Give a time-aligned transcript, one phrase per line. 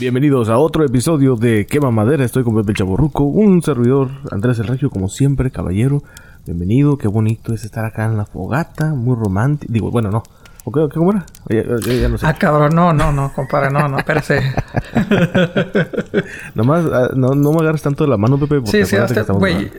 [0.00, 2.24] Bienvenidos a otro episodio de Quema Madera.
[2.24, 6.02] Estoy con Pepe Chaborruco, un servidor, Andrés El Regio, como siempre, caballero.
[6.46, 9.70] Bienvenido, qué bonito es estar acá en la fogata, muy romántico.
[9.72, 10.22] Digo, bueno, no.
[10.64, 11.26] ¿O qué- ¿Cómo era?
[11.48, 12.26] Ya, ya- ya no sé.
[12.26, 14.40] Ah, cabrón, no, no, no, compadre, no, no, espérese.
[16.54, 19.02] Nomás, ah, no, no me agarres tanto de la mano, Pepe, porque Sí, sí, que
[19.02, 19.70] hasta, estamos güey.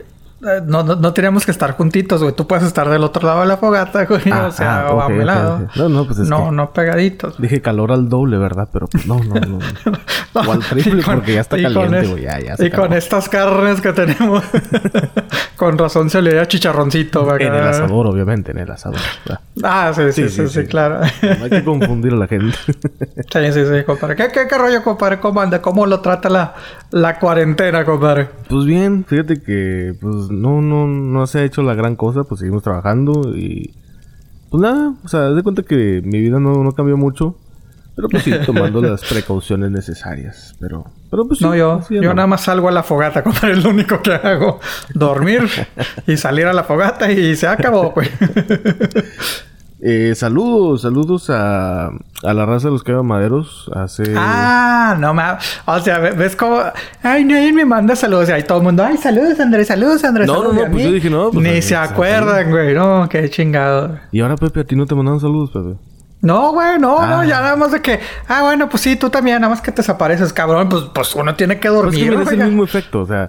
[0.66, 2.34] No, no, no tenemos que estar juntitos, güey.
[2.34, 4.22] Tú puedes estar del otro lado de la fogata, güey.
[4.32, 5.54] Ah, o sea, ah, o a mi lado.
[5.66, 5.76] ok.
[5.76, 7.40] No, no, pues es no, que- no pegaditos.
[7.40, 8.68] Dije calor al doble, ¿verdad?
[8.72, 9.58] Pero pues, no, no, no.
[10.48, 12.22] o al triple con- porque ya está caliente, güey.
[12.24, 14.42] Ya, ya se Y con estas carnes que tenemos.
[15.56, 17.44] con razón se le da chicharroncito, güey.
[17.46, 18.98] En el asador, obviamente, en el asador.
[19.62, 20.66] Ah, sí, sí, Sí, sí, sí, sí, sí.
[20.66, 21.00] claro.
[21.22, 22.56] No hay que confundir a la gente.
[22.66, 24.16] sí, sí, sí, compadre.
[24.16, 25.20] ¿Qué, qué, qué rollo, compadre?
[25.20, 25.62] ¿Cómo anda?
[25.62, 26.54] ¿Cómo lo trata la,
[26.90, 28.28] la cuarentena, compadre?
[28.48, 32.40] Pues bien, fíjate que pues no, no, no se ha hecho la gran cosa, pues
[32.40, 33.74] seguimos trabajando y
[34.50, 37.36] pues nada, o sea, de cuenta que mi vida no, no cambió mucho,
[37.94, 42.00] pero pues sí, tomando las precauciones necesarias, pero, pero pues sí, No, yo, así yo
[42.00, 42.16] andamos.
[42.16, 43.52] nada más salgo a la fogata, compadre.
[43.52, 44.60] Es lo único que hago.
[44.94, 45.48] Dormir
[46.06, 48.08] y salir a la fogata y se acabó, güey.
[49.84, 54.14] Eh, saludos, saludos a, a la raza de los maderos hace...
[54.16, 55.42] ah, no mames.
[55.66, 56.60] O sea, ve- ves cómo.
[57.02, 58.28] Ay, nadie me manda saludos.
[58.28, 58.84] Y ahí todo el mundo.
[58.84, 59.66] Ay, saludos, Andrés.
[59.66, 60.28] Saludos, Andrés.
[60.28, 60.54] No, saludos".
[60.54, 62.74] no, no, pues yo dije, no, pues, Ni a- se acuerdan, güey.
[62.74, 63.98] No, qué chingado.
[64.12, 65.76] Y ahora Pepe, a ti no te mandaron saludos, Pepe.
[66.20, 67.06] No, güey, no, Ah.
[67.08, 69.72] no, ya nada más de que, ah, bueno, pues sí, tú también, nada más que
[69.72, 72.04] te desapareces, cabrón, pues, pues uno tiene que es dormir.
[72.04, 73.28] que mira, es el mismo efecto, o sea,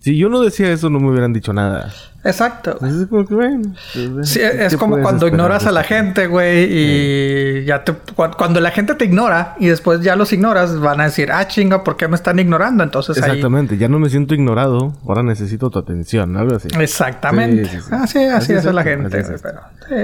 [0.00, 1.92] si yo no decía eso no me hubieran dicho nada.
[2.22, 2.76] Exacto.
[2.78, 5.72] Pues es como que, bueno, pues, Sí, ¿qué es como puedes cuando ignoras de a
[5.72, 5.94] la esto?
[5.94, 7.94] gente, güey, y ya te...
[7.94, 11.48] cu- Cuando la gente te ignora y después ya los ignoras, van a decir, ah,
[11.48, 12.84] chinga, ¿por qué me están ignorando?
[12.84, 13.22] Entonces ahí...
[13.30, 16.68] Exactamente, ya no me siento ignorado, ahora necesito tu atención, algo así.
[16.78, 17.64] Exactamente.
[17.64, 17.88] Sí, sí.
[17.90, 19.32] Así, así, Así es es la gente, es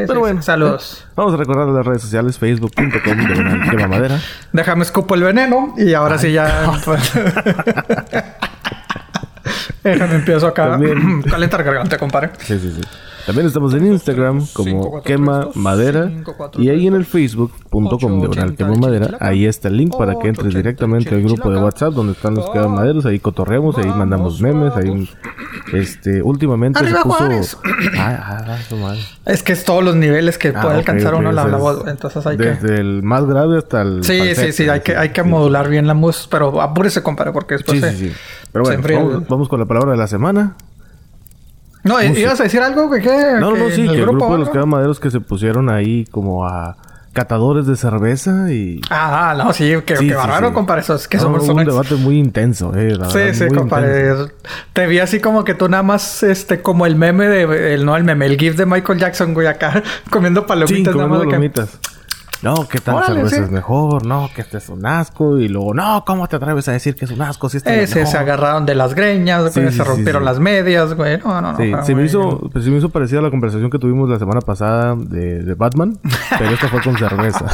[0.06, 0.20] pero...
[0.20, 1.04] bueno, Saludos.
[1.16, 4.18] Vamos a recordar las redes sociales, facebook.com, de Quema Madera.
[4.54, 6.72] Déjame escupo el veneno y ahora sí ya...
[9.92, 10.70] Déjame empiezo acá.
[10.70, 11.22] También.
[11.30, 12.30] Calentar garganta, compadre.
[12.38, 12.82] Sí, sí, sí.
[13.26, 16.06] También estamos en Instagram como Quema Madera.
[16.06, 19.16] cinco, cuatro, Y ahí en el facebook.com ochenta, Quema Madera.
[19.18, 21.56] Ahí está el link para que entres directamente al grupo de.
[21.58, 23.04] WhatsApp donde están los Quema Maderos.
[23.04, 24.72] Ahí cotorreamos, ahí mandamos memes.
[24.76, 25.10] Ahí,
[25.72, 27.60] este, últimamente ¡Arriba, se puso.
[27.98, 29.00] Ah, ah, madre.
[29.24, 31.84] Es que es todos los niveles que Ah, puede alcanzar uno la, voz.
[31.88, 32.44] Entonces hay que...
[32.44, 34.04] Desde el más grave hasta el.
[34.04, 37.54] Sí, sí, sí, hay que, hay que modular bien la música, pero apúrese, compadre, porque
[37.54, 38.14] después Sí, se- sí, sí.
[38.64, 40.54] Pero bueno, vamos, vamos con la palabra de la semana.
[41.84, 42.20] No, ¿i- Música.
[42.26, 42.90] ¿ibas a decir algo?
[42.90, 43.16] ¿Que, qué?
[43.38, 44.60] No, no, no, ¿Que sí, que el grupo de los algo?
[44.60, 46.76] quemaderos que se pusieron ahí como a
[47.12, 48.80] catadores de cerveza y...
[48.90, 50.52] Ah, no, sí, que, Sí, que sí, bárbaro, sí.
[50.54, 50.82] compadre.
[50.82, 52.94] Eso es que No, hubo un debate muy intenso, eh.
[52.94, 54.10] la Sí, verdad, sí, muy compadre.
[54.10, 54.32] intenso.
[54.74, 57.96] Te vi así como que tú nada más, este, como el meme de, el, no
[57.96, 60.94] el meme, el gif de Michael Jackson, güey, acá comiendo Sí, palomitas.
[60.94, 61.95] nada comiendo más de que- palomitas.
[62.42, 63.42] No, que tal Órale, cerveza sí.
[63.42, 65.38] es mejor, no, que este es un asco.
[65.38, 67.90] Y luego, no, ¿cómo te atreves a decir que es un asco si este es
[67.90, 68.12] Ese, mejor?
[68.12, 71.18] se agarraron de las greñas, Sí, güey, sí, se rompieron las medias, güey.
[71.18, 71.58] No, no, no.
[71.58, 74.40] Sí, se me, hizo, se me hizo parecida a la conversación que tuvimos la semana
[74.40, 75.98] pasada de, de Batman,
[76.38, 77.46] pero esta fue con cerveza.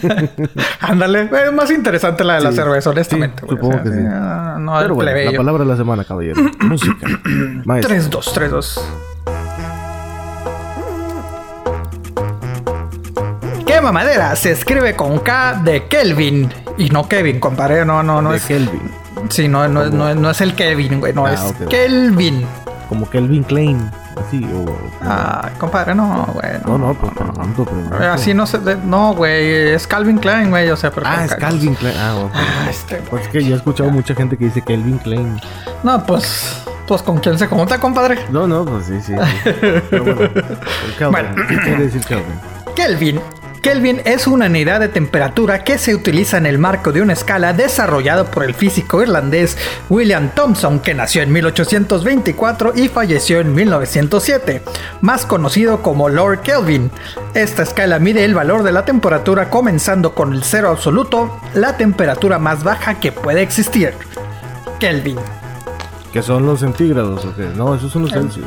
[0.80, 3.42] Ándale, es más interesante la de la cerveza, honestamente.
[3.44, 3.56] Güey.
[3.58, 3.98] supongo que sí.
[4.08, 6.40] ah, No, pero bueno, la palabra de la semana, caballero.
[6.60, 7.06] Música.
[7.64, 7.94] Maestro.
[7.94, 8.80] 3-2, 3-2.
[13.76, 14.34] ¿Qué mamadera?
[14.36, 16.50] Se escribe con K de Kelvin.
[16.78, 17.84] Y no Kevin, compadre.
[17.84, 18.44] No, no, no de es.
[18.44, 18.90] Kelvin.
[19.28, 21.12] Sí, no, no, no, no es el Kevin, güey.
[21.12, 21.40] No, Ah, es.
[21.68, 22.46] Kelvin.
[22.88, 23.90] Como Kelvin Klein.
[24.16, 24.64] Así, o...
[25.02, 26.52] Ah, compadre, no, güey.
[26.66, 27.96] No, no, pues pregunto, pregunto.
[28.10, 28.58] Así no se.
[28.60, 29.74] de- no, güey.
[29.74, 30.70] Es Calvin Klein, güey.
[30.70, 31.06] O sea, pero.
[31.06, 31.34] Ah, es.
[31.34, 31.96] Calvin Klein.
[31.98, 32.30] Ah, ok.
[32.34, 35.38] Ah, este, Pues es que yo he escuchado mucha gente que dice Kelvin Klein.
[35.82, 36.62] No, pues.
[36.86, 38.20] Pues con quién se junta, compadre.
[38.30, 39.12] No, no, pues sí, sí.
[39.12, 39.50] sí.
[39.90, 40.32] Pero bueno, el
[40.98, 41.10] Kelvin.
[41.12, 41.28] Bueno.
[41.46, 42.40] ¿Qué quiere decir Kelvin?
[42.74, 43.20] Kelvin.
[43.66, 47.52] Kelvin es una unidad de temperatura que se utiliza en el marco de una escala
[47.52, 49.58] desarrollado por el físico irlandés
[49.90, 54.62] William Thomson, que nació en 1824 y falleció en 1907,
[55.00, 56.92] más conocido como Lord Kelvin.
[57.34, 62.38] Esta escala mide el valor de la temperatura comenzando con el cero absoluto, la temperatura
[62.38, 63.94] más baja que puede existir.
[64.78, 65.18] Kelvin.
[66.12, 67.50] ¿Qué son los centígrados o qué?
[67.56, 68.46] No, esos son los Celsius.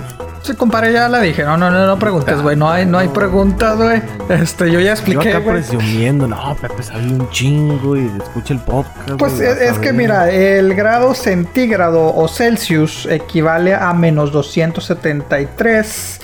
[0.50, 1.44] Sí, compadre, ya la dije.
[1.44, 2.56] No, no, no, no preguntes, güey.
[2.56, 4.02] No hay, no hay preguntas, güey.
[4.30, 5.58] Este, yo ya Yo expliqué, acá güey.
[5.58, 9.12] presumiendo, no, Pepe sabe un chingo y escucha el podcast.
[9.20, 16.20] Pues es, que mira, el grado centígrado o Celsius equivale a menos 273.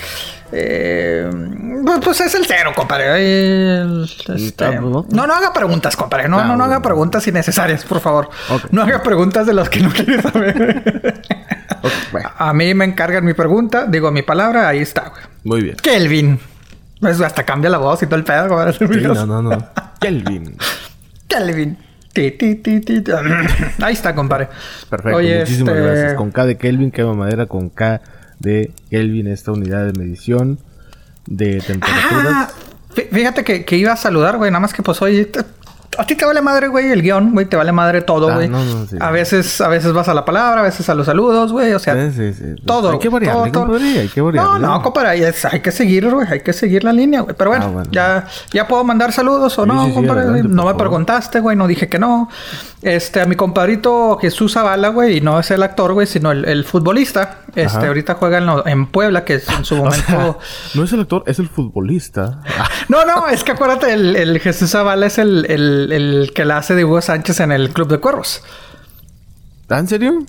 [0.58, 1.30] Eh,
[1.86, 3.82] pues- pues es el cero, compadre.
[3.82, 5.06] El- este, Ah, ¿no?
[5.10, 6.30] no, haga preguntas, compadre.
[6.30, 6.64] No, Ah, no, no bueno.
[6.66, 8.30] haga preguntas innecesarias, por favor.
[8.72, 11.22] No haga preguntas de las que no quiere saber.
[12.12, 15.22] Bueno, a mí me encargan mi pregunta, digo mi palabra, ahí está, güey.
[15.44, 15.76] muy bien.
[15.76, 16.40] Kelvin.
[17.02, 18.74] Pues hasta cambia la voz y todo el pedo, compadre.
[18.74, 19.70] Sí, no, no, no.
[20.00, 20.56] Kelvin.
[21.28, 21.78] Kelvin.
[22.14, 23.04] Ti, ti, ti, ti.
[23.84, 24.48] Ahí está, compadre.
[24.90, 26.14] Perfecto, Oye, muchísimas este- gracias.
[26.14, 28.00] Con K de Kelvin, quema madera con K
[28.46, 30.60] de Kelvin, esta unidad de medición
[31.28, 32.54] de Ah, temperaturas.
[32.96, 34.52] fí- fíjate que, que iba a saludar, güey.
[34.52, 35.44] Nada más que pues te-
[35.98, 38.48] a ti te vale madre, güey, el guion, güey, te vale madre todo, Ah, güey.
[38.48, 38.98] no, no, sí.
[39.00, 41.74] a veces, a veces vas a la palabra, a veces a los saludos, güey.
[41.74, 42.92] O sea, Sí, sí, todo.
[42.92, 44.60] Hay que variarle, todo, hay que variarle.
[44.60, 47.36] No, no, compadre, hay que seguir, güey, hay que seguir la línea, güey.
[47.38, 47.90] Pero bueno, Ah, bueno.
[47.92, 50.22] ya, ya puedo mandar saludos o no, compadre.
[50.22, 50.78] adelante, no me favor.
[50.78, 52.30] preguntaste, güey, no dije que no.
[52.82, 56.46] Este, a mi compadrito Jesús Zavala, güey, y no es el actor, güey, sino el,
[56.46, 57.40] el futbolista.
[57.56, 57.88] Este, Ajá.
[57.88, 60.06] ahorita juega en, lo- en Puebla, que es en su momento.
[60.06, 60.36] sea,
[60.76, 62.42] no es el actor, es el futbolista.
[62.88, 66.58] No, no, es que acuérdate, el, el Jesús Zavala es el, el, el que la
[66.58, 68.44] hace de Hugo Sánchez en el Club de Cuervos.
[69.70, 70.26] ¿Ah, ¿En serio?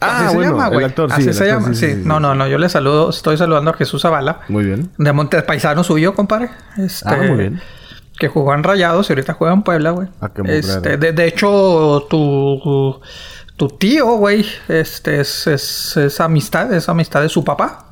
[0.00, 0.84] Ah, Así se bueno, llama, el güey.
[0.86, 1.14] actor, sí.
[1.16, 2.02] Así el se actor, llama, sí.
[2.04, 4.40] No, no, no, yo le saludo, estoy saludando a Jesús Zavala.
[4.48, 4.90] Muy bien.
[4.96, 6.50] De Montes Paisano suyo, compadre.
[6.76, 7.60] Este, Ah, muy bien.
[8.18, 10.08] Que jugó en Rayados y ahorita juega en Puebla, güey.
[10.20, 13.00] Ah, qué Este, de, de hecho, tu,
[13.56, 17.86] tu tío, güey, este es, es, es amistad, es amistad de su papá.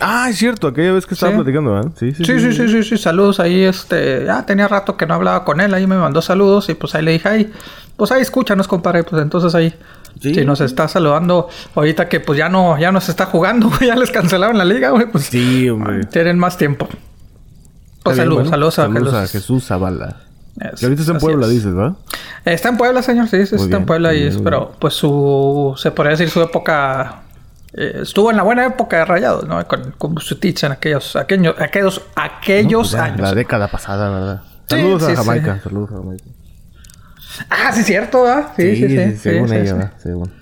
[0.00, 1.38] Ah, es cierto, aquella vez que estaba Sí.
[1.38, 1.90] platicando, ¿verdad?
[1.98, 5.14] Sí, sí, Sí, sí, sí, sí, sí, saludos ahí, este, ya tenía rato que no
[5.14, 7.52] hablaba con él, ahí me mandó saludos y pues ahí le dije, ay,
[7.96, 9.74] pues ahí escúchanos, compadre, pues entonces ahí,
[10.20, 13.96] si nos está saludando ahorita que pues ya no, ya no se está jugando, ya
[13.96, 16.04] les cancelaron la liga, güey, pues Sí, hombre.
[16.04, 16.88] tienen más tiempo.
[18.04, 19.32] Pues bien, saludos, bueno, saludos a saludos a Jesús.
[19.32, 20.16] Jesús Zavala.
[20.60, 21.52] Es- Que ahorita está en Puebla, es.
[21.52, 21.96] dices, ¿verdad?
[22.44, 25.90] Está en Puebla, señor, sí, sí, está en Puebla y es, pero pues su, se
[25.90, 27.22] podría decir su época,
[27.74, 29.66] eh, estuvo en la buena época de Rayados, ¿no?
[29.66, 33.20] Con, con Bucetich en aquellos, aquellos, aquellos, aquellos Pues ya, años.
[33.20, 34.42] La década pasada, ¿verdad?
[34.68, 35.16] Sí, Saludos sí, a sí.
[35.16, 36.24] Jamaica, saludos a Jamaica.
[37.50, 38.52] Ah, sí, cierto, ¿verdad?
[38.56, 39.10] Sí, sí, sí.
[39.12, 39.72] sí, según sí, ella, sí.
[39.74, 39.92] ¿verdad?
[39.98, 40.32] Según.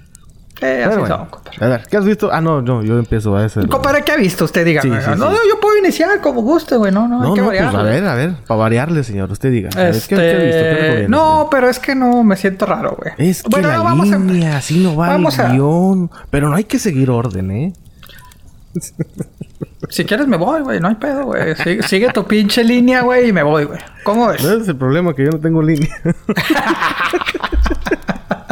[0.62, 1.16] Eh, así bueno.
[1.18, 1.64] son, compadre.
[1.64, 2.30] A ver, ¿qué has visto?
[2.32, 3.66] Ah, no, no, yo empiezo a ese.
[3.68, 4.64] Compadre, ¿qué ha visto usted?
[4.64, 5.00] Dígame.
[5.00, 5.36] Sí, sí, no, sí.
[5.50, 6.90] yo puedo iniciar como guste, güey.
[6.92, 9.68] No, no, hay que no, pues a ver, a ver, para variarle, señor, usted diga.
[9.76, 10.16] A ver, ¿qué- Este...
[10.16, 10.62] ¿qué, ha visto?
[10.62, 11.48] ¿Qué recomienda, no, señor?
[11.50, 13.12] pero es que no me siento raro, güey.
[13.30, 16.10] Es que Bueno, la no, vamos a- línea, así no va vamos el a- guion.
[16.30, 17.72] Pero no hay que seguir orden, ¿eh?
[19.88, 20.80] Si quieres me voy, güey.
[20.80, 21.54] No hay pedo, güey.
[21.56, 23.78] Sigue, sigue tu pinche línea, güey, y me voy, güey.
[24.04, 24.42] ¿Cómo ves?
[24.42, 25.88] No es el problema, que yo no tengo línea.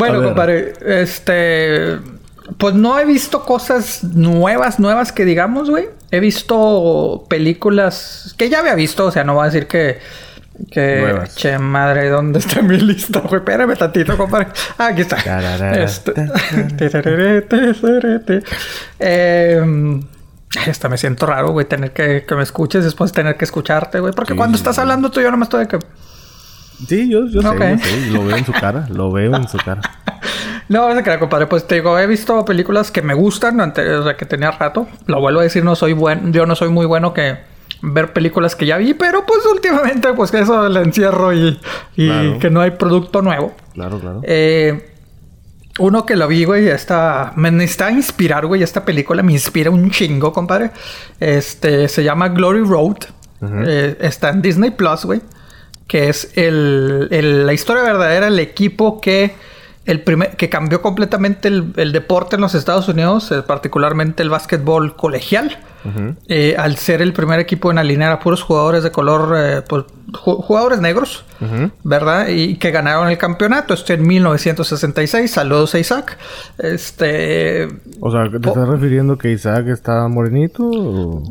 [0.00, 1.98] Bueno, compadre, este.
[2.58, 5.88] Pues no he visto cosas nuevas, nuevas que digamos, güey.
[6.10, 9.98] He visto películas que ya había visto, o sea, no voy a decir que.
[10.70, 11.00] Que.
[11.00, 11.36] Nuevas.
[11.36, 13.36] Che, madre, ¿dónde está mi lista, güey?
[13.36, 14.48] Espérame tantito, compadre.
[14.78, 15.16] Ah, aquí está.
[15.80, 16.12] Este.
[18.98, 20.00] Eh,
[20.66, 24.12] hasta me siento raro, güey, tener que, que me escuches después tener que escucharte, güey.
[24.12, 25.78] Porque Sí, cuando estás hablando tú, yo no me estoy de que.
[26.88, 28.10] Sí, yo, yo sé, yo sé.
[28.10, 29.80] Lo veo en su cara, lo veo en su cara.
[30.68, 31.48] No, no se crea, compadre.
[31.48, 34.86] Pues te digo, he visto películas que me gustan, ante- o sea, que tenía rato.
[35.06, 37.38] Lo vuelvo a decir, no soy buen, yo no soy muy bueno que
[37.82, 41.58] ver películas que ya vi, pero pues últimamente, pues que eso el encierro y,
[41.96, 42.38] y Claro.
[42.38, 43.52] que no hay producto nuevo.
[43.74, 44.20] Claro, claro.
[44.22, 44.92] Eh,
[45.80, 48.62] uno que lo vi, güey, está, me necesita inspirar, güey.
[48.62, 50.70] Esta película me inspira un chingo, compadre.
[51.18, 52.96] Este se llama Glory Road.
[53.66, 55.20] Eh, está en Disney Plus, güey.
[55.90, 59.34] Que es el, el- la historia verdadera, el equipo que
[59.86, 64.28] el primer, que cambió completamente el, el deporte en los Estados Unidos, eh, particularmente el
[64.30, 65.58] básquetbol colegial.
[66.28, 69.84] Eh, al ser el primer equipo en alinear a puros jugadores de color, eh, pues,
[70.12, 71.24] ju- jugadores negros.
[71.82, 72.28] ¿verdad?
[72.28, 73.72] Y que ganaron el campeonato.
[73.74, 75.30] Esto en 1966.
[75.30, 76.18] Saludos a Isaac.
[76.58, 77.66] Este.
[78.00, 80.64] O sea, ¿te estás refiriendo que Isaac está morenito?
[80.70, 81.22] o-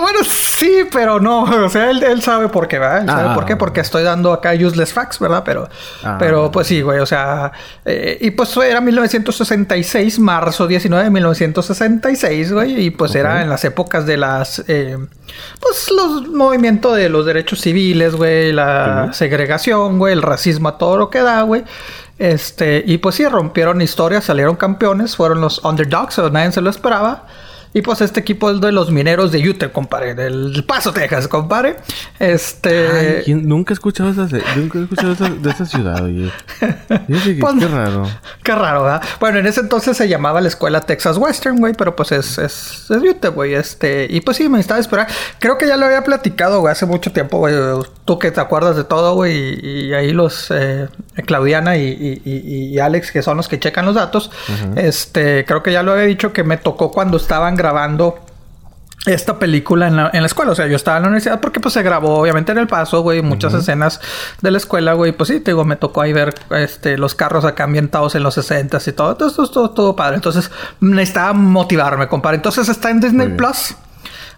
[0.00, 1.42] Bueno, sí, pero no.
[1.64, 3.02] O sea, él, él sabe por qué, ¿verdad?
[3.02, 3.34] Él sabe Ah.
[3.34, 5.42] por qué, porque estoy dando acá useless facts, ¿verdad?
[5.44, 5.68] Pero,
[6.04, 6.16] Ah.
[6.18, 7.00] pero pues sí, güey.
[7.00, 7.52] O sea,
[7.84, 12.86] eh, y pues era 1966, marzo 19 de 1966, güey.
[12.86, 14.62] Y pues era en las épocas de las.
[14.68, 14.98] eh,
[15.60, 18.52] pues los movimientos de los derechos civiles, güey.
[18.52, 20.12] La segregación, güey.
[20.12, 21.64] El racismo a todo lo que da, güey.
[22.18, 26.70] Este, y pues sí, rompieron historias, salieron campeones, fueron los underdogs, o nadie se lo
[26.70, 27.24] esperaba.
[27.74, 31.76] Y pues este equipo es de los mineros de Utah, compadre, del Paso, Texas, compadre.
[32.18, 32.88] Este.
[32.88, 36.30] Ay, ¿quién- Nunca he escuchado esa, nunca he escuchado esa- de esa ciudad, oye.
[36.58, 36.98] Que
[37.40, 38.08] Pues- qué raro.
[38.42, 39.02] Qué raro, ¿verdad?
[39.20, 42.90] Bueno, en ese entonces se llamaba la escuela Texas Western, güey, pero pues es, es,
[42.90, 43.54] es Utah, güey.
[43.54, 45.06] Este, y pues sí, me necesitaba esperar.
[45.38, 47.54] Creo que ya lo había platicado, güey, hace mucho tiempo, güey.
[48.04, 50.88] Tú que te acuerdas de todo, güey, y, y ahí los eh,
[51.26, 54.30] Claudiana y, y- y- Alex, que son los que checan los datos.
[54.76, 58.18] Este, creo que ya lo había dicho que me tocó cuando estaban grabando
[59.04, 60.52] esta película en la, en la escuela.
[60.52, 63.02] O sea, yo estaba en la universidad porque pues se grabó obviamente en El Paso,
[63.02, 64.00] güey, muchas escenas
[64.40, 65.10] de la escuela, güey.
[65.12, 68.34] Pues sí, te digo, me tocó ahí ver este, los carros acá ambientados en los
[68.34, 69.10] 60 y todo.
[69.12, 70.14] Entonces, todo, todo, todo padre.
[70.16, 70.50] Entonces,
[70.80, 72.36] necesitaba motivarme, compadre.
[72.36, 73.28] Entonces está en Disney.
[73.30, 73.74] Plus.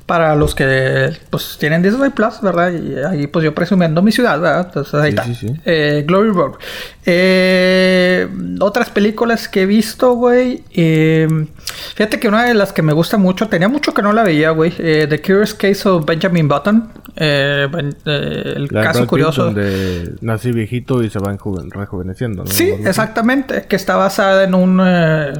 [0.06, 2.72] Para los que pues tienen Disney Plus, ¿verdad?
[2.72, 4.66] Y ahí pues yo presumiendo mi ciudad, ¿verdad?
[4.66, 5.26] Entonces ahí está.
[5.64, 6.52] Eh, Glory Road.
[7.06, 8.28] Eh,
[8.60, 10.62] otras películas que he visto, güey.
[10.72, 11.46] Eh,
[11.94, 14.50] fíjate que una de las que me gusta mucho, tenía mucho que no la veía,
[14.50, 14.70] güey.
[14.70, 16.90] The Curious Case of Benjamin Button.
[17.16, 19.44] el caso curioso.
[19.46, 21.38] Donde nací viejito y se van
[21.70, 22.50] rejuveneciendo, ¿no?
[22.50, 23.66] Sí, exactamente.
[23.68, 24.76] Que está basada en un.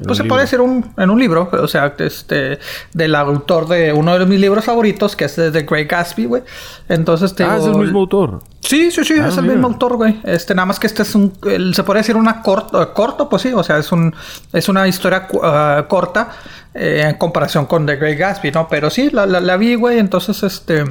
[0.04, 1.48] pues se puede decir un, en un libro.
[1.52, 2.58] O sea, este.
[2.92, 6.42] Del autor de uno de mis libros favoritos, que es de The Great Gatsby, güey.
[6.88, 8.40] Entonces te Ah, es el mismo autor.
[8.64, 10.20] Sí, sí, sí, ah, es el mismo autor, güey.
[10.24, 11.34] Este, nada más que este es un,
[11.74, 14.14] se puede decir una corto, corto, pues sí, o sea, es un,
[14.54, 16.30] es una historia ah, corta
[16.72, 18.66] eh, en comparación con The Great Gatsby, ¿no?
[18.68, 20.82] Pero sí, la, la, la vi, güey, entonces, este,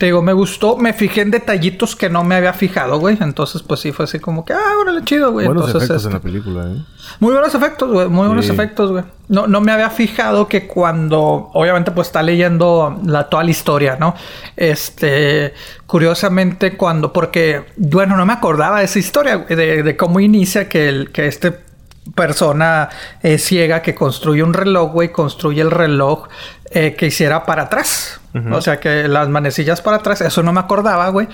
[0.00, 3.18] te digo, me gustó, me fijé en detallitos que no me había fijado, güey.
[3.20, 5.44] Entonces, pues sí, fue así como que, ah, órale, chido, güey.
[5.44, 6.82] Buenos Entonces, efectos en la película, ¿eh?
[7.18, 8.08] Muy buenos efectos, güey.
[8.08, 9.04] Muy buenos efectos, güey.
[9.28, 13.98] No, no me había fijado que cuando, obviamente, pues está leyendo la, toda la historia,
[14.00, 14.14] ¿no?
[14.56, 15.52] Este,
[15.84, 20.88] curiosamente, cuando, porque, bueno, no me acordaba de esa historia, de, de cómo inicia que,
[20.88, 21.69] el, que este
[22.14, 22.88] persona
[23.22, 26.28] eh, ciega que construye un reloj, güey, construye el reloj
[26.70, 28.20] eh, que hiciera para atrás.
[28.52, 31.26] O sea, que las manecillas para atrás, eso no me acordaba, güey.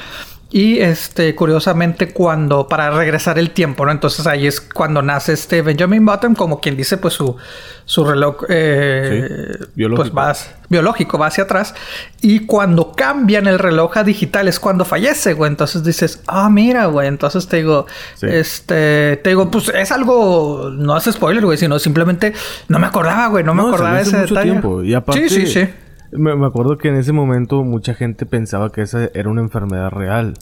[0.50, 3.90] Y este, curiosamente, cuando, para regresar el tiempo, ¿no?
[3.90, 7.36] Entonces ahí es cuando nace este Benjamin Button, como quien dice, pues su,
[7.84, 9.28] su reloj eh,
[9.74, 10.14] biológico.
[10.14, 10.36] Pues, va,
[10.68, 11.74] biológico va hacia atrás.
[12.20, 15.50] Y cuando cambian el reloj a digital es cuando fallece, güey.
[15.50, 17.08] Entonces dices, ah, mira, güey.
[17.08, 17.86] Entonces te digo,
[18.22, 22.34] este, te digo, pues es algo, no hace spoiler, güey, sino simplemente
[22.68, 23.42] no me acordaba, güey.
[23.42, 24.50] No, me acordaba de ese mucho detalle.
[24.52, 24.82] Tiempo.
[24.84, 25.68] Y aparte, sí, sí, sí.
[26.16, 30.34] Me, acuerdo que en ese momento mucha gente pensaba que esa era una enfermedad real.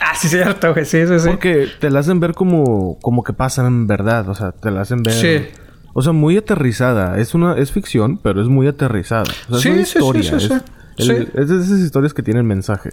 [0.00, 0.84] Ah, sí, cierto, güey.
[0.84, 1.28] Sí, sí, sí.
[1.28, 4.28] Porque te la hacen ver como, como que pasan en verdad.
[4.28, 5.14] O sea, te la hacen ver.
[5.14, 5.46] Sí.
[5.92, 7.18] O sea, muy aterrizada.
[7.18, 9.32] Es una, es ficción, pero es muy aterrizada.
[9.48, 10.22] O sea, sí, es una historia.
[10.40, 10.54] Sí, sí,
[10.98, 12.90] sí, es, es, de esas historias que tienen mensaje.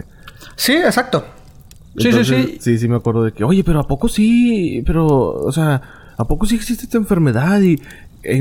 [0.56, 1.24] Sí, exacto.
[1.98, 2.58] sí, sí, sí.
[2.60, 4.82] Sí, sí, me acuerdo de que, oye, pero ¿a poco sí?
[4.86, 5.82] Pero, o sea,
[6.16, 7.60] ¿a poco sí existe esta enfermedad?
[7.60, 7.82] Y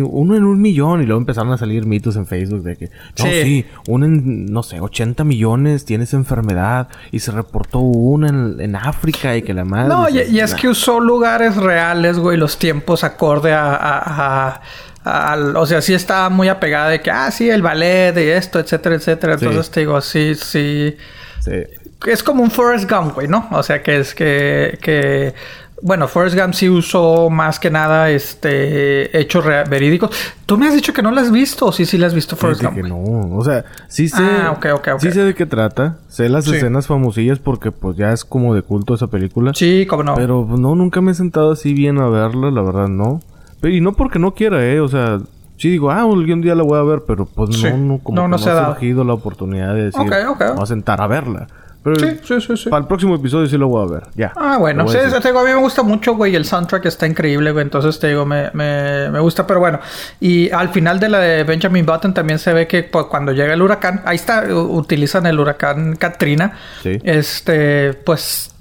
[0.04, 2.86] uno en un millón y luego empezaron a salir mitos en Facebook de que
[3.18, 8.28] no, sí, uno en, no sé, 80 millones tiene esa enfermedad y se reportó una
[8.28, 9.90] en, África y que la madre...
[9.90, 14.62] No, y, es que usó lugares reales, güey, los tiempos acorde a,
[15.04, 18.96] o sea, sí estaba muy apegada de que, ah, sí, el ballet y esto, etcétera,
[18.96, 19.34] etcétera.
[19.34, 20.96] Entonces te digo, sí, sí.
[21.40, 21.64] Sí.
[22.06, 23.48] Es como un Forrest Gump, güey, ¿no?
[23.52, 25.34] O sea, que es que, que
[25.82, 30.12] bueno, Forrest Gump sí usó más que nada este hechos verídicos.
[30.46, 32.36] Tú me has dicho que no lo has visto, o sí, sí lo has visto
[32.36, 32.76] Forrest Gump.
[32.76, 34.22] que no, o sea, sí sé.
[34.22, 35.10] Ah, okay, okay, okay.
[35.10, 35.98] Sí sé de qué trata.
[36.08, 39.54] Sé las escenas famosillas porque pues ya es como de culto esa película.
[39.56, 40.16] Sí, cómo no.
[40.16, 43.20] Pero pues, no, nunca me he sentado así bien a verla, la verdad no.
[43.60, 45.20] Pero, y no porque no quiera, eh, o sea,
[45.58, 48.38] sí digo, ah, algún día la voy a ver, pero pues no, no, como no,
[48.38, 51.48] se ha surgido la oportunidad de decir, vamos a sentar a verla
[51.84, 52.70] sí, sí, sí, sí.
[52.70, 54.04] Para el próximo episodio sí lo voy a ver.
[54.16, 54.34] Ya.
[54.36, 54.88] Ah, bueno.
[54.88, 56.36] Sí, te digo, a mí me gusta mucho, güey.
[56.36, 57.64] El soundtrack está increíble, güey.
[57.64, 59.48] Entonces te digo, me, me, me, gusta.
[59.48, 59.80] Pero bueno.
[60.20, 63.54] Y al final de la de Benjamin Button también se ve que pues, cuando llega
[63.54, 66.54] el huracán, ahí está, utilizan el huracán Katrina.
[66.84, 67.00] Sí.
[67.04, 68.54] Este, pues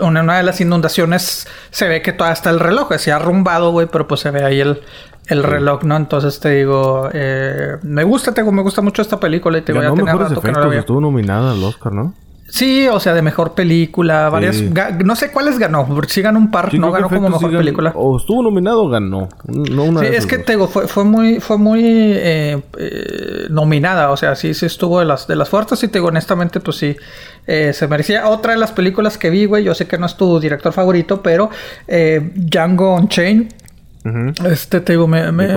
[0.00, 3.72] una, una, de las inundaciones se ve que todavía está el reloj, se ha arrumbado,
[3.72, 4.80] güey, pero pues se ve ahí el,
[5.26, 5.96] el reloj, ¿no?
[5.96, 9.72] Entonces te digo, eh, me gusta, te digo, me gusta mucho esta película y te
[9.72, 12.14] voy a tener rato que no Estuvo nominada al Oscar, ¿no?
[12.48, 14.62] Sí, o sea, de mejor película, varias...
[15.04, 17.92] No sé cuáles ganó, porque sí ganó un par, no ganó como mejor película.
[17.94, 21.40] O estuvo nominado o ganó, no una Sí, es que te digo, fue, fue muy,
[21.40, 25.82] fue muy eh, eh, nominada, o sea, sí, sí estuvo de las, de las fuertes
[25.82, 26.96] y te digo, honestamente, pues sí,
[27.46, 28.28] eh, se merecía.
[28.28, 31.22] Otra de las películas que vi, güey, yo sé que no es tu director favorito,
[31.22, 31.50] pero
[31.86, 33.52] Django Unchained,
[34.46, 35.30] este, te digo, me...
[35.32, 35.48] me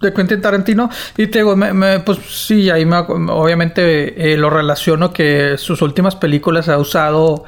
[0.00, 0.90] de Quentin Tarantino.
[1.16, 6.16] Y te digo, me, pues sí, ahí me, obviamente eh, lo relaciono que sus últimas
[6.16, 7.44] películas ha usado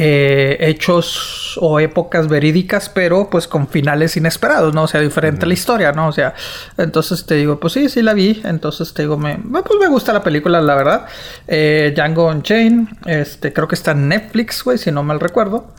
[0.00, 4.84] eh, hechos o épocas verídicas, pero pues con finales inesperados, ¿no?
[4.84, 6.06] O sea, diferente la historia, ¿no?
[6.06, 6.34] O sea,
[6.76, 8.40] entonces te digo, pues sí, sí la vi.
[8.44, 11.06] Entonces te digo, me, pues me gusta la película, la verdad.
[11.48, 15.74] Eh, Django Unchained, este, creo que está en Netflix, güey, si no mal recuerdo.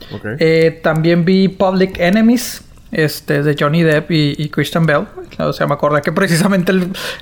[0.83, 5.05] también vi Public Enemies este, de Johnny Depp y, Christian Bell.
[5.37, 6.71] O sea, me acordé que precisamente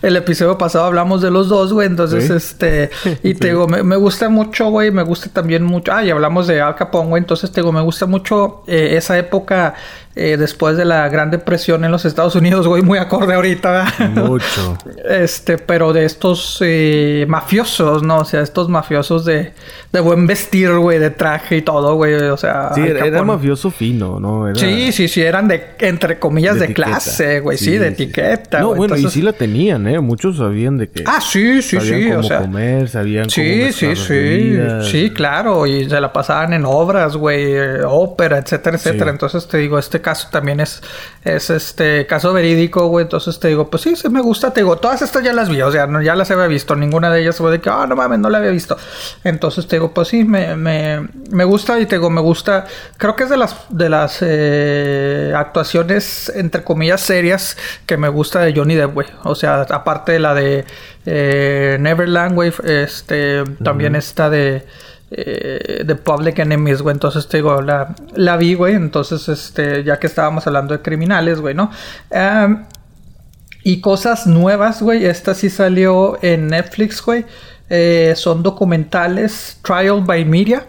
[0.02, 1.88] el, episodio pasado hablamos de los dos, güey.
[1.88, 2.90] Entonces, este,
[3.24, 4.92] y te digo, me, gusta mucho, güey.
[4.92, 5.92] Me gusta también mucho.
[5.94, 7.22] Ah, y hablamos de Al Capone, güey.
[7.22, 9.76] Entonces, te digo, me gusta mucho eh, esa época
[10.18, 13.94] eh, después de la Gran Depresión en los Estados Unidos, güey, muy acorde ahorita.
[14.16, 14.78] Mucho.
[15.10, 18.18] este, pero de estos eh, mafiosos, ¿no?
[18.18, 19.54] O sea, estos mafiosos de,
[19.92, 22.16] de buen vestir, güey, de traje y todo, güey.
[22.16, 24.56] O sea, sí, era, mafioso fino, ¿no?
[24.56, 28.60] Sí, sí, sí, eran de entre comillas, de, clase, güey, sí, de etiqueta.
[28.60, 30.00] No, bueno, y sí la tenían, ¿eh?
[30.00, 31.04] Muchos sabían de que.
[31.06, 32.08] Ah, sí, sí, sí.
[32.08, 34.58] Cómo o sea, comer, sabían sí, sí, sí.
[34.84, 35.68] Sí, claro.
[35.68, 39.12] Y se la pasaban en obras, güey, eh, ópera, etcétera, etcétera.
[39.12, 40.82] Entonces te digo, este caso también es,
[41.26, 43.04] es este caso verídico, güey.
[43.04, 44.54] Entonces te digo, pues sí, sí me gusta.
[44.54, 46.78] Te digo, todas estas ya las vi, o sea, no, ya las había visto.
[46.78, 48.78] Ninguna de ellas fue de que, ah, no mames, no la había visto.
[49.26, 52.68] Entonces te digo, pues sí, me, me, me gusta y te digo, me gusta.
[52.96, 58.40] Creo que es de las, de las eh, actuaciones, entre comillas, serias que me gusta
[58.40, 59.08] de Johnny Depp, güey.
[59.24, 60.64] O sea, aparte de la de
[61.06, 64.66] eh, Neverland, güey, este, también está de
[65.12, 66.94] eh, de Public Enemies, güey.
[66.94, 68.76] Entonces te digo, la, la vi, güey.
[68.76, 71.72] Entonces, este, ya que estábamos hablando de criminales, güey, ¿no?
[73.64, 75.06] y cosas nuevas, güey.
[75.06, 77.26] Esta sí salió en Netflix, güey.
[77.70, 80.66] Eh, son documentales Trial by Media.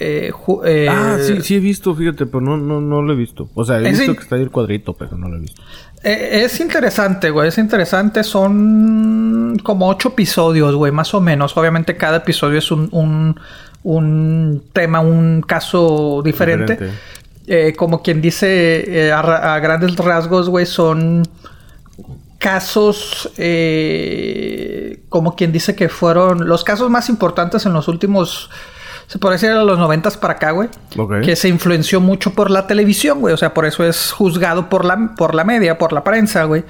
[0.00, 0.32] Eh,
[0.64, 3.50] eh, ah, sí, sí he visto, fíjate, pero no, no, no lo he visto.
[3.54, 5.62] O sea, he visto que está ahí el cuadrito, pero no lo he visto.
[6.02, 8.24] es interesante, güey, es interesante.
[8.24, 11.56] Son como ocho episodios, güey, más o menos.
[11.56, 12.88] Obviamente cada episodio es un,
[13.82, 16.78] un, tema, un caso diferente.
[17.76, 21.22] como quien dice, a, grandes rasgos, güey, son
[22.44, 28.50] casos, eh, como quien dice que fueron los casos más importantes en los últimos,
[29.06, 30.68] se puede decir, a los noventas para acá, güey.
[31.22, 33.32] Que se influenció mucho por la televisión, güey.
[33.32, 36.64] O sea, por eso es juzgado por la, por la media, por la prensa, güey.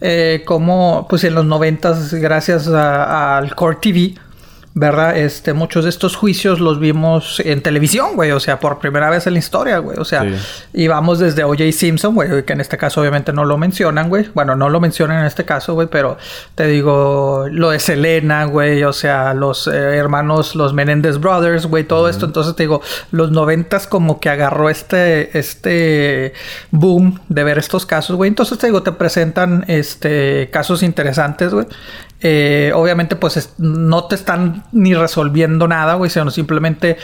[0.00, 4.14] Eh, como, pues en los noventas, gracias al Core TV,
[4.74, 5.16] ¿verdad?
[5.16, 9.26] Este, muchos de estos juicios los vimos en televisión, güey, o sea, por primera vez
[9.26, 10.24] en la historia, güey, o sea,
[10.72, 11.72] y vamos desde O.J.
[11.72, 15.20] Simpson, güey, que en este caso obviamente no lo mencionan, güey, bueno, no lo mencionan
[15.20, 16.16] en este caso, güey, pero
[16.54, 21.84] te digo, lo de Selena, güey, o sea, los eh, hermanos, los Menendez Brothers, güey,
[21.84, 26.34] todo esto, entonces te digo, los noventas como que agarró este, este
[26.70, 31.66] boom de ver estos casos, güey, entonces te digo, te presentan, este, casos interesantes, güey,
[32.20, 36.96] eh, obviamente, pues no te están ni resolviendo nada, güey, sino simplemente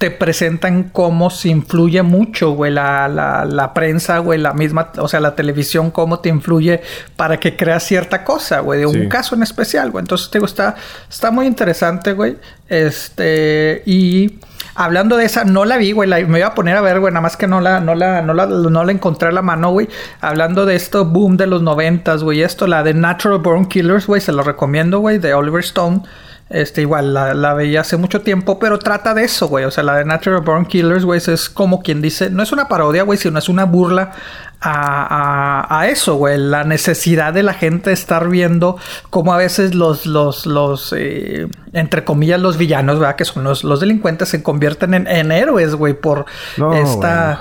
[0.00, 5.20] te presentan cómo se influye mucho, güey, la, la, prensa, güey, la misma, o sea,
[5.20, 6.80] la televisión, cómo te influye
[7.16, 10.02] para que creas cierta cosa, güey, de un caso en especial, güey.
[10.02, 10.74] Entonces, te digo, está,
[11.06, 12.38] está muy interesante, güey.
[12.66, 14.38] Este, y
[14.80, 16.08] Hablando de esa, no la vi, güey.
[16.24, 17.12] me iba a poner a ver, güey.
[17.12, 19.72] Nada más que no la, no la, no la, no la encontré a la mano,
[19.72, 19.90] güey.
[20.22, 22.40] Hablando de esto, boom de los noventas, güey.
[22.40, 24.22] Esto, la de Natural Born Killers, güey.
[24.22, 25.18] Se lo recomiendo, güey.
[25.18, 26.00] De Oliver Stone.
[26.48, 29.66] Este, igual, la, la, veía hace mucho tiempo, pero trata de eso, güey.
[29.66, 32.66] O sea, la de Natural Born Killers, güey, es como quien dice, no es una
[32.66, 34.12] parodia, güey, sino es una burla
[34.60, 36.38] a, eso, güey.
[36.38, 38.76] La necesidad de la gente estar viendo
[39.10, 43.16] cómo a veces los, los, los, eh, entre comillas, los villanos, ¿verdad?
[43.16, 46.26] Que son los, los delincuentes, se convierten en, héroes, güey, por
[46.74, 47.40] esta,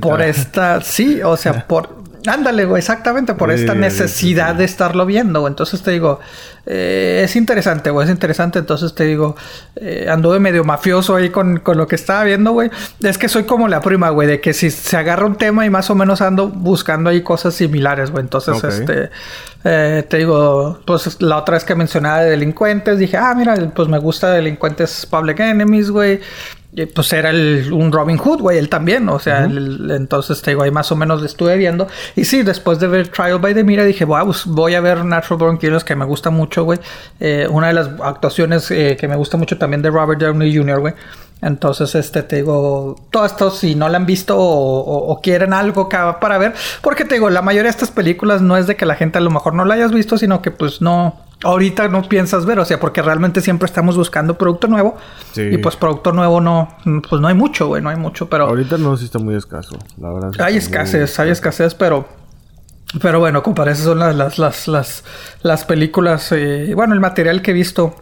[0.00, 1.99] por esta, sí, o sea, por,
[2.30, 5.48] Ándale, güey, exactamente por esta necesidad de estarlo viendo.
[5.48, 6.20] Entonces te digo,
[6.64, 8.60] eh, es interesante, güey, es interesante.
[8.60, 9.34] Entonces te digo,
[9.74, 12.70] eh, ando de medio mafioso ahí con, lo que estaba viendo, güey.
[13.02, 15.70] Es que soy como la prima, güey, de que si se agarra un tema y
[15.70, 18.22] más o menos ando buscando ahí cosas similares, güey.
[18.22, 19.10] Entonces, este,
[19.64, 23.88] eh, te digo, pues la otra vez que mencionaba de delincuentes, dije, ah, mira, pues
[23.88, 26.20] me gusta delincuentes Public Enemies, güey
[26.94, 30.70] pues era el, un Robin Hood, güey, él también, o sea, entonces te digo, ahí
[30.70, 31.88] más o menos le estuve viendo.
[32.14, 35.04] Y sí, después de ver Trial by the Mira, dije, wow, pues voy a ver
[35.04, 36.78] Natural Born Killers, que me gusta mucho, güey.
[37.18, 40.80] Eh, una de las actuaciones eh, que me gusta mucho también de Robert Downey Jr.,
[40.80, 40.94] güey.
[41.42, 46.38] Entonces, este, te digo, todo esto, si no la han visto o, quieren algo para
[46.38, 49.18] ver, porque te digo, la mayoría de estas películas no es de que la gente
[49.18, 52.58] a lo mejor no la hayas visto, sino que pues no, ahorita no piensas ver,
[52.58, 54.96] o sea, porque realmente siempre estamos buscando producto nuevo.
[55.36, 56.76] Y pues producto nuevo no,
[57.08, 58.46] pues no hay mucho, güey, no hay mucho, pero...
[58.46, 60.32] Ahorita no, sí está muy escaso, la verdad.
[60.40, 62.20] Hay escasez, hay escasez, pero...
[63.00, 65.04] Pero bueno, comparé, esas son las, las, las, las,
[65.42, 67.94] las películas, eh, bueno, el material que he visto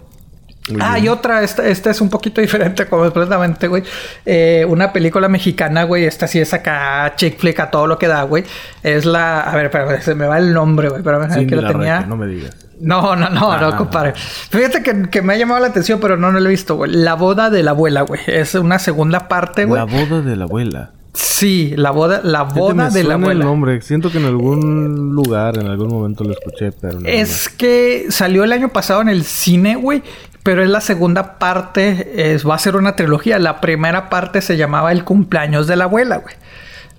[0.80, 3.82] ah, y otra, esta, esta, es un poquito diferente completamente, güey.
[4.24, 6.04] Eh, una película mexicana, güey.
[6.04, 8.44] Esta sí es acá chick flick a todo lo que da, güey.
[8.82, 9.40] Es la...
[9.40, 11.02] A ver, espérame, se me va el nombre, güey.
[11.02, 12.00] Pero sí, que lo tenía...
[12.00, 12.56] no me digas.
[12.80, 13.76] No, no, no, no, ah.
[13.76, 14.12] compadre.
[14.14, 16.92] Fíjate que, que, me ha llamado la atención, pero no, no lo he visto, güey.
[16.92, 18.20] La boda de la abuela, güey.
[18.26, 19.80] Es una segunda parte, güey.
[19.80, 20.92] La boda de la abuela.
[21.14, 23.40] Sí, la boda, la boda de la abuela.
[23.40, 23.80] el nombre.
[23.82, 27.08] Siento que en algún lugar, en algún momento lo escuché, pero no.
[27.08, 30.02] Es que salió el año pasado en el cine, güey.
[30.42, 33.38] Pero es la segunda parte, es, va a ser una trilogía.
[33.38, 36.34] La primera parte se llamaba El cumpleaños de la abuela, güey.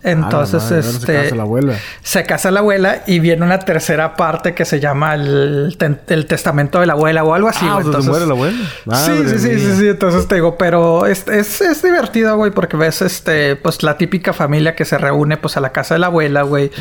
[0.02, 1.06] Entonces, Ah, madre, este.
[1.06, 1.74] Se casa la abuela.
[2.04, 5.76] se casa la abuela y viene una tercera parte que se llama el,
[6.08, 8.58] el testamento de la abuela o algo así, ah, se Entonces- muere la abuela.
[8.58, 9.76] Sí, Madre sí, sí, sí, mía.
[9.78, 13.98] sí, entonces te digo, pero es, es, es divertido, güey, porque ves, este, pues la
[13.98, 16.72] típica familia que se reúne, pues a la casa de la abuela, güey.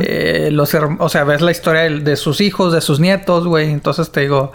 [0.00, 3.44] Eh, los, her- o sea, ves la historia de, de sus hijos, de sus nietos,
[3.44, 3.72] güey.
[3.72, 4.52] Entonces te digo,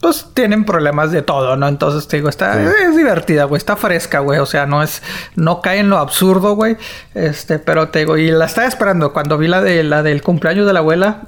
[0.00, 1.68] pues tienen problemas de todo, ¿no?
[1.68, 2.70] Entonces te digo, está, Sí.
[2.88, 4.38] es divertida, güey, está fresca, güey.
[4.40, 5.02] O sea, no es,
[5.36, 6.76] no cae en lo absurdo, güey.
[7.14, 10.66] Este, pero te digo, y la estaba esperando cuando vi la de la del cumpleaños
[10.66, 11.22] de la abuela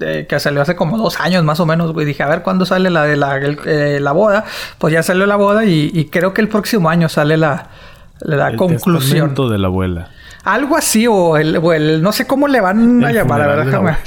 [0.00, 2.06] eh, que salió hace como dos años más o menos, güey.
[2.06, 4.44] Dije, a ver cuándo sale la de la, el- eh, la boda.
[4.78, 7.68] Pues ya salió la boda y, y creo que el próximo año sale la,
[8.20, 9.34] la El conclusión.
[9.34, 10.08] de la abuela.
[10.44, 13.46] Algo así, o el, o el- no sé cómo le van a El llamar, a
[13.46, 13.98] ver, funeral de la.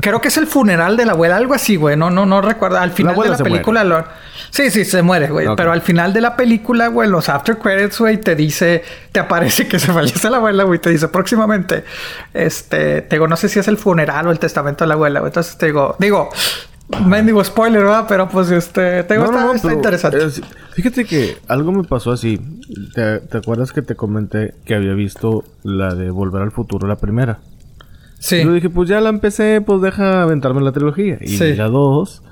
[0.00, 1.96] Creo que es el funeral de la abuela, algo así, güey.
[1.96, 2.78] No, no, no recuerdo.
[2.78, 4.04] Al final de la película lo-
[4.50, 5.46] Sí, sí, se muere, güey.
[5.56, 9.66] Pero al final de la película, güey, los after credits, güey, te dice, te aparece
[9.66, 10.78] que se fallece la abuela, güey.
[10.78, 11.84] Te dice próximamente,
[12.32, 15.20] este, te digo, no sé si es el funeral o el testamento de la abuela,
[15.20, 15.30] güey.
[15.30, 16.30] Entonces te digo, digo,
[17.06, 18.06] mendigo spoiler, ¿verdad?
[18.08, 20.24] Pero pues, este, te No, no, está, interesante.
[20.24, 20.40] es-
[20.74, 22.38] fíjate que algo me pasó así.
[22.94, 26.96] ¿Te, te acuerdas que te comenté que había visto la de Volver al Futuro, la
[26.96, 27.38] primera?
[28.18, 28.42] sí.
[28.42, 31.18] Yo dije, pues ya la empecé, pues deja aventarme la trilogía.
[31.20, 31.54] Y Sí.
[31.54, 32.22] la dos.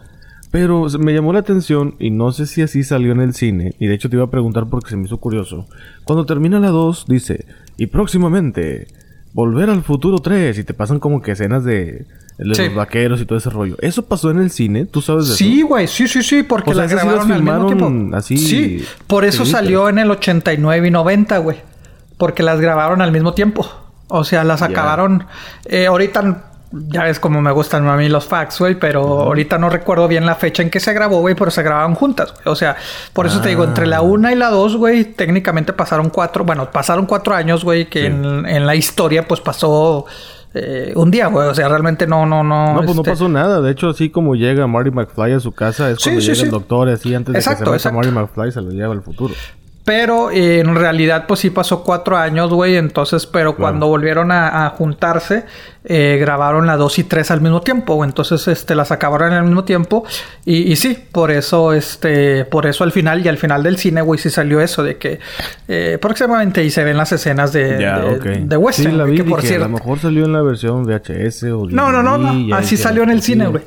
[0.51, 3.75] Pero me llamó la atención y no sé si así salió en el cine.
[3.81, 5.67] Y de hecho te iba a preguntar porque se me hizo curioso.
[6.05, 7.45] Cuando termina la 2, dice,
[7.77, 8.87] y próximamente,
[9.33, 10.57] Volver al Futuro 3.
[10.59, 12.07] Y te pasan como que escenas de,
[12.39, 12.65] de Sí.
[12.67, 13.77] los vaqueros y todo ese rollo.
[13.81, 14.85] ¿Eso pasó en el cine?
[14.87, 15.69] ¿Tú sabes de Sí, eso?
[15.69, 18.17] güey, sí, sí, sí, porque O sea, las esas sí las grabaron al mismo tiempo.
[18.17, 21.59] así, sí, por eso salió en el 89 y 90, güey.
[22.19, 23.67] Porque las grabaron al mismo tiempo.
[24.09, 25.27] O sea, las acabaron.
[25.65, 29.71] eh, ahorita, ya ves como me gustan a mí los facts, güey, pero ahorita no
[29.71, 32.35] recuerdo bien la fecha en que se grabó, güey, pero se grababan juntas.
[32.45, 32.77] O sea,
[33.13, 34.03] por eso te digo, entre la Ah.
[34.03, 38.07] una y la dos, güey, técnicamente pasaron cuatro, bueno, pasaron cuatro años, güey, que Sí.
[38.07, 40.07] en, en la historia, pues pasó.
[40.55, 41.49] Eh, un día, güey.
[41.49, 42.75] O sea, realmente no, no, no.
[42.75, 43.61] No, pues no este, pasó nada.
[43.61, 46.45] De hecho, así como llega Marty McFly a su casa, es cuando sí, llega sí.
[46.45, 48.11] el doctor, así antes de Exacto, que se meta.
[48.11, 49.35] Marty McFly, se lo lleva al futuro.
[49.85, 52.77] Pero eh, en realidad, pues sí pasó cuatro años, güey.
[52.77, 55.45] Entonces, pero cuando volvieron a, a juntarse,
[55.85, 58.03] eh, grabaron la 2 y 3 al mismo tiempo.
[58.03, 60.05] Entonces, este, las acabaron al mismo tiempo.
[60.47, 64.01] Y, y sí, por eso, este, por eso al final y al final del cine,
[64.01, 65.21] güey, sí salió eso de que
[65.69, 68.91] eh, próximamente y se ven las escenas de, Ya, de, western.
[68.91, 69.23] Sí, la güey, vi.
[69.23, 69.67] que por cierto.
[69.67, 72.57] a lo mejor salió en la versión VHS o No, no, no, no.
[72.57, 73.63] Así salió en el cine, güey.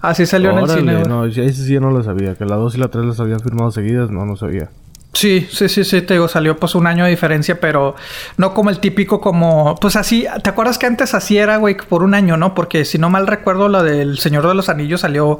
[0.00, 1.02] Así salió en el cine.
[1.04, 2.34] No, ese sí yo no lo sabía.
[2.34, 4.68] Que la 2 y la 3 las habían firmado seguidas, no, no sabía.
[5.14, 7.94] Sí, sí, sí, sí, te digo, salió pues un año de diferencia, pero
[8.36, 12.02] no como el típico como, pues así, ¿te acuerdas que antes así era, güey, por
[12.02, 12.54] un año, no?
[12.54, 15.38] Porque si no mal recuerdo, la del Señor de los Anillos salió,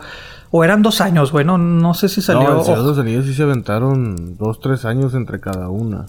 [0.51, 2.49] o eran dos años, güey, no, no sé si salió.
[2.49, 6.07] no, el Señor de los Anillos sí se aventaron dos, tres años entre cada una.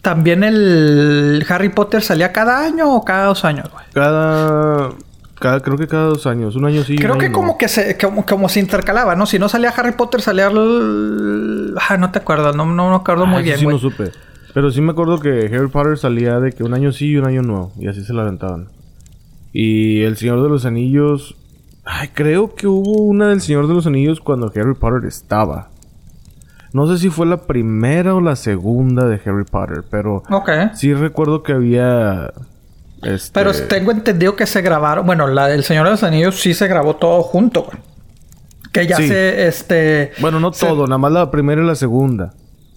[0.00, 3.84] También el Harry Potter salía cada año o cada dos años, güey.
[3.92, 4.90] Cada,
[5.38, 5.60] cada...
[5.60, 6.56] Creo que cada dos años.
[6.56, 6.96] Un año sí.
[6.96, 7.58] Creo un que año como no.
[7.58, 9.26] que se, como, como se intercalaba, ¿no?
[9.26, 11.74] Si no salía Harry Potter, salía el...
[11.88, 14.10] Ah, no te acuerdas, no, no me acuerdo Ah, muy bien, sí no supe.
[14.54, 17.26] Pero sí me acuerdo que Harry Potter salía de que un año sí y un
[17.26, 17.72] año no.
[17.78, 18.68] Y así se la aventaban.
[19.52, 21.36] Y El Señor de los Anillos...
[21.88, 25.68] Ay, creo que hubo una del Señor de los Anillos cuando Harry Potter estaba.
[26.72, 30.50] No sé si fue la primera o la segunda de Harry Potter, pero Ok.
[30.74, 32.32] sí recuerdo que había...
[33.06, 33.30] Este...
[33.32, 35.06] Pero tengo entendido que se grabaron.
[35.06, 37.78] Bueno, la del Señor de los Anillos sí se grabó todo junto, güey.
[38.72, 39.08] Que ya Sí.
[39.08, 40.12] se, este.
[40.20, 42.34] Bueno, no se- todo, nada más la primera y la segunda.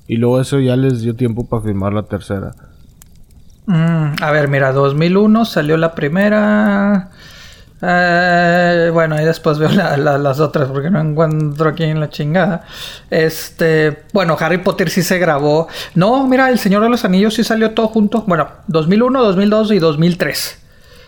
[0.08, 2.52] Y luego eso ya les dio tiempo para filmar la tercera.
[3.66, 7.10] Mm, a ver, mira, 2001 salió la primera.
[7.82, 12.10] Eh, bueno, y después veo la- la- las otras porque no encuentro aquí en la
[12.10, 12.66] chingada.
[13.10, 15.68] Este, bueno, Harry Potter sí se grabó.
[15.96, 18.24] No, mira, El Señor de los Anillos sí salió todo junto.
[18.28, 20.58] Bueno, 2001, 2002 y 2003.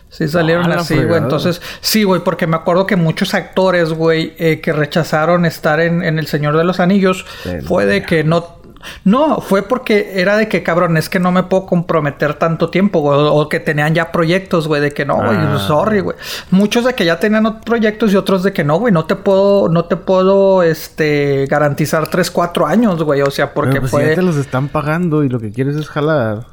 [0.10, 1.20] Sí salieron Ah, así, güey.
[1.20, 6.04] Entonces, sí, güey, porque me acuerdo que muchos actores, güey, eh, que rechazaron estar en,
[6.04, 8.60] en El Señor de los Anillos Pero fue de que no.
[9.04, 13.00] No, fue porque era de que, cabrón, es que no me puedo comprometer tanto tiempo,
[13.00, 13.18] güey.
[13.20, 15.60] O que tenían ya proyectos, güey, de que no, güey, Ah.
[15.68, 16.16] sorry, güey.
[16.52, 19.16] Muchos de que ya tenían otros proyectos y otros de que no, güey, no te
[19.16, 23.22] puedo, no te puedo, este, garantizar 3, 4 años, güey.
[23.22, 24.08] O sea, porque pues, si fue.
[24.10, 26.46] ya te los están pagando y lo que quieres es jalar.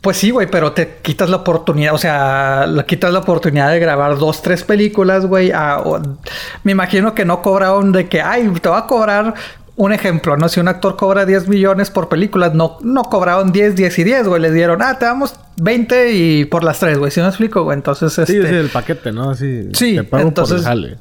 [0.00, 3.80] Pues sí, güey, pero te quitas la oportunidad, o sea, le quitas la oportunidad de
[3.80, 5.52] grabar dos, tres películas, güey.
[6.62, 9.34] Me imagino que no cobraron de que, ay, te va a cobrar
[9.78, 10.48] un ejemplo, ¿no?
[10.50, 14.28] Si un actor cobra 10 millones por películas, no, no cobraron 10, 10 y 10,
[14.28, 14.42] güey.
[14.42, 17.10] Les dieron, ah, te damos 20 y por las tres, güey.
[17.10, 17.76] Si me explico, güey.
[17.76, 18.40] Entonces, Sí, este...
[18.42, 19.30] es el paquete, ¿no?
[19.30, 19.68] Así.
[19.72, 20.96] Sí, te pago entonces- por el jale.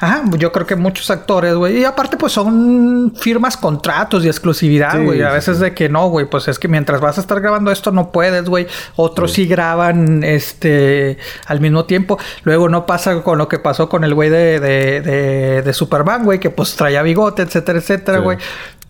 [0.00, 1.78] Ajá, yo creo que muchos actores, güey.
[1.80, 5.22] Y aparte, pues son firmas, contratos y exclusividad, güey.
[5.22, 6.26] a veces de que no, güey.
[6.26, 8.68] Pues es que mientras vas a estar grabando esto no puedes, güey.
[8.94, 9.46] Otros sí.
[9.46, 12.16] graban este al mismo tiempo.
[12.44, 16.24] Luego no pasa con lo que pasó con el güey de, de, de, de Superman,
[16.24, 18.38] güey, que pues traía bigote, etcétera, etcétera, güey.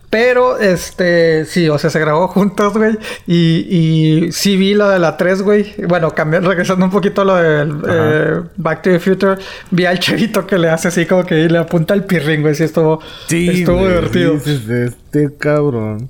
[0.09, 2.97] Pero, este, sí, o sea, se grabó juntos, güey.
[3.27, 5.75] Y, y sí vi lo de la 3, güey.
[5.87, 9.35] Bueno, cambiando, regresando un poquito a lo de eh, Back to the Future,
[9.71, 12.55] vi al chavito que le hace así como que le apunta el pirrín, güey.
[12.55, 14.35] Sí, estuvo, sí, estuvo divertido.
[14.35, 16.09] este cabrón.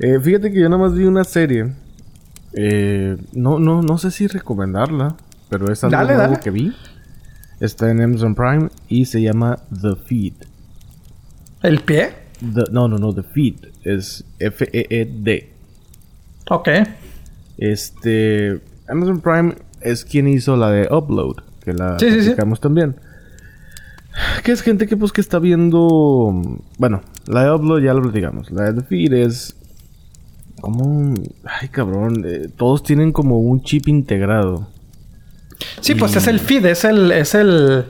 [0.00, 1.72] Eh, fíjate que yo nada más vi una serie.
[2.54, 5.16] Eh, no, no, no sé si recomendarla,
[5.50, 6.74] pero es algo nuevo que vi.
[7.60, 10.34] Está en Amazon Prime y se llama The Feed.
[11.62, 12.23] ¿El pie?
[12.40, 13.54] No, no, no, The Feed.
[13.84, 15.50] Es F-E-E-D.
[16.50, 16.68] Ok.
[17.58, 18.60] Este.
[18.88, 21.36] Amazon Prime es quien hizo la de Upload.
[21.64, 22.08] Que la sí,
[22.60, 22.96] también.
[24.42, 26.58] Que es gente que pues que está viendo.
[26.78, 28.50] Bueno, la de Upload ya lo platicamos.
[28.50, 29.56] La de The Feed es.
[30.60, 31.14] Como.
[31.44, 32.24] Ay, cabrón.
[32.26, 34.68] Eh, todos tienen como un chip integrado.
[35.80, 37.10] Sí, pues es el feed, es el.
[37.12, 37.86] Es el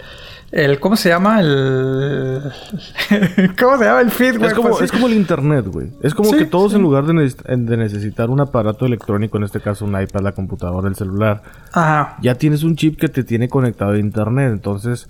[0.54, 1.40] el ¿cómo se llama?
[1.40, 2.40] El
[3.58, 4.48] ¿cómo se llama el feed, güey?
[4.48, 5.88] Es como, pues es como el internet, güey.
[6.00, 10.00] Es como que todos en lugar de, necesitar un aparato electrónico, en este caso un
[10.00, 12.18] iPad, la computadora, el celular, Ajá.
[12.22, 14.52] ya tienes un chip que te tiene conectado a internet.
[14.52, 15.08] Entonces,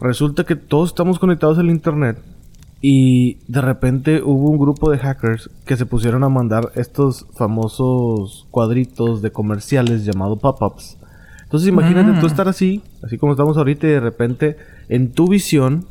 [0.00, 2.16] resulta que todos estamos conectados al internet
[2.80, 8.46] y de repente hubo un grupo de hackers que se pusieron a mandar estos famosos
[8.50, 10.96] cuadritos de comerciales llamados pop-ups
[11.50, 12.30] entonces imagínate tú mm.
[12.30, 14.56] estar así, así como estamos ahorita y de repente
[14.88, 15.84] en tu visión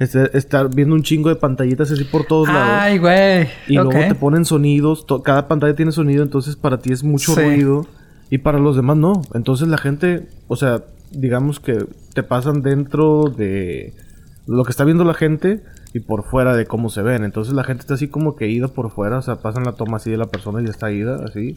[0.00, 2.70] estar viendo un chingo de pantallitas así por todos lados.
[2.72, 3.46] Ay, güey.
[3.68, 7.86] Y luego te ponen sonidos, cada pantalla tiene sonido, entonces para ti es mucho ruido
[8.30, 9.22] y para los demás no.
[9.32, 13.94] Entonces la gente, o sea, digamos que te pasan dentro de
[14.48, 17.24] lo que está viendo la gente y por fuera de cómo se ven.
[17.24, 19.96] Entonces la gente está así como que ida por fuera, o sea, pasan la toma
[19.96, 21.54] así de la persona y ya está ida, así.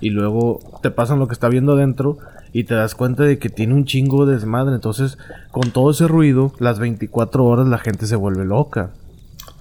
[0.00, 2.18] Y luego te pasan lo que está viendo dentro
[2.52, 4.74] y te das cuenta de que tiene un chingo de desmadre.
[4.74, 5.18] Entonces,
[5.50, 8.90] con todo ese ruido, las 24 horas la gente se vuelve loca.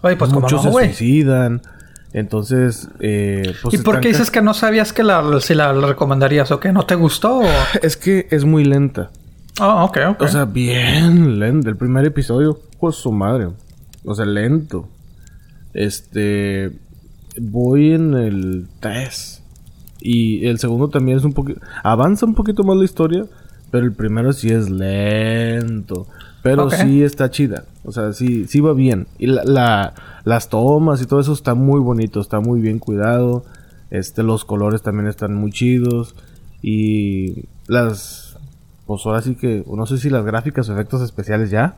[0.02, 1.62] Oye, pues Muchos se suicidan.
[2.13, 6.52] Entonces, eh, pues ¿Y por qué dices que no sabías que la, si la, recomendarías
[6.52, 7.41] o que no te gustó?
[7.82, 9.10] Es que es muy lenta.
[9.60, 10.21] Ah, ok, ok.
[10.21, 11.69] O sea, bien lento.
[11.69, 13.49] El primer episodio, pues su madre.
[14.06, 14.88] O sea, lento.
[15.74, 16.72] Este.
[17.39, 19.44] Voy en el 3.
[20.06, 21.62] Y el segundo también es un poquito...
[21.82, 23.26] Avanza un poquito más la historia,
[23.72, 26.08] pero el primero sí es lento.
[26.42, 27.63] Pero sí está chida.
[27.86, 29.08] O sea, sí, sí va bien.
[29.18, 29.94] Y la,
[30.26, 33.46] las tomas y todo eso está muy bonito, está muy bien cuidado.
[33.92, 36.16] Este, los colores también están muy chidos.
[36.62, 38.38] Y las...
[38.86, 39.63] Pues ahora sí que...
[39.74, 41.78] No sé si las gráficas o efectos especiales ya.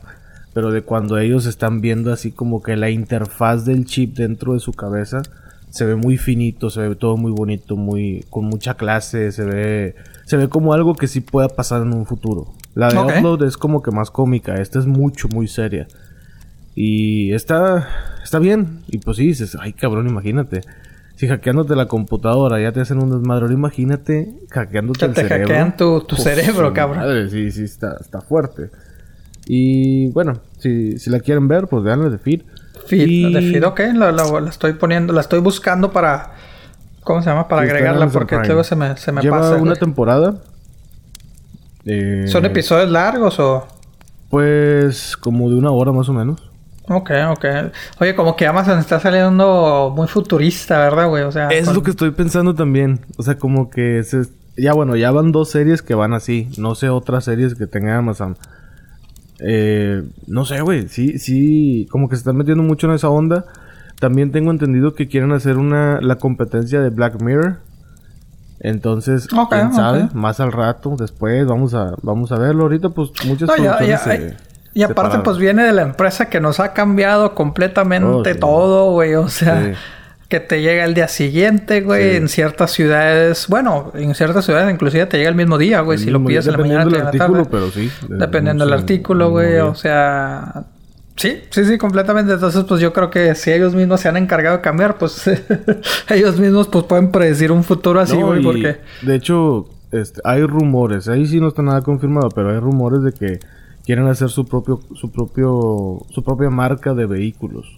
[0.56, 4.58] Pero de cuando ellos están viendo así como que la interfaz del chip dentro de
[4.58, 5.20] su cabeza
[5.68, 9.96] se ve muy finito, se ve todo muy bonito, muy con mucha clase, se ve
[10.24, 12.54] se ve como algo que sí pueda pasar en un futuro.
[12.74, 15.88] La de Upload es como que más cómica, esta es mucho muy seria.
[16.74, 17.86] Y está
[18.24, 20.62] está bien y pues sí dices, ay cabrón, imagínate.
[21.16, 25.48] Si hackeándote la computadora ya te hacen un desmadre, imagínate hackeándote el cerebro.
[25.48, 27.28] Te hackean tu, tu cerebro, cabrón.
[27.28, 28.70] sí, sí, está, está fuerte.
[29.46, 32.42] Y bueno, si, si la quieren ver, pues veanla de Feed.
[32.86, 33.80] Feed, de Feed, ok.
[33.94, 36.32] La, la, estoy poniendo, la estoy buscando para.
[37.02, 37.46] ¿Cómo se llama?
[37.46, 39.56] Para agregarla, porque luego se me, se me Lleva pasa.
[39.56, 40.42] una temporada.
[42.26, 43.66] ¿Son episodios largos o.?
[44.28, 46.42] Pues como de una hora más o menos.
[46.88, 47.44] Ok, ok.
[48.00, 51.24] Oye, como que Amazon está saliendo muy futurista, ¿verdad, güey?
[51.24, 51.48] O sea...
[51.48, 53.00] Es lo que estoy pensando también.
[53.16, 54.02] O sea, como que...
[54.04, 54.22] Se...
[54.56, 56.48] Ya bueno, ya van dos series que van así.
[56.58, 58.36] No sé otras series que tenga Amazon.
[59.40, 60.88] Eh, no sé, güey.
[60.88, 63.44] Sí, sí, como que se están metiendo mucho en esa onda.
[63.98, 67.58] También tengo entendido que quieren hacer una la competencia de Black Mirror.
[68.60, 72.64] Entonces, quién sabe, más al rato, después vamos a vamos a verlo.
[72.64, 73.64] Ahorita pues muchas no,
[74.74, 79.14] Y aparte pues viene de la empresa que nos ha cambiado completamente oh, todo, güey,
[79.14, 79.74] o sea,
[80.28, 85.06] que te llega el día siguiente, güey, en ciertas ciudades, bueno, en ciertas ciudades inclusive
[85.06, 87.70] te llega el mismo día, güey, si lo pides en la mañana, del artículo, pero
[87.70, 87.90] sí.
[88.08, 90.64] Dependiendo del artículo, güey, o sea,
[91.14, 92.32] sí, sí, sí, completamente.
[92.32, 95.30] Entonces, pues yo creo que si ellos mismos se han encargado de cambiar, pues
[96.10, 101.06] ellos mismos pues pueden predecir un futuro así, güey, porque de hecho, este, hay rumores,
[101.08, 103.38] ahí sí no está nada confirmado, pero hay rumores de que
[103.84, 107.72] quieren hacer su propio su propio su propia marca de vehículos.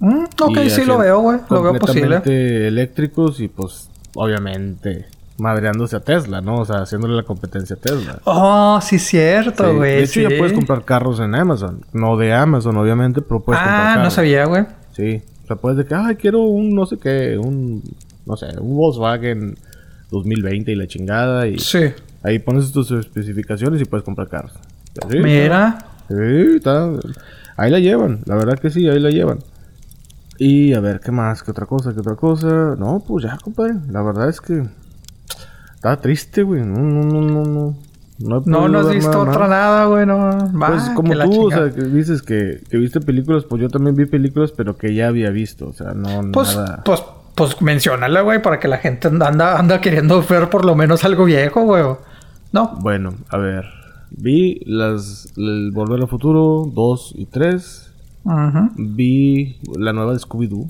[0.00, 1.38] Mm, ok, sí lo veo, güey.
[1.50, 2.20] Lo veo posible.
[2.66, 5.06] eléctricos y pues obviamente
[5.38, 6.56] madreándose a Tesla, ¿no?
[6.60, 8.18] O sea, haciéndole la competencia a Tesla.
[8.24, 9.90] Oh, sí, cierto, Sí, güey.
[9.96, 10.34] De hecho, ya sí.
[10.36, 11.80] puedes comprar carros en Amazon.
[11.92, 14.64] No de Amazon, obviamente, pero puedes comprar Ah, no sabía, güey.
[14.92, 15.22] Sí.
[15.44, 17.82] O sea, puedes de que, ay, quiero un no sé qué, un,
[18.26, 19.56] no sé, un Volkswagen
[20.10, 21.46] 2020 y la chingada.
[21.46, 21.92] Y Sí.
[22.24, 24.52] ahí pones tus especificaciones y puedes comprar carros.
[25.08, 25.78] Sí, Mira.
[26.08, 26.88] Sí, está.
[27.56, 29.38] Ahí la llevan, la verdad que sí, ahí la llevan.
[30.38, 31.42] Y a ver, ¿qué más?
[31.42, 31.92] ¿Qué otra cosa?
[31.92, 32.74] ¿Qué otra cosa?
[32.78, 33.74] No, pues ya, compadre.
[33.90, 34.62] La verdad es que.
[35.74, 36.62] Estaba triste, güey.
[36.62, 37.44] No, no, no, no.
[37.44, 37.76] No,
[38.20, 40.06] no, No, no has visto nada otra nada, güey.
[40.06, 40.16] No.
[40.60, 43.94] Va, Pues como tú, o sea, que dices que, que viste películas, pues yo también
[43.94, 45.68] vi películas, pero que ya había visto.
[45.68, 46.82] O sea, no Pues, nada.
[46.84, 47.02] pues,
[47.36, 51.24] pues menciónala, güey, para que la gente anda, anda queriendo ver por lo menos algo
[51.26, 51.84] viejo, güey.
[52.52, 52.76] No.
[52.80, 53.64] Bueno, a ver.
[54.10, 55.32] Vi las.
[55.36, 57.87] El Volver al Futuro 2 y 3.
[58.76, 60.68] Vi la nueva de Scooby-Doo.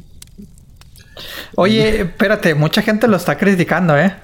[1.56, 4.14] Oye, espérate, mucha gente lo está criticando, ¿eh?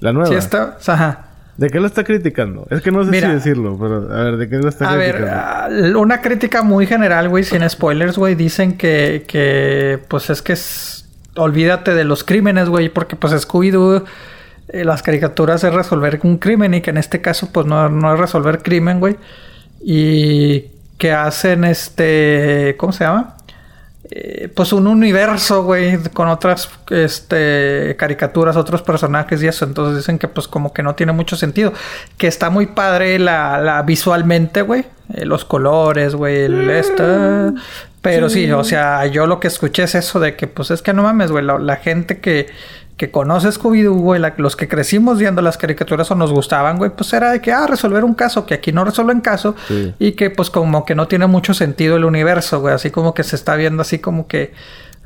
[0.00, 0.28] La nueva.
[0.28, 0.76] Sí, está.
[0.86, 1.26] Ajá.
[1.56, 2.66] ¿De qué la está criticando?
[2.70, 3.28] Es que no sé Mira.
[3.28, 5.96] si decirlo, pero a ver, ¿de qué la está A ver, criticando?
[5.96, 8.34] ah, una crítica muy general, güey, sin spoilers, güey.
[8.34, 11.00] Dicen que, que, pues es que es...
[11.36, 14.04] Olvídate de los crímenes, güey, porque pues Scooby-Doo,
[14.68, 18.14] eh, las caricaturas es resolver un crimen y que en este caso, pues no, no
[18.14, 19.16] es resolver crimen, güey.
[19.82, 20.66] Y
[21.04, 22.76] que hacen este...
[22.78, 23.36] ¿Cómo se llama?
[24.10, 29.66] Eh, pues un universo, güey, con otras este, caricaturas, otros personajes y eso.
[29.66, 31.74] Entonces dicen que pues como que no tiene mucho sentido.
[32.16, 34.86] Que está muy padre la, la visualmente, güey.
[35.12, 37.52] eh, los colores, güey, el esta.
[38.04, 38.50] Pero sí.
[38.52, 41.30] o sea, yo lo que escuché es eso de que pues es que no mames,
[41.32, 41.44] güey.
[41.44, 42.46] La, la gente que,
[42.96, 46.90] que conoce Scooby-Doo, güey, la- los que crecimos viendo las caricaturas o nos gustaban, güey,
[46.90, 49.56] pues era de que, ah, resolver un caso, que aquí no resuelven caso.
[49.68, 49.94] Sí.
[49.98, 52.74] Y que pues como que no tiene mucho sentido el universo, güey.
[52.74, 54.52] Así como que se está viendo así como que...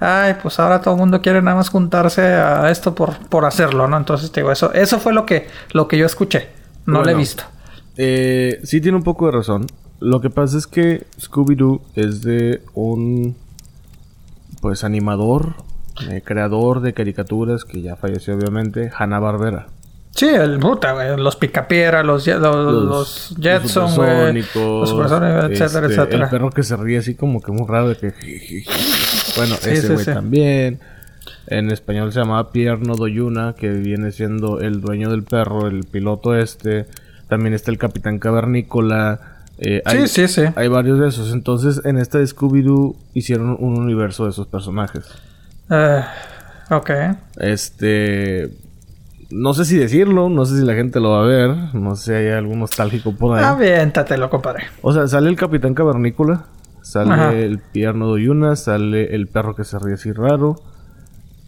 [0.00, 3.88] Ay, pues ahora todo el mundo quiere nada más juntarse a esto por, por hacerlo,
[3.88, 3.96] ¿no?
[3.96, 6.50] Entonces, te digo, eso, eso fue lo que, lo que yo escuché.
[6.86, 7.42] No lo he visto.
[7.96, 9.66] Eh, sí tiene un poco de razón.
[10.00, 13.36] Lo que pasa es que Scooby-Doo es de un
[14.60, 15.54] pues animador,
[16.10, 19.66] eh, creador de caricaturas que ya falleció obviamente, Hanna Barbera.
[20.12, 21.16] Sí, el puta, güey.
[21.16, 24.32] Los Picapiedra, los, Ye- los, los Jetson, güey.
[24.54, 26.24] Los etcétera, este, etcétera.
[26.24, 28.12] El perro que se ríe así como que muy raro de que
[29.36, 30.12] bueno, Sí, ese sí, güey sí.
[30.12, 30.80] también.
[31.46, 36.34] En español se llamaba Pierno Doyuna, que viene siendo el dueño del perro, el piloto
[36.36, 36.86] este.
[37.28, 39.37] También está el Capitán Cavernícola.
[39.58, 40.42] Eh, Sí, hay, sí, sí.
[40.54, 41.32] hay varios de esos.
[41.32, 45.04] Entonces, en esta de Scooby-Doo hicieron un universo de esos personajes.
[45.70, 46.02] Eh,
[46.70, 46.90] ok.
[47.38, 48.50] Este.
[49.30, 51.50] No sé si decirlo, no sé si la gente lo va a ver.
[51.74, 53.44] No sé si hay algún nostálgico por ahí.
[53.44, 54.64] Aviéntatelo, compadre.
[54.80, 56.46] O sea, sale el Capitán Cavernícola,
[56.82, 57.34] sale Ajá.
[57.34, 60.56] el Pierno Doyuna, sale el perro que se ríe así raro.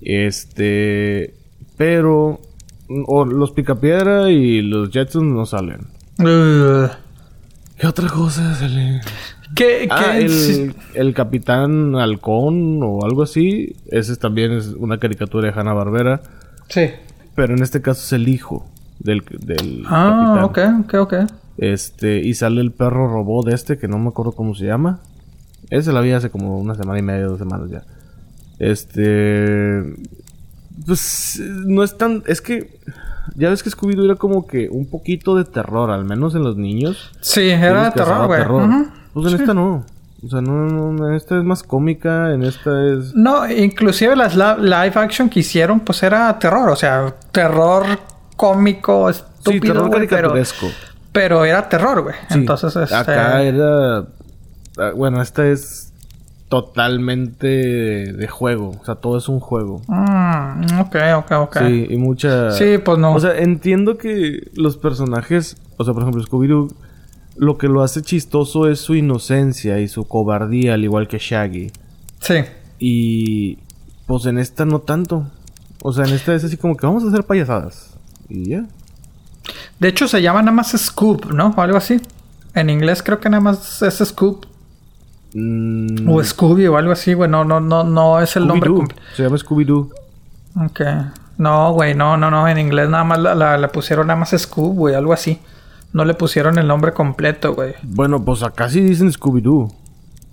[0.03, 1.35] Este.
[1.77, 2.41] Pero.
[3.07, 5.87] O los Picapiedra y los Jetsons no salen.
[6.19, 6.89] Uh,
[7.81, 9.01] ¿Qué otra cosa sale?
[9.55, 13.75] ¿Qué, Ah, qué- el, el Capitán Halcón o algo así.
[13.87, 16.21] Ese también es una caricatura de Hanna Barbera.
[16.69, 16.91] sí.
[17.37, 18.67] Pero en este caso es el hijo
[18.99, 20.83] del, del Ah, capitán.
[20.83, 21.31] ok, ok, ok.
[21.59, 25.01] Este, y sale el perro robot de este, que no me acuerdo cómo se llama.
[25.71, 27.83] Ese la vi hace como una semana y media, dos semanas ya.
[28.59, 29.83] Este.
[30.87, 32.23] Pues no es tan.
[32.27, 32.79] Es que.
[33.37, 36.57] Ya ves que Scooby-Doo era como que un poquito de terror, al menos en los
[36.57, 37.11] niños.
[37.21, 38.43] Sí, era de terror, güey.
[38.43, 38.89] Ujú.
[39.15, 39.85] Pues en esta no.
[40.23, 43.15] O sea, no, no, en esta es más cómica, en esta es.
[43.15, 47.87] No, inclusive las la- live action que hicieron, pues era terror, o sea, terror
[48.37, 50.67] cómico, Sí, estúpido, terror güey, pero, caricaturesco.
[51.13, 52.15] pero era terror, güey.
[52.29, 53.99] Sí, Entonces, este, Acá era.
[54.79, 55.90] ah, Bueno, esta es
[56.51, 58.77] totalmente de juego.
[58.81, 59.81] O sea, todo es un juego.
[59.87, 61.59] mm, ok, ok, ok.
[61.61, 62.51] Sí, y mucha.
[62.51, 63.15] Sí, pues no.
[63.15, 65.57] O sea, entiendo que los personajes.
[65.79, 66.71] O sea, por ejemplo, Scooby-Doo.
[67.37, 71.71] Lo que lo hace chistoso es su inocencia y su cobardía, al igual que Shaggy.
[72.21, 72.35] sí.
[72.79, 73.59] Y.
[74.07, 75.31] Pues en esta no tanto.
[75.83, 77.97] O sea, en esta es así como que vamos a hacer payasadas.
[78.29, 78.67] Y ya.
[79.79, 81.55] De hecho, se llama nada más Scoop, ¿no?
[81.57, 82.01] O algo así.
[82.55, 84.50] En inglés creo que nada más es Scoop.
[85.35, 87.31] Mm, O Scooby o algo así, güey.
[87.31, 89.03] No, no, no, no es el nombre completo.
[89.15, 89.91] Se llama Scooby-Doo.
[90.67, 90.81] Ok.
[91.39, 92.47] No, güey, no, no, no.
[92.49, 95.41] En inglés nada más la, la- le pusieron nada más Scoop, güey, algo así.
[95.93, 97.75] No le pusieron el nombre completo, güey.
[97.83, 99.73] Bueno, pues acá sí dicen Scooby-Doo.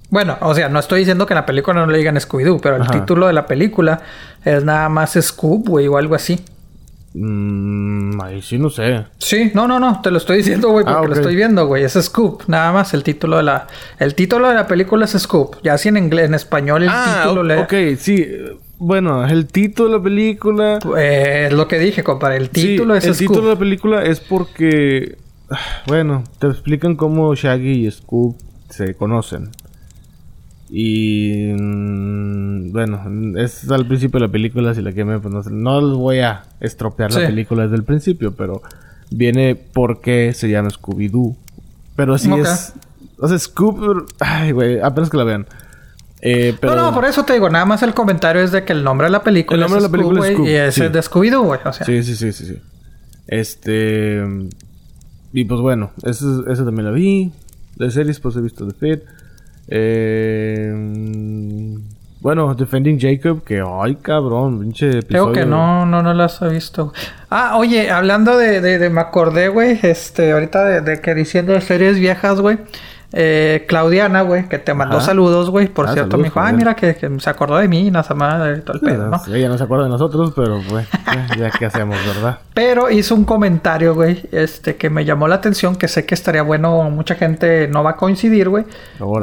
[0.10, 2.76] Bueno, o sea, no estoy diciendo que en la película no le digan Scooby-Doo, pero
[2.78, 4.02] el título de la película
[4.46, 6.40] es nada más Scoop, güey, o algo así.
[7.20, 9.06] Mm, ahí sí no sé.
[9.18, 11.84] Sí, no, no, no, te lo estoy diciendo, güey, porque Ah, lo estoy viendo, güey.
[11.84, 13.68] Es Scoop, nada más el título de la...
[13.98, 15.56] El título de la película es Scoop.
[15.64, 17.58] Ya si en inglés, en español el ah, título le...
[17.58, 18.28] ok, sí.
[18.78, 20.80] Bueno, el título de la película.
[20.98, 22.38] Eh, es lo que dije, compadre.
[22.38, 25.18] El título es El título de la película es porque.
[25.88, 28.38] Bueno, te explican cómo Shaggy y Scoop
[28.70, 29.50] se conocen.
[30.70, 31.54] Y.
[31.54, 33.02] Mm, bueno,
[33.38, 34.74] es al principio de la película.
[34.74, 35.20] Si la que me.
[35.20, 38.62] Pues no, no les voy a estropear la película desde el principio, pero.
[39.10, 41.36] Viene porque se llama Scooby-Doo.
[41.96, 42.74] Pero así es.
[43.20, 44.08] O sea, Scoop.
[44.20, 45.48] Ay, güey, apenas que la vean.
[46.22, 46.76] Eh, pero...
[46.76, 49.06] No, no, por eso te digo, nada más el comentario es de que el nombre
[49.06, 51.60] de la película el nombre de la película es Scoop, y es de Scooby-Doo, güey.
[51.64, 51.86] O sea.
[51.86, 52.58] Sí, sí, sí, sí, sí.
[53.28, 54.24] Este.
[55.34, 57.32] Y pues bueno, esa también la vi.
[57.76, 59.04] De series, pues he visto The Fit.
[59.68, 60.74] Eh.
[62.20, 65.32] Bueno, Defending Jacob, que ay cabrón, pinche episodio.
[65.32, 66.92] Creo que no, no, no las he visto.
[67.30, 71.54] Ah, oye, hablando de, de, de me acordé, güey, este, ahorita de, de que diciendo
[71.54, 72.58] de series viejas, güey.
[73.14, 75.70] Eh, Claudiana, güey, que te mandó saludos, güey.
[75.70, 78.76] Por ah, cierto, me dijo, ay, mira, que, se acordó de mí, nada más, todo
[78.76, 79.22] el pedo, ¿no?
[79.34, 80.86] Ella no se acuerda de nosotros, pero, güey,
[81.38, 82.40] ya que hacemos, ¿verdad?
[82.54, 86.42] Pero hizo un comentario, güey, este, que me llamó la atención, que sé que estaría
[86.42, 88.66] bueno, mucha gente no va a coincidir, güey.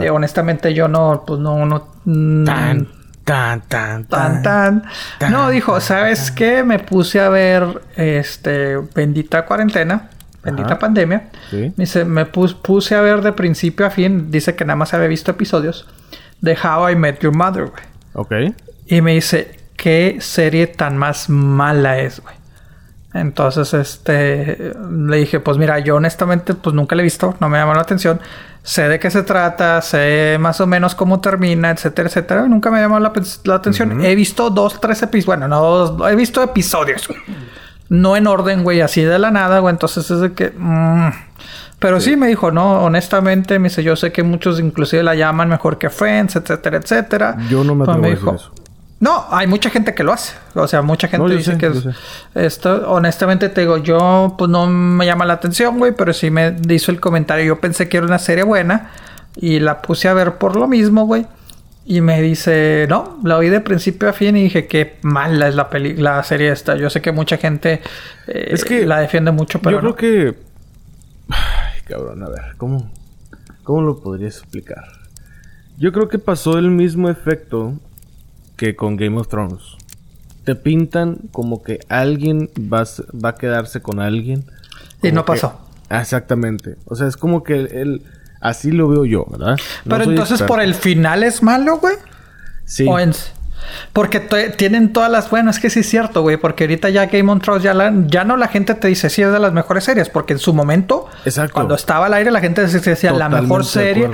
[0.00, 1.88] Eh, honestamente, yo no, pues no, no.
[2.06, 2.88] Mm, tan,
[3.24, 4.84] tan, tan, tan, tan.
[5.30, 6.64] No, dijo, ¿sabes qué?
[6.64, 10.08] Me puse a ver, este, bendita cuarentena
[10.44, 11.30] bendita pandemia.
[11.52, 15.30] Me, me puse a ver de principio a fin, dice que nada más había visto
[15.30, 15.86] episodios
[16.40, 17.84] de How I Met Your Mother, güey.
[18.14, 18.54] Ok.
[18.86, 22.34] Y me dice, ¿qué serie tan más mala es, güey?
[23.14, 27.58] Entonces, este, le dije, pues mira, yo honestamente, pues nunca la he visto, no me
[27.58, 28.20] llamó la atención.
[28.62, 32.48] Sé de qué se trata, sé más o menos cómo termina, etcétera, etcétera.
[32.48, 33.12] Nunca me llamó la,
[33.44, 34.04] la atención.
[34.04, 37.20] He visto dos, tres episodios, bueno, no dos, he visto episodios, güey
[37.88, 39.72] no en orden, güey, así de la nada, güey.
[39.72, 40.52] Entonces es de que.
[40.56, 41.10] Mm.
[41.78, 42.16] Pero sí.
[42.16, 45.90] me dijo, no, honestamente, me dice, yo sé que muchos inclusive la llaman mejor que
[45.90, 47.36] Friends, etcétera, etcétera.
[47.50, 48.52] Yo no me atrevo a eso.
[49.00, 50.34] No, hay mucha gente que lo hace.
[50.54, 51.84] O sea, mucha gente dice que es,
[52.34, 56.56] esto, honestamente te digo, yo pues no me llama la atención, güey, pero sí me
[56.70, 57.44] hizo el comentario.
[57.44, 58.92] Yo pensé que era una serie buena
[59.36, 61.26] y la puse a ver por lo mismo, güey.
[61.86, 65.54] Y me dice, no, la oí de principio a fin y dije, qué mala es
[65.54, 66.76] la, peli la serie esta.
[66.76, 67.82] Yo sé que mucha gente
[68.26, 69.76] eh, es que la defiende mucho, pero.
[69.76, 70.38] Yo creo que.
[71.28, 72.90] Ay, cabrón, a ver, ¿cómo,
[73.64, 74.84] ¿cómo lo podría explicar?
[75.76, 77.74] Yo creo que pasó el mismo efecto
[78.56, 79.76] que con Game of Thrones.
[80.44, 82.84] Te pintan como que alguien va,
[83.22, 84.44] va a quedarse con alguien.
[85.02, 85.58] Y no pasó.
[85.90, 86.76] exactamente.
[86.86, 88.02] O sea, es como que el
[88.44, 89.56] Así lo veo yo, ¿verdad?
[89.88, 91.94] Pero entonces por el final es malo, güey.
[92.66, 92.86] Sí.
[93.94, 95.30] Porque tienen todas las...
[95.30, 96.36] Bueno, es que sí es cierto, güey.
[96.36, 97.72] Porque ahorita ya Game of Thrones ya,
[98.06, 100.10] ya no la gente te dice si es de las mejores series.
[100.10, 101.08] Porque en su momento,
[101.54, 104.10] cuando estaba al aire, la gente decía la mejor serie.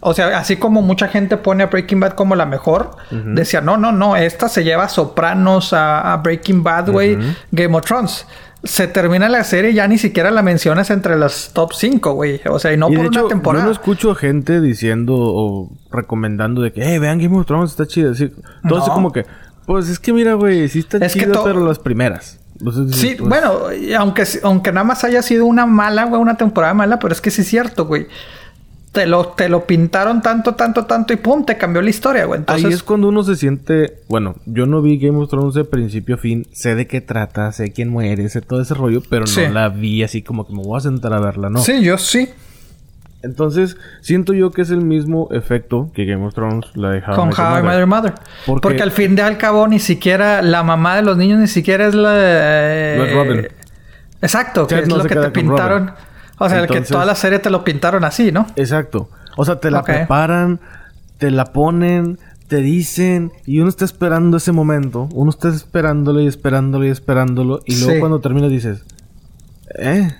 [0.00, 3.76] O sea, así como mucha gente pone a Breaking Bad como la mejor, decía, no,
[3.76, 7.18] no, no, esta se lleva Sopranos a, Breaking Bad, güey,
[7.52, 8.26] Game of Thrones
[8.64, 12.40] se termina la serie y ya ni siquiera la mencionas entre los top 5, güey.
[12.48, 13.64] O sea, y no por una temporada.
[13.64, 17.86] Yo no escucho gente diciendo o recomendando de que, eh, vean Game of Thrones, está
[17.86, 18.12] chido.
[18.12, 19.26] Así, así como que,
[19.66, 22.40] pues es que mira, güey, sí está chido, pero las primeras.
[22.92, 23.52] sí, pues bueno,
[23.98, 27.30] aunque, aunque nada más haya sido una mala, güey, una temporada mala, pero es que
[27.30, 28.08] sí es cierto, güey
[28.94, 32.42] te lo, te lo pintaron tanto, tanto, tanto y pum, te cambió la historia, güey.
[32.46, 33.98] Ahí es cuando uno se siente.
[34.08, 36.46] Bueno, yo no vi Game of Thrones de principio a fin.
[36.52, 40.04] Sé de qué trata, sé quién muere, sé todo ese rollo, pero no la vi
[40.04, 41.58] así como que me voy a sentar a verla, ¿no?
[41.58, 42.28] Sí, yo sí.
[43.24, 47.16] Entonces, siento yo que es el mismo efecto que Game of Thrones la de How
[47.16, 47.86] Con How I Mother.
[47.86, 48.14] Mother.
[48.46, 48.80] Porque...
[48.80, 51.96] al fin de al cabo ni siquiera la mamá de los niños ni siquiera es
[51.96, 52.12] la...
[52.16, 52.94] Eh...
[52.96, 53.48] No es Robin.
[54.22, 55.90] Exacto, que es lo que te pintaron.
[56.38, 58.46] O sea, que toda la serie te lo pintaron así, ¿no?
[58.56, 59.08] Exacto.
[59.36, 60.60] O sea, te la preparan,
[61.18, 62.18] te la ponen,
[62.48, 65.08] te dicen, y uno está esperando ese momento.
[65.12, 67.60] Uno está esperándolo y esperándolo y esperándolo.
[67.64, 68.84] Y luego cuando termina dices,
[69.78, 70.10] ¿eh?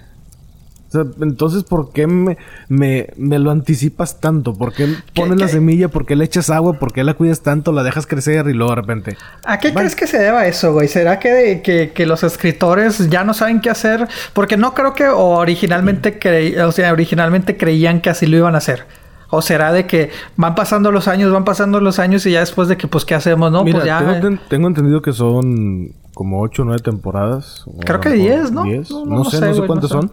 [1.21, 2.37] Entonces, ¿por qué me,
[2.69, 4.55] me, lo anticipas tanto?
[4.55, 5.89] ¿Por qué pones la semilla?
[5.89, 6.75] ¿Por qué le echas agua?
[6.75, 7.73] ¿Por qué la cuidas tanto?
[7.73, 9.17] ¿La dejas crecer y luego de repente?
[9.45, 10.89] ¿A qué crees que se deba eso, güey?
[10.89, 14.09] ¿Será que, que, los escritores ya no saben qué hacer?
[14.33, 16.19] Porque no creo que originalmente,
[16.63, 18.87] o sea, originalmente creían que así lo iban a hacer.
[19.31, 22.69] ¿O será de que van pasando los años, van pasando los años y ya después
[22.69, 23.65] de que, pues, ¿qué hacemos, no?
[23.65, 24.21] pues ya...
[24.49, 27.65] Tengo, entendido que son como 8 o 9 temporadas.
[27.81, 28.65] Creo que 10, ¿no?
[28.65, 30.13] No, sé, no sé cuántas son.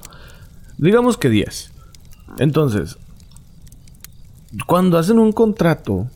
[0.81, 1.71] Digamos que 10.
[2.39, 2.97] Entonces,
[4.65, 6.07] cuando hacen un contrato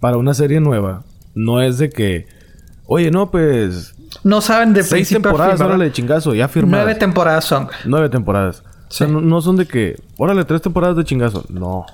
[0.00, 1.02] para una serie nueva,
[1.34, 2.26] no es de que,
[2.86, 3.94] oye, no, pues.
[4.22, 6.84] No saben de Seis temporadas, órale, chingazo, ya firmadas.
[6.84, 7.68] Nueve temporadas son.
[7.86, 8.62] Nueve temporadas.
[8.88, 11.46] O sea, no, son de que, órale, tres temporadas de chingazo.
[11.48, 11.86] No.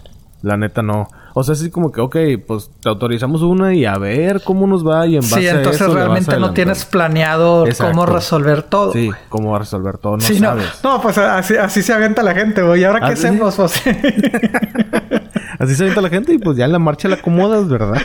[0.43, 1.09] La neta no.
[1.35, 2.17] O sea, así como que, ok,
[2.47, 5.81] pues te autorizamos una y a ver cómo nos va y en base sí, entonces
[5.81, 7.93] a eso le vas realmente no tienes planeado Exacto.
[7.93, 8.93] cómo resolver todo.
[8.93, 9.19] Sí, güey.
[9.29, 10.67] cómo resolver todo, no Sí, no, sabes.
[10.83, 12.81] no, pues así, así se avienta la gente, güey.
[12.81, 13.27] ¿Y ahora qué ¿Ah, sí?
[13.27, 13.55] hacemos?
[13.55, 13.83] Pues,
[15.59, 18.01] Así se avienta la gente y pues ya en la marcha la acomodas, ¿verdad?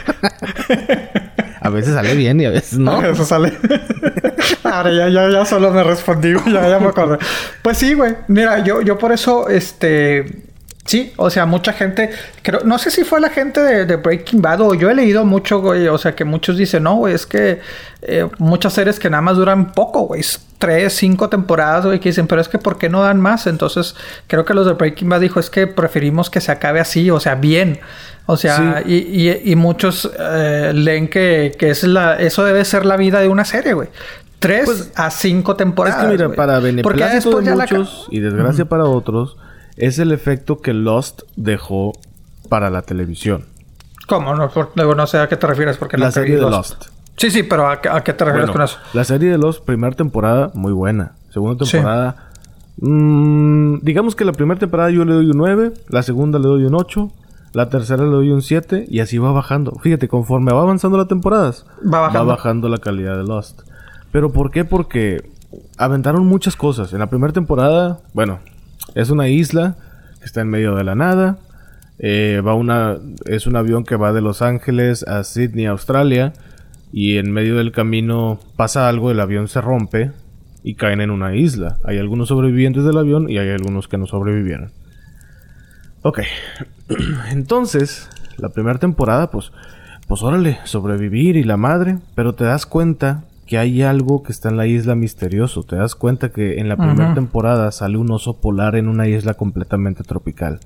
[1.62, 3.02] a veces sale bien y a veces no.
[3.02, 3.54] Eso sale.
[4.64, 6.52] Ahora ya, ya, ya solo me respondí, güey.
[6.54, 7.18] Ya, ya me acordé.
[7.62, 8.14] Pues sí, güey.
[8.28, 10.44] Mira, yo, yo por eso, este.
[10.86, 12.12] Sí, o sea, mucha gente,
[12.44, 15.26] creo, no sé si fue la gente de, de Breaking Bad o yo he leído
[15.26, 17.60] mucho, güey, o sea, que muchos dicen, no, güey, es que
[18.04, 20.22] eh, muchas series que nada más duran poco, güey,
[20.60, 23.48] tres, cinco temporadas, güey, que dicen, pero es que ¿por qué no dan más?
[23.48, 23.96] Entonces,
[24.28, 27.20] creo que los de Breaking Bad dijo, es que preferimos que se acabe así, o
[27.20, 27.80] sea, bien.
[28.28, 32.86] O sea, y, y- y muchos eh, leen que, que es la, eso debe ser
[32.86, 33.90] la vida de una serie, güey.
[34.38, 36.04] Tres Pues, a cinco temporadas.
[36.04, 39.38] es que mira, para beneplácito de la muchos y desgracia para otros,
[39.78, 41.94] es el efecto que Lost dejó
[42.50, 43.46] para la televisión.
[44.08, 44.36] ¿Cómo?
[44.36, 46.86] No, sé a qué te refieres porque la serie de los- Lost.
[47.18, 48.78] Sí, sí, pero ¿a, qué- a qué te refieres Bueno, con eso?
[48.94, 51.14] La serie de Lost, primera temporada, muy buena.
[51.32, 51.72] Segunda Sí.
[51.74, 52.30] temporada,
[52.78, 56.66] mm, digamos que la primera temporada yo le doy un 9, la segunda le doy
[56.66, 57.12] un 8,
[57.54, 59.72] la tercera le doy un 7 y así va bajando.
[59.82, 62.26] Fíjate, conforme va avanzando las temporadas, Va bajando.
[62.26, 63.62] bajando la calidad de Lost.
[64.12, 64.66] ¿Pero por qué?
[64.66, 65.30] Porque
[65.78, 66.92] aventaron muchas cosas.
[66.94, 68.40] En la primera temporada, bueno,
[68.94, 69.76] es una isla
[70.20, 71.38] que está en medio de la nada.
[71.98, 76.34] Eh, va una, es un avión que va de Los Ángeles a Sydney, Australia.
[76.92, 80.12] Y en medio del camino pasa algo, el avión se rompe
[80.64, 81.78] y caen en una isla.
[81.84, 84.72] Hay algunos sobrevivientes del avión y hay algunos que no sobrevivieron.
[86.02, 86.22] Ok.
[87.32, 89.52] Entonces, la primera temporada, pues,
[90.08, 91.98] pues órale, sobrevivir y la madre.
[92.16, 95.64] Pero te das cuenta que hay algo que está en la isla misterioso.
[95.64, 99.36] Te das cuenta que en la primera temporada sale un oso polar en una isla
[99.36, 100.60] completamente tropical.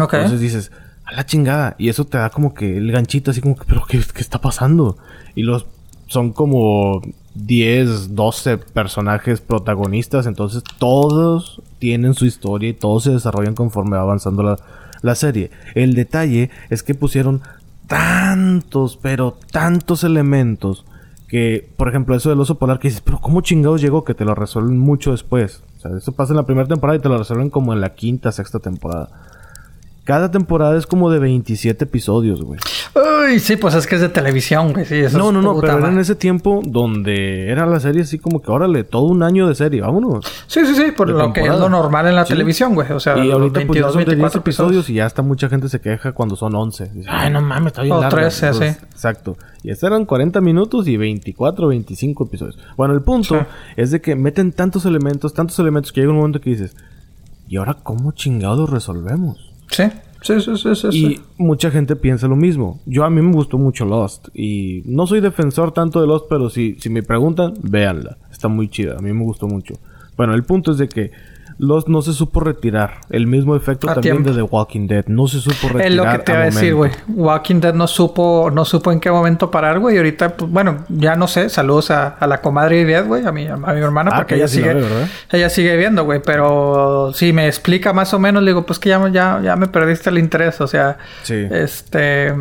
[0.00, 0.14] Ok.
[0.14, 0.72] Entonces dices,
[1.04, 1.74] a la chingada.
[1.78, 4.40] Y eso te da como que el ganchito así como que, pero ¿qué, qué está
[4.40, 4.96] pasando?
[5.34, 5.66] Y los
[6.06, 7.02] son como
[7.34, 10.26] 10, 12 personajes protagonistas.
[10.26, 14.58] Entonces todos tienen su historia y todos se desarrollan conforme va avanzando la,
[15.02, 15.50] la serie.
[15.74, 17.42] El detalle es que pusieron
[17.86, 20.84] tantos, pero tantos elementos.
[21.30, 24.02] Que, por ejemplo, eso del oso polar que dices, pero ¿cómo chingados llegó?
[24.04, 25.62] Que te lo resuelven mucho después.
[25.78, 27.94] O sea, eso pasa en la primera temporada y te lo resuelven como en la
[27.94, 29.08] quinta, sexta temporada.
[30.02, 32.58] Cada temporada es como de 27 episodios, güey.
[33.28, 34.84] Uy, sí, pues es que es de televisión, güey.
[34.84, 38.18] Sí, eso No, no, no, pero era en ese tiempo donde era la serie así
[38.18, 40.24] como que, órale, todo un año de serie, vámonos.
[40.48, 42.32] Sí, sí, sí, por de lo que es lo normal en la Sí.
[42.32, 42.90] televisión, güey.
[42.90, 45.22] O sea, y ahorita pues ya 22, son de 10 24 episodios y ya hasta
[45.22, 46.88] mucha gente se queja cuando son 11.
[46.92, 48.16] Dice, Ay, no mames, está bien O larga".
[48.18, 48.86] 13, Entonces, sí.
[48.90, 49.36] Exacto.
[49.62, 52.58] Y estos eran 40 minutos y 24, 25 episodios.
[52.76, 53.46] Bueno, el punto Sí.
[53.76, 56.74] es de que meten tantos elementos, tantos elementos que llega un momento que dices,
[57.48, 59.52] ¿y ahora cómo chingados resolvemos?
[59.70, 59.84] Sí,
[60.22, 60.86] sí, sí, sí, sí.
[60.88, 61.20] Y sí.
[61.36, 62.80] mucha gente piensa lo mismo.
[62.86, 64.28] Yo a mí me gustó mucho Lost.
[64.34, 68.16] Y no soy defensor tanto de Lost, pero si, si me preguntan, véanla.
[68.32, 68.96] Está muy chida.
[68.98, 69.74] A mí me gustó mucho.
[70.16, 71.10] Bueno, el punto es de que
[71.60, 73.00] Lost no se supo retirar.
[73.10, 74.30] El mismo efecto A también tiempo.
[74.30, 75.04] de The Walking Dead.
[75.08, 75.86] No se supo retirar.
[75.86, 76.90] Es lo que te iba a decir, güey.
[77.08, 79.94] Walking Dead no supo, no supo en qué momento parar, güey.
[79.94, 81.48] Y ahorita, pues, bueno, ya no sé.
[81.50, 84.40] Saludos a, a la comadre Ivette, güey, a mi, a mi hermana, Ah, porque que
[84.40, 84.84] ella sigue, ve,
[85.32, 86.20] ella sigue viendo, güey.
[86.24, 89.68] Pero si me explica más o menos, le digo, pues que ya, ya, ya me
[89.68, 90.60] perdiste el interés.
[90.62, 91.46] O sea, Sí.
[91.50, 92.34] este.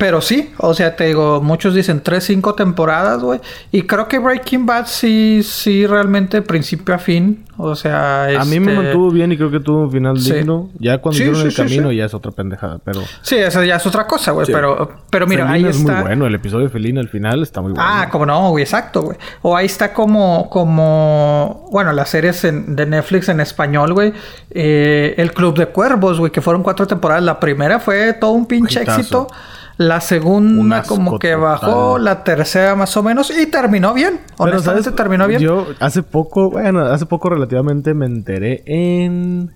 [0.00, 3.38] Pero sí, o sea, te digo, muchos dicen 3, 5 temporadas, güey.
[3.70, 7.44] Y creo que Breaking Bad sí, sí, realmente principio a fin.
[7.62, 10.32] O sea, A mí me este, mantuvo bien y creo que tuvo un final Sí.
[10.32, 10.70] digno.
[10.78, 12.78] Ya cuando Sí, hicieron sí, el camino ya es otra pendejada.
[12.82, 14.46] Pero Sí, eso ya es otra cosa, güey.
[14.50, 15.92] Pero, pero mira, Felina ahí es está.
[15.92, 16.26] muy bueno.
[16.26, 17.86] El episodio de Felina al final está muy bueno.
[17.86, 19.18] Ah, como no, güey, exacto, güey.
[19.42, 24.14] O ahí está como, como, bueno, las series en- de Netflix en español, güey.
[24.50, 27.22] Eh, el Club de Cuervos, güey, que fueron cuatro temporadas.
[27.22, 29.00] La primera fue todo un pinche Hitazo.
[29.00, 29.26] éxito.
[29.80, 31.40] La Un segunda como que total.
[31.40, 34.20] bajó, la tercera más o menos y terminó bien.
[34.36, 34.96] Pero, Honestamente ¿sabes?
[34.96, 35.40] terminó bien.
[35.40, 39.50] Yo hace poco, bueno, hace poco relativamente me enteré en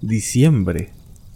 [0.00, 0.92] diciembre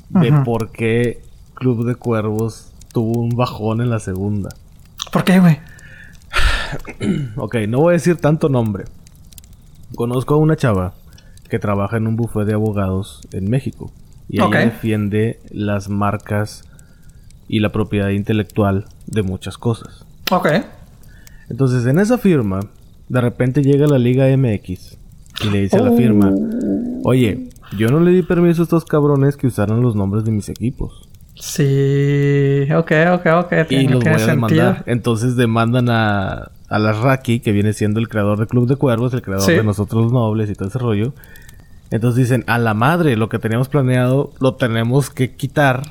[0.09, 0.43] de Ajá.
[0.43, 1.21] por qué
[1.53, 4.49] Club de Cuervos tuvo un bajón en la segunda.
[5.13, 5.59] ¿Por qué, güey?
[7.37, 8.85] Ok, no voy a decir tanto nombre.
[9.95, 10.95] Conozco a una chava
[11.51, 13.93] que trabaja en un bufete de abogados en México.
[14.31, 16.65] Y ella defiende las marcas
[17.53, 20.07] y la propiedad intelectual de muchas cosas.
[20.31, 20.49] Ok.
[21.51, 22.61] Entonces, en esa firma,
[23.11, 24.97] de repente llega la Liga MX
[25.45, 25.97] y le dice a la Oh.
[25.99, 26.33] firma,
[27.05, 30.49] oye, yo no le di permiso a estos cabrones que usaran los nombres de mis
[30.49, 31.09] equipos.
[31.35, 32.69] Sí.
[32.75, 33.53] Ok, ok, ok.
[33.53, 34.83] Y Tiene, los voy a demandar.
[34.87, 39.13] Entonces demandan a, a la Raki, que viene siendo el creador de Club de Cuervos,
[39.13, 39.53] el creador Sí.
[39.53, 41.13] de Nosotros los Nobles y todo ese rollo.
[41.91, 45.83] Entonces dicen, a la madre, lo que teníamos planeado lo tenemos que quitar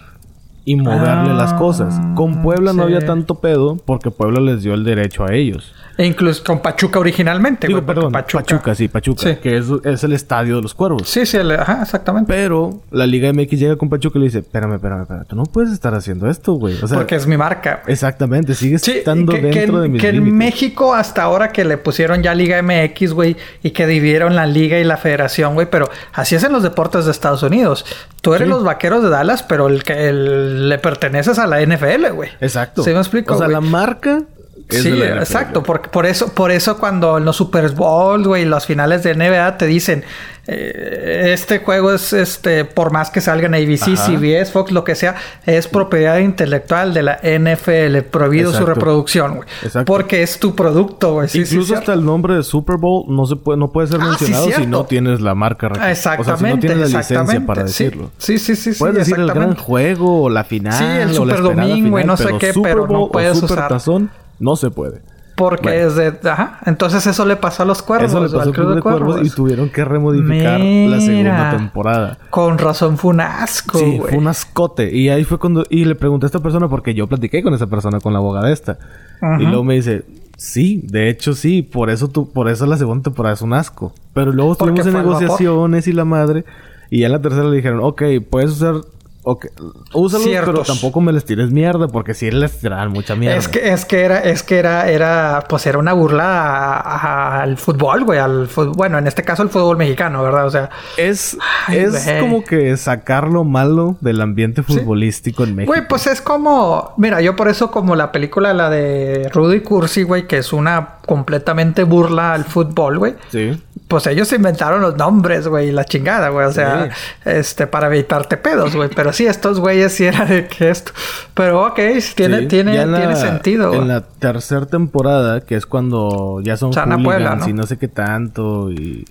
[0.66, 2.00] y moverle las cosas.
[2.16, 5.74] Con Ah, Puebla no había tanto pedo porque Puebla les dio el derecho a ellos.
[5.98, 8.74] E incluso con Pachuca originalmente, Digo, perdón, Pachuca.
[8.74, 9.36] sí, Pachuca, Sí.
[9.42, 11.08] que es, es el estadio de los cuervos.
[11.08, 12.32] Sí, sí, el- ajá, exactamente.
[12.32, 15.44] Pero la Liga MX llega con Pachuca y le dice, espérame, espérame, espérame, tú no
[15.44, 16.76] puedes estar haciendo esto, güey.
[16.82, 17.84] O sea, porque es mi marca.
[17.88, 20.36] exactamente, sigues Sí, estando que, que dentro en, de mis que en.
[20.38, 24.80] México hasta ahora que le pusieron ya Liga MX, güey, y que dividieron la liga
[24.80, 27.86] y la federación, güey, pero así es en los deportes de Estados Unidos.
[28.22, 32.10] Tú eres los vaqueros de Dallas, pero el que el- le perteneces a la NFL,
[32.14, 32.30] güey.
[32.42, 32.84] Exacto.
[32.84, 33.56] ¿Sí me explico, O sea, güey?
[33.56, 34.24] la marca
[34.72, 35.64] es Sí, exacto.
[35.64, 39.58] Porque por eso, por eso cuando en los Super Bowl, güey, las finales de NBA
[39.58, 40.04] te dicen
[40.48, 44.08] eh, este juego es este, por más que salgan ABC, Ajá.
[44.08, 45.16] CBS, Fox, lo que sea,
[45.46, 49.50] es propiedad intelectual de la NFL, prohibido su reproducción, güey.
[49.64, 49.86] Exacto.
[49.92, 51.30] Porque es tu producto, güey.
[51.30, 54.06] Sí, Incluso hasta el nombre de Super Bowl no se puede, no puede ser Ah,
[54.10, 55.68] mencionado si no tienes la marca.
[55.90, 58.12] Exactamente, O sea, si no tienes la licencia para decirlo.
[58.18, 58.72] Sí, sí, sí.
[58.78, 60.74] Puedes decir el gran juego o la final.
[60.74, 63.70] Sí, el Super Domingo y final, no sé qué, pero no puedes usar.
[63.70, 64.10] Tazón
[64.42, 65.02] no se puede.
[65.36, 65.88] Porque Bueno.
[65.88, 66.30] es de...
[66.30, 66.60] Ajá.
[66.66, 68.12] Entonces eso le pasó a los cuervos.
[68.12, 72.18] Eso le pasó al Club de Cuervos y tuvieron que remodificar la segunda temporada.
[72.30, 74.96] Con razón fue un asco, Sí, fue un ascote.
[74.96, 75.64] Y ahí fue cuando...
[75.70, 78.52] Y le pregunté a esta persona porque yo platiqué con esa persona, con la abogada
[78.52, 78.78] esta.
[79.22, 79.42] Ajá.
[79.42, 80.04] Y luego me dice...
[80.38, 81.62] Sí, de hecho sí.
[81.64, 82.30] Por eso tú...
[82.32, 83.94] Por eso la segunda temporada es un asco.
[84.14, 86.46] Pero luego estuvimos en negociaciones y la madre...
[86.92, 87.80] Y ya en la tercera le dijeron...
[87.82, 88.76] Ok, puedes usar...
[89.24, 89.46] Ok,
[89.94, 90.52] úsalos, Ciertos.
[90.54, 91.88] pero tampoco me les tires mierda.
[91.88, 93.38] Porque sí les tiraban mucha mierda.
[93.38, 97.42] Es que, es que era, es que era, era, pues era una burla a- a-
[97.44, 100.46] al fútbol, güey, al fut- bueno, en este caso el fútbol mexicano, ¿verdad?
[100.48, 105.72] O sea, Es, Ay, es como que sacar lo malo del ambiente futbolístico en México.
[105.74, 110.04] güey, pues es como, mira, yo por eso como la película, la de Rudy Cursi,
[110.04, 113.16] güey, que es una completamente burla al fútbol, güey.
[113.30, 113.62] Sí.
[113.92, 116.48] Pues ellos inventaron los nombres, güey, y la chingada, güey.
[116.48, 116.90] O sea,
[117.26, 118.90] este, para evitarte pedos, güey.
[118.96, 120.94] Pero sí, estos güeyes sí era de que esto.
[121.34, 121.76] Pero ok,
[122.16, 122.48] tiene, Sí.
[122.48, 127.36] tiene, la- tiene sentido, En la tercera temporada, que es cuando ya son Sana Puebla,
[127.36, 127.50] ¿no?
[127.50, 129.04] y no sé qué tanto y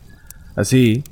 [0.57, 1.05] así.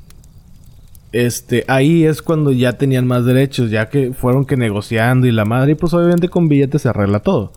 [1.12, 5.44] Este, ahí es cuando ya tenían más derechos, ya que fueron que negociando y la
[5.44, 7.52] madre, y pues obviamente con billetes se arregla todo.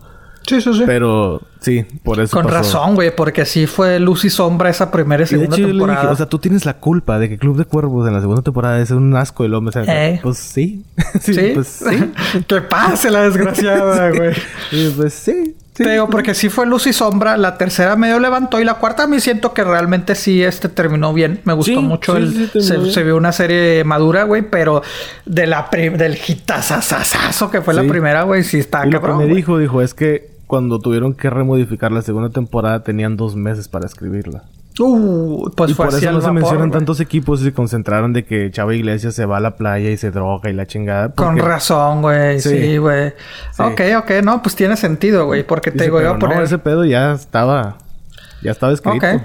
[0.46, 0.82] Sí, sí, sí.
[0.86, 2.56] Pero sí, por eso Con pasó.
[2.56, 5.60] razón, güey, porque sí fue luz y sombra esa primera y Y de segunda hecho
[5.62, 6.00] yo le temporada.
[6.02, 8.42] dije, o sea, tú tienes la culpa de que Club de Cuervos en la segunda
[8.42, 9.80] temporada es un asco el hombre.
[9.86, 10.20] Eh.
[10.22, 10.84] Pues sí.
[11.20, 11.50] sí, ¿Sí?
[11.54, 12.12] Pues sí.
[12.48, 14.32] que pase la desgraciada, güey.
[14.72, 15.54] Y pues sí.
[15.74, 15.84] sí.
[15.84, 17.36] Te digo, porque sí fue luz y sombra.
[17.38, 21.14] La tercera medio levantó y la cuarta a mí siento que realmente sí este terminó
[21.14, 21.40] bien.
[21.44, 22.16] Me gustó Sí, mucho.
[22.16, 24.82] sí, el, sí, se, vio una serie madura, güey, pero
[25.24, 27.88] de la del hitazazazazo que fue la Sí.
[27.88, 29.18] primera, güey, sí está Y lo que cabrón.
[29.18, 29.36] me güey.
[29.36, 33.86] dijo, dijo, es que cuando tuvieron que remodificar la segunda temporada tenían dos meses para
[33.86, 34.42] escribirla.
[34.78, 38.26] Uh, pues y fue por eso no se mencionan tantos equipos y se concentraron de
[38.26, 41.14] que Chava Iglesias se va a la playa y se droga y la chingada.
[41.14, 42.38] Con razón, güey.
[42.38, 42.50] Sí.
[42.50, 43.14] Sí, güey.
[43.52, 43.62] Sí.
[43.62, 44.10] Ok, ok.
[44.22, 45.42] No, pues tiene sentido, güey.
[45.42, 46.36] Porque te Dice, digo, iba pero a poner...
[46.36, 47.78] no, ese pedo ya estaba...
[48.42, 48.98] Ya estaba escrito.
[48.98, 49.22] Ok.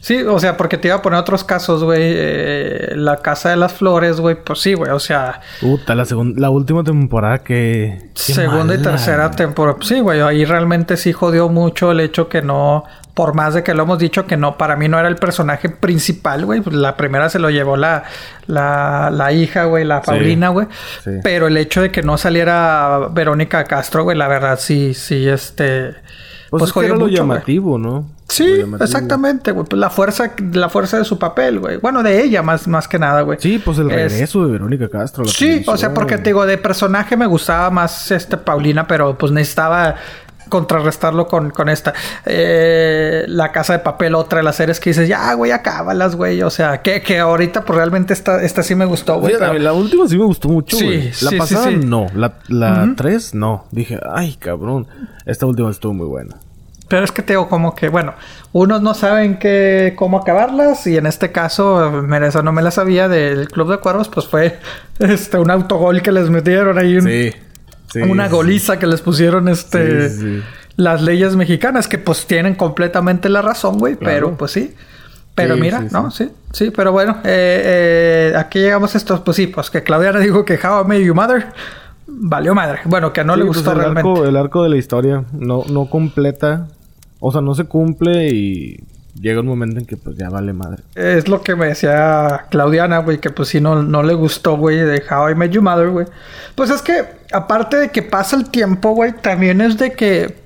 [0.00, 2.02] Sí, o sea, porque te iba a poner otros casos, güey.
[2.02, 4.36] Eh, la Casa de las Flores, güey.
[4.42, 4.90] Pues sí, güey.
[4.90, 6.04] O sea, Puta, la,
[6.36, 8.10] la última temporada que...
[8.14, 9.78] segunda y tercera temporada.
[9.82, 10.20] Sí, güey.
[10.20, 12.84] Ahí realmente sí jodió mucho el hecho que no...
[13.14, 15.68] Por más de que lo hemos dicho que no, para mí no era el personaje
[15.68, 16.60] principal, güey.
[16.62, 18.02] Pues la primera se lo llevó la,
[18.48, 20.66] la, la hija, güey, la Paulina, güey.
[21.04, 21.10] sí.
[21.22, 25.94] Pero el hecho de que no saliera Verónica Castro, güey, la verdad sí, sí, este...
[26.50, 27.16] Pues, es que era lo mucho, güey.
[27.16, 28.10] llamativo, ¿no?
[28.28, 28.46] Sí,
[28.80, 29.66] exactamente, güey.
[29.66, 31.76] Pues la fuerza, la fuerza de su papel, güey.
[31.76, 33.38] Bueno, de ella más, más que nada, güey.
[33.40, 35.24] Sí, pues el Es- regreso de Verónica Castro.
[35.26, 39.30] Sí, o sea, porque te digo, de personaje me gustaba más este Paulina, pero pues
[39.30, 39.96] necesitaba
[40.48, 41.92] contrarrestarlo con, con esta.
[42.26, 46.42] Eh, la casa de papel, otra de las series que dices, ya, güey, acábalas, güey.
[46.42, 49.34] O sea, que, que ahorita, pues realmente esta, esta sí me gustó, güey.
[49.34, 51.02] La, pero- la última sí me gustó mucho, Sí, güey.
[51.22, 52.06] La sí, pasada no.
[52.14, 53.66] La, la tres no.
[53.70, 54.86] Dije, ay, cabrón.
[55.26, 56.36] Esta última estuvo muy buena.
[56.94, 58.14] Pero es que te digo como que, bueno,
[58.52, 63.08] unos no saben qué, cómo acabarlas y en este caso, esa no me la sabía
[63.08, 64.60] del Club de Cuervos, pues fue
[65.00, 67.32] este un autogol que les metieron ahí, un- Sí.
[67.92, 68.32] sí una sí.
[68.32, 70.40] goliza que les pusieron este
[70.76, 74.26] las leyes mexicanas que pues tienen completamente la razón, güey, Claro.
[74.26, 74.72] pero pues sí.
[75.34, 76.12] Pero Sí, mira, sí, ¿no?
[76.12, 80.20] Sí, sí, pero bueno, eh, eh, aquí llegamos a estos, pues sí, pues que Claudiana
[80.20, 81.46] dijo que How I Met Your Mother
[82.06, 82.80] valió madre.
[82.84, 84.08] Bueno, que no le pues, gustó el realmente.
[84.08, 86.68] Arco, el arco de la historia no, no completa.
[87.26, 88.84] O sea, no se cumple y
[89.18, 90.82] llega un momento en que pues ya vale madre.
[90.94, 94.76] Es lo que me decía Claudiana, güey, que pues sí no, no le gustó, güey,
[94.76, 96.06] de How I Met Your Mother, güey.
[96.54, 97.02] Pues es que,
[97.32, 100.36] aparte de que pasa el tiempo, güey, también es de que...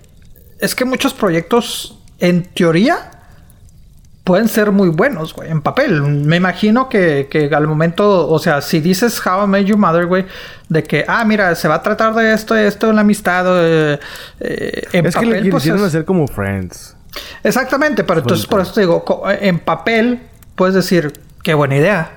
[0.60, 3.10] Es que muchos proyectos, en teoría,
[4.28, 6.02] pueden ser muy buenos, güey, en papel.
[6.02, 10.04] Me imagino que, que al momento, o sea, si dices How I Met Your Mother,
[10.04, 10.26] güey,
[10.68, 13.98] de que, ah, mira, se va a tratar de esto, esto en la amistad, eh,
[14.40, 16.94] eh, en es papel, que le pues, quisieron es- hacer como Friends.
[17.42, 20.20] Exactamente, pero entonces por eso te digo, co- en papel
[20.54, 21.10] puedes decir,
[21.42, 22.12] qué buena idea.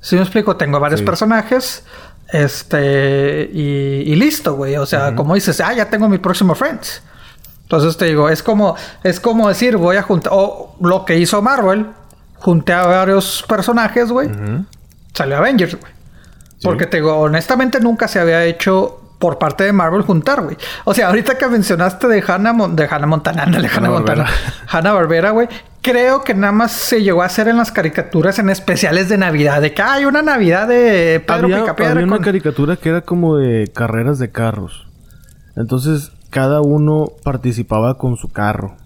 [0.00, 1.06] Si me explico, tengo varios Sí.
[1.06, 1.84] personajes,
[2.32, 4.76] este, y, y listo, güey.
[4.76, 7.02] O sea, como dices, ah, ya tengo mi próximo Friends.
[7.66, 11.42] Entonces te digo, es como, es como decir, voy a juntar, o lo que hizo
[11.42, 11.86] Marvel,
[12.36, 14.30] junté a varios personajes, güey,
[15.12, 15.92] salió Avengers, güey.
[16.62, 20.56] Porque te digo, honestamente nunca se había hecho por parte de Marvel juntar, güey.
[20.84, 24.62] O sea, ahorita que mencionaste de Hannah, Mon- de Hannah Montana, ándale, Hannah Montana, Hanna-Barbera.
[24.68, 25.48] Hannah Barbera, güey.
[25.82, 29.60] Creo que nada más se llegó a hacer en las caricaturas en especiales de Navidad,
[29.62, 33.00] de que hay una Navidad de Pedro Había, Picapiedra había una con- caricatura que era
[33.02, 34.86] como de carreras de carros.
[35.56, 38.76] Entonces, cada uno participaba con su carro.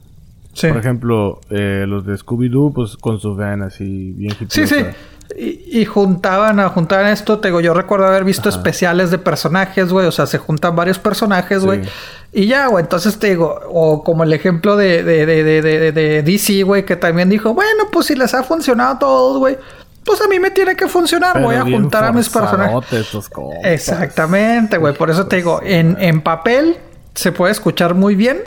[0.53, 0.69] Sí.
[0.69, 4.75] Por ejemplo, eh, los de Scooby-Doo, pues con su van así, bien Sí, sí.
[4.77, 4.97] hipiosa.
[5.39, 9.93] Y, y juntaban, a juntaban esto, te digo, yo recuerdo haber visto especiales de personajes,
[9.93, 11.85] güey, o sea, se juntan varios personajes, güey.
[11.85, 11.91] Sí.
[12.33, 16.23] Y ya, güey, entonces te digo, o como el ejemplo de, de, de, de, de,
[16.23, 19.57] DC, güey, que también dijo, bueno, pues si les ha funcionado a todos, güey,
[20.05, 23.31] pues a mí me tiene que funcionar, Pero voy a juntar a mis personajes.
[23.63, 26.79] Exactamente, güey, por eso te digo, en, en papel
[27.15, 28.39] se puede escuchar muy bien.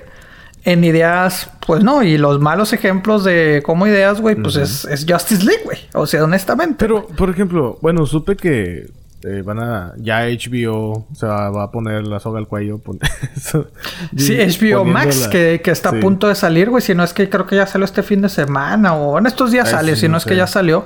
[0.66, 5.06] En ideas, pues no, y los malos ejemplos de como ideas, güey, pues es, es
[5.06, 5.78] Justice League, güey.
[5.94, 6.76] O sea, honestamente.
[6.80, 8.90] Pero, por ejemplo, bueno, supe que
[9.24, 9.94] eh, van a...
[9.98, 12.78] Ya HBO se va, va a poner la soga al cuello.
[12.80, 13.00] pon-
[13.36, 13.68] eso,
[14.18, 15.98] Sí, HBO Max, que, que está Sí.
[15.98, 16.82] a punto de salir, güey.
[16.82, 19.52] Si no es que creo que ya salió este fin de semana o en estos
[19.52, 20.86] días Ay, sale, sí, si no, no es que ya salió.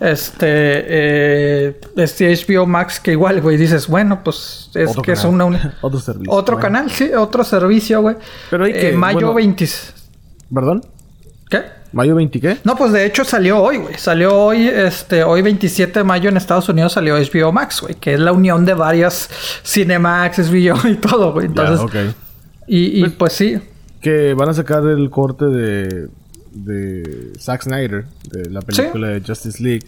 [0.00, 5.24] Este, eh, este HBO Max que igual, güey, dices, bueno, pues es Otro que es
[5.24, 5.44] una...
[5.44, 6.32] una- Otro servicio.
[6.32, 6.62] otro Bueno.
[6.74, 8.16] canal, sí, otro servicio, güey.
[8.50, 9.68] Pero hay Eh, que- mayo bueno- 20...
[10.52, 10.84] ¿Perdón?
[11.96, 12.58] ¿Mayo 20 qué?
[12.62, 13.94] No, pues de hecho salió hoy, güey.
[13.96, 17.94] Salió hoy, este, hoy 27 de mayo en Estados Unidos salió HBO Max, güey.
[17.94, 19.30] Que es la unión de varias
[19.64, 21.46] Cinemax, HBO y todo, güey.
[21.46, 22.14] Entonces, ya, ok.
[22.66, 23.58] y, y pues sí.
[24.02, 26.08] Que van a sacar el corte de...
[26.52, 28.04] De Zack Snyder.
[28.30, 29.86] De la película de Justice League.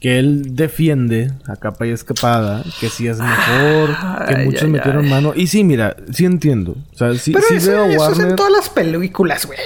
[0.00, 2.64] Que él defiende a capa y escapada.
[2.80, 3.90] Que sí es mejor.
[4.26, 5.34] que muchos metieron mano.
[5.36, 5.94] Y sí, mira.
[6.10, 6.78] Sí entiendo.
[6.94, 8.36] O sea, sí, Pero sí eso, veo eso es en Warner...
[8.36, 9.58] todas las películas, güey.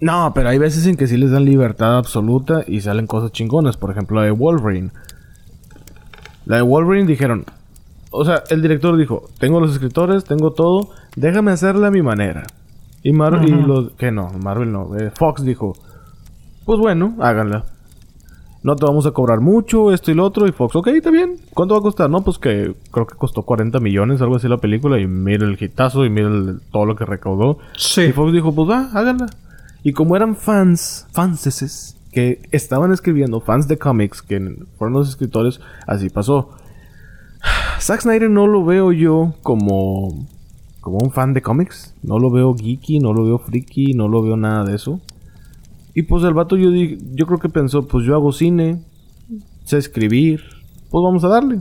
[0.00, 3.76] No, pero hay veces en que sí les dan libertad absoluta y salen cosas chingonas.
[3.76, 4.90] Por ejemplo, la de Wolverine.
[6.44, 7.44] La de Wolverine dijeron...
[8.10, 9.24] O sea, el director dijo...
[9.38, 10.90] Tengo los escritores, tengo todo.
[11.16, 12.44] Déjame hacerla a mi manera.
[13.02, 13.48] Y Marvel...
[13.48, 13.92] Y los...
[13.92, 14.96] Que no, Marvel no.
[14.96, 15.72] eh, Fox dijo...
[16.64, 17.64] Pues bueno, háganla.
[18.62, 20.46] No te vamos a cobrar mucho, esto y lo otro.
[20.46, 21.36] Y Fox, ok, está bien.
[21.54, 22.10] ¿Cuánto va a costar?
[22.10, 24.98] No, pues que creo que costó 40 millones, algo así la película.
[25.00, 27.58] Y mira el hitazo y mira el- todo lo que recaudó.
[27.76, 28.02] Sí.
[28.02, 29.26] Y Fox dijo, pues va, háganla.
[29.86, 34.40] Y como eran fans, fanses, que estaban escribiendo, fans de cómics, que
[34.76, 36.50] fueron los escritores, así pasó.
[37.80, 40.26] Zack Snyder no lo veo yo como,
[40.80, 41.94] como un fan de cómics.
[42.02, 45.00] No lo veo geeky, no lo veo freaky, no lo veo nada de eso.
[45.94, 48.82] Y pues el vato yo, di- yo creo que pensó, pues yo hago cine,
[49.64, 50.42] sé escribir,
[50.90, 51.60] pues vamos a darle.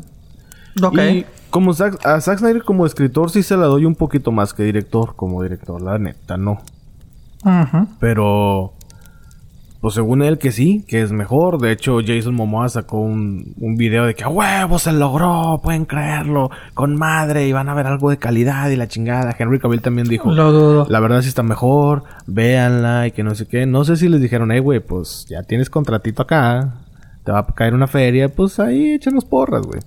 [0.82, 0.97] Ok.
[0.97, 4.55] Y como Zack, a Zack Snyder como escritor sí se la doy un poquito más
[4.55, 6.57] que director, como director, la neta, no.
[8.00, 8.74] Pero,
[9.82, 11.60] pues según él que sí, que es mejor.
[11.60, 15.86] De hecho, Jason Momoa sacó un, un video de que a huevo se logró, pueden
[15.86, 19.36] creerlo, con madre y van a ver algo de calidad y la chingada.
[19.38, 20.88] Henry Cavill también dijo, Lo dudo.
[20.89, 23.66] la verdad sí está mejor, véanla y que no sé qué.
[23.66, 26.78] No sé si les dijeron, hey güey, pues ya tienes contratito acá,
[27.24, 29.82] te va a caer una feria, pues ahí échanos porras, güey.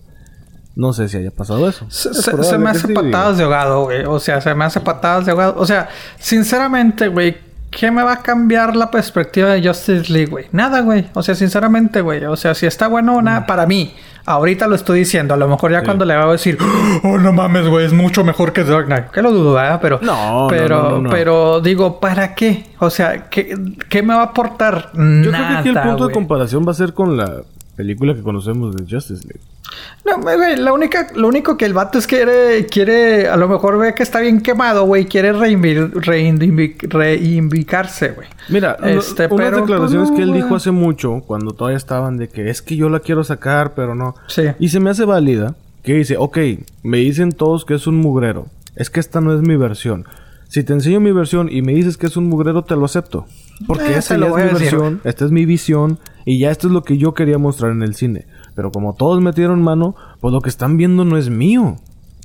[0.78, 1.86] No sé si haya pasado eso.
[1.90, 4.04] Se, me hace sí, patadas de ahogado, güey.
[4.04, 5.56] O sea, se me hace patadas de ahogado.
[5.58, 5.88] O sea,
[6.20, 7.36] sinceramente, güey,
[7.70, 10.46] ¿qué me va a cambiar la perspectiva de Justice League, güey?
[10.52, 11.06] Nada, güey.
[11.14, 12.24] O sea, sinceramente, güey.
[12.24, 13.24] O sea, si está bueno o Mm.
[13.24, 13.94] nada, para mí.
[14.26, 15.32] Ahorita lo estoy diciendo.
[15.32, 16.58] A lo mejor ya cuando le va a decir,
[17.02, 19.06] oh, no mames, güey, es mucho mejor que Dark Knight.
[19.10, 19.78] Que lo dudo, ¿verdad?
[19.80, 22.66] Pero, No, no, pero, no, no, pero digo, ¿para qué?
[22.78, 23.56] O sea, ¿qué,
[23.88, 24.90] qué me va a aportar?
[24.92, 27.36] Yo creo que aquí el punto de comparación va a ser con la
[27.76, 29.40] película que conocemos de Justice League.
[30.04, 33.46] No, güey, la única, lo único que el vato es que quiere, quiere, a lo
[33.48, 38.28] mejor ve que está bien quemado, güey, quiere reivindicarse, güey.
[38.48, 42.28] Mira, Este, unas pero, declaraciones pues, que él dijo hace mucho, cuando todavía estaban de
[42.28, 44.14] que es que yo la quiero sacar, pero no.
[44.28, 44.44] Sí.
[44.58, 46.38] Y se me hace válida que dice, ok,
[46.82, 48.46] me dicen todos que es un mugrero.
[48.76, 50.06] Es que esta no es mi versión.
[50.48, 53.26] Si te enseño mi versión y me dices que es un mugrero, te lo acepto.
[53.66, 56.72] Porque Eh, lo ya es mi versión, esta es mi visión y ya esto es
[56.72, 58.26] lo que yo quería mostrar en el cine.
[58.58, 61.76] Pero como todos metieron mano, pues lo que están viendo no es mío.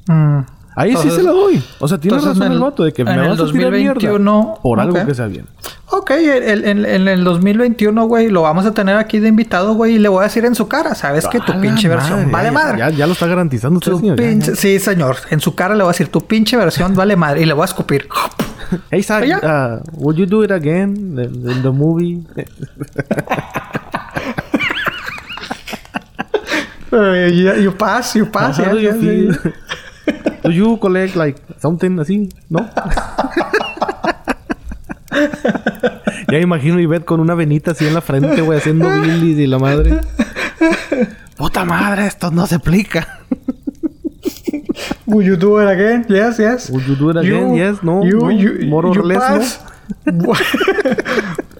[0.07, 0.39] Mm.
[0.75, 1.63] Ahí Entonces- sí se la doy.
[1.79, 3.45] O sea, tiene razón en el el- vato de que en me el vas a
[3.51, 5.05] tirar mierda 2021, por algo ok.
[5.05, 5.45] que sea bien.
[5.91, 9.93] Ok, el- el- en el 2021, güey, lo vamos a tener aquí de invitado, güey,
[9.97, 12.45] y le voy a decir en su cara, ¿sabes que tu pinche versión madre, vale
[12.47, 12.77] ya- madre?
[12.79, 14.15] Ya, ya lo está garantizando usted, Tu señor.
[14.17, 14.55] pinche- ya.
[14.55, 15.17] Sí, señor.
[15.29, 17.43] En su cara le voy a decir, tu pinche versión vale madre.
[17.43, 18.07] Y le voy a escupir.
[18.89, 22.23] Hey, Zach, uh, would you do it again in, in the movie?
[26.93, 28.57] You, you pass, you pass.
[28.57, 29.53] How yeah, do you yeah, feel?
[30.43, 32.29] Do you collect like something así?
[32.49, 32.69] ¿No?
[36.31, 39.47] ya imagino a Ivette con una venita así en la frente, güey, haciendo bilis y
[39.47, 40.01] la madre.
[41.37, 43.19] Puta madre, esto no se aplica.
[45.05, 46.05] Will you do it again?
[46.09, 46.69] Yes, yes.
[46.69, 47.55] Would you do it again?
[47.55, 48.29] Yes, no, no,
[48.67, 49.59] more or less,
[50.05, 50.33] no.
[50.33, 50.41] Wh-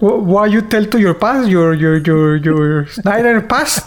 [0.00, 3.86] What you tell to your past, your your your your Snyder past?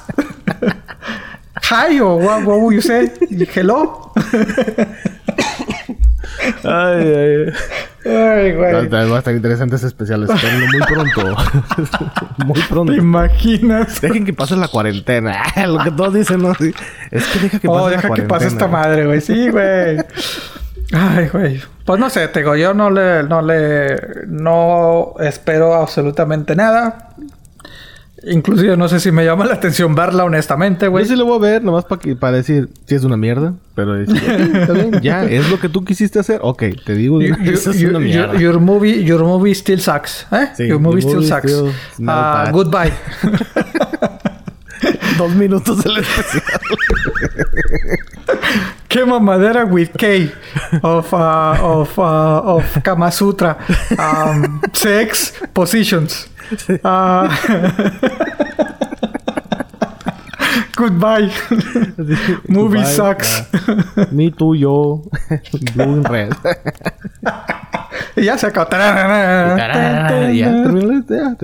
[1.70, 3.12] Hi or what, what would you say?
[3.54, 4.12] Hello?
[6.64, 7.54] Ay, ay.
[8.06, 8.88] Ay, güey.
[8.88, 10.30] Va a estar interesantes especiales.
[10.30, 11.36] Espérenlo muy pronto.
[12.46, 12.94] muy pronto.
[12.94, 14.00] ¿Te imaginas?
[14.00, 15.44] Dejen que pase la cuarentena.
[15.68, 16.56] Lo que todos dicen, ¿no?
[16.56, 16.74] Sí.
[17.12, 18.28] Es que deja que pase Oh, la deja que cuarentena.
[18.40, 19.20] pase esta madre, güey.
[19.20, 19.98] Sí, güey.
[20.94, 21.62] Ay, güey.
[21.84, 23.98] Pues no sé, te digo, yo no le, no le,
[24.28, 27.10] no espero absolutamente nada.
[28.24, 31.06] Inclusive no sé si me llama la atención verla, honestamente, Yo güey.
[31.06, 33.54] sí lo voy a ver, nomás para para decir si es una mierda.
[33.76, 36.40] Pero "Ok, está bien, ya, es lo que tú quisiste hacer.
[36.42, 38.34] Ok, te digo, You- you- eso es you- una mierda.
[38.40, 40.48] your movie, your movie still sucks, ¿eh?
[40.58, 41.52] Sí, your movie still sucks.
[41.52, 41.72] still
[42.08, 42.92] Ah, goodbye.
[45.18, 46.44] Dos minutos del especial.
[48.88, 50.32] Qué mamadera with K
[50.82, 52.02] of uh, of uh,
[52.44, 53.58] of Kama Sutra,
[53.98, 56.28] um, sex positions.
[56.84, 57.30] Ah.
[60.78, 61.28] goodbye.
[62.48, 62.86] Movie Goodbye.
[62.86, 63.48] sucks.
[64.12, 65.04] Me, tú, yo.
[65.76, 66.30] Blue and red.
[68.16, 68.70] y ya se acabó.
[68.72, 71.36] ya, terminó la historia.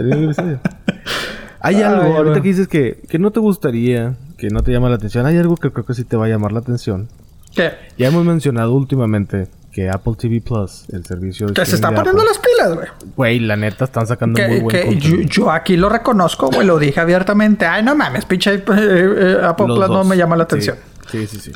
[1.59, 2.41] Hay algo, Ay, ahorita bueno.
[2.41, 5.25] que dices que, que no te gustaría, que no te llama la atención.
[5.25, 7.07] Hay algo que creo que sí te va a llamar la atención.
[7.55, 7.71] ¿Qué?
[7.97, 12.05] Ya hemos mencionado últimamente que Apple TV Plus, el servicio de Que se está streaming
[12.05, 13.13] de poniendo Apple, las pilas, güey.
[13.15, 16.65] Güey, la neta están sacando muy buen que yo, aquí lo reconozco, güey.
[16.65, 17.65] Lo dije abiertamente.
[17.65, 20.77] Ay, no mames, pinche eh, eh, Apple Los Plus no me llama la Sí, atención.
[21.11, 21.51] Sí, sí, sí.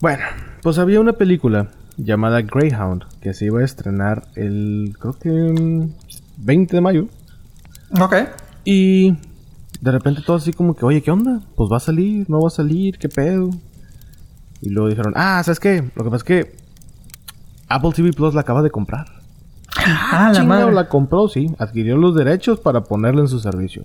[0.00, 0.24] Bueno,
[0.62, 5.92] pues había una película llamada Greyhound que se iba a estrenar el, creo que mm,
[6.38, 7.06] 20 de mayo.
[8.00, 8.14] Ok.
[8.64, 9.16] Y
[9.80, 11.40] de repente todo así como que, oye, ¿qué onda?
[11.56, 13.50] Pues va a salir, no va a salir, ¿qué pedo?
[14.60, 15.82] Y luego dijeron, ah, ¿sabes qué?
[15.96, 16.61] Lo que pasa es que
[17.74, 19.06] Apple TV Plus la acaba de comprar.
[19.76, 20.74] Ah, la Chingado, madre.
[20.74, 21.50] la compró, sí.
[21.58, 23.84] Adquirió los derechos para ponerla en su servicio.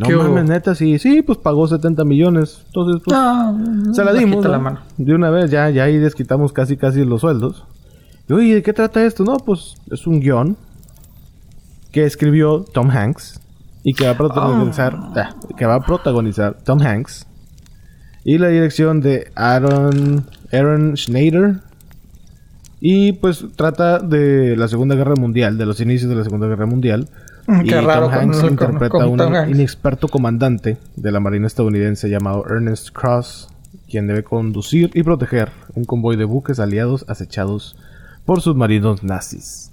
[0.00, 0.98] No ¿Qué mames, neta, sí.
[0.98, 2.62] Sí, pues pagó 70 millones.
[2.66, 3.16] Entonces, pues...
[3.16, 4.44] No, Se la dimos.
[4.44, 4.62] la ¿no?
[4.64, 4.80] mano.
[4.96, 7.64] De una vez, ya, ya ahí desquitamos casi casi los sueldos.
[8.28, 9.22] Y, oye, ¿de qué trata esto?
[9.24, 10.56] No, pues es un guion
[11.92, 13.40] que escribió Tom Hanks
[13.84, 17.26] y que va a protagonizar, ah, que va a protagonizar Tom Hanks
[18.24, 21.60] y la dirección de Aaron Aaron Schneider
[22.86, 26.66] y pues trata de la Segunda Guerra Mundial, de los inicios de la Segunda Guerra
[26.66, 27.08] Mundial.
[27.46, 29.20] Mm, y raro Tom Hanks interpreta a un
[29.50, 33.48] inexperto comandante de la Marina estadounidense llamado Ernest Cross,
[33.88, 37.74] quien debe conducir y proteger un convoy de buques aliados acechados
[38.26, 39.70] por submarinos nazis.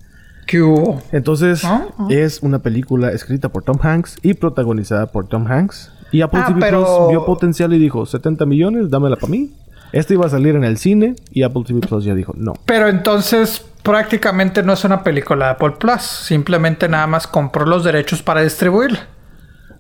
[0.48, 1.02] ¿Qué hubo?
[1.12, 2.08] Entonces, Ah, ah.
[2.10, 5.92] es una película escrita por Tom Hanks y protagonizada por Tom Hanks.
[6.14, 9.52] Y Apple Ah, TV pero- Plus vio potencial y dijo, 70 millones, dámela para mí.
[9.92, 12.54] Esta iba a salir en el cine y Apple TV Plus ya dijo, no.
[12.66, 16.02] Pero entonces prácticamente no es una película de Apple Plus.
[16.02, 19.08] Simplemente nada más compró los derechos para distribuirla.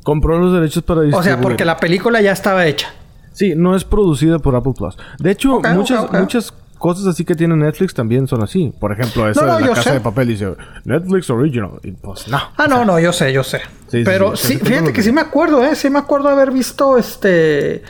[0.03, 2.93] Compró los derechos para O sea, porque la película ya estaba hecha.
[3.33, 4.97] Sí, no es producida por Apple Plus.
[5.19, 8.73] De hecho, muchas, cosas así que tiene Netflix también son así.
[8.79, 9.93] Por ejemplo, esa No, no, de la casa sé.
[9.93, 10.53] de papel dice
[10.83, 11.71] Netflix Original.
[11.83, 12.39] Y pues no.
[12.57, 13.61] Ah, no, no, yo sé, yo sé.
[13.87, 14.93] Sí, Pero sí, sí, sí, sí, fíjate sí.
[14.93, 15.75] que sí me acuerdo, ¿eh?
[15.75, 17.83] Sí me acuerdo haber visto este...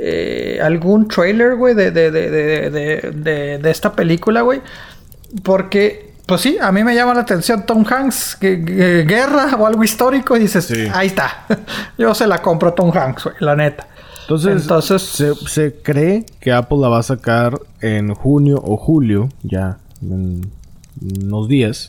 [0.00, 4.60] eh, algún trailer, güey, de, de, de, de, de, de- de esta película, güey.
[5.42, 9.66] Porque, pues sí, a mí me llama la atención Tom Hanks, que, que- guerra o
[9.66, 10.86] algo histórico, y dices, Sí.
[10.92, 11.44] ahí está.
[11.98, 13.86] Yo se la compro a Tom Hanks, güey, la neta.
[14.22, 19.28] Entonces, Entonces- se, se cree que Apple la va a sacar en junio o julio,
[19.42, 20.50] ya en
[21.22, 21.88] unos días.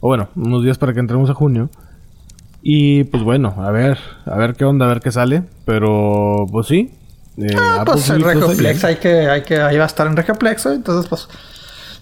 [0.00, 1.68] O bueno, unos días para que entremos a junio.
[2.62, 5.42] Y pues bueno, a ver, a ver qué onda, a ver qué sale.
[5.64, 6.92] Pero pues sí.
[7.40, 9.86] Eh, Ah, Apple pues el TV Plus Regioplex hay que, hay que, ahí va a
[9.86, 10.76] estar en Regioplex, güey.
[10.76, 11.28] Entonces, pues,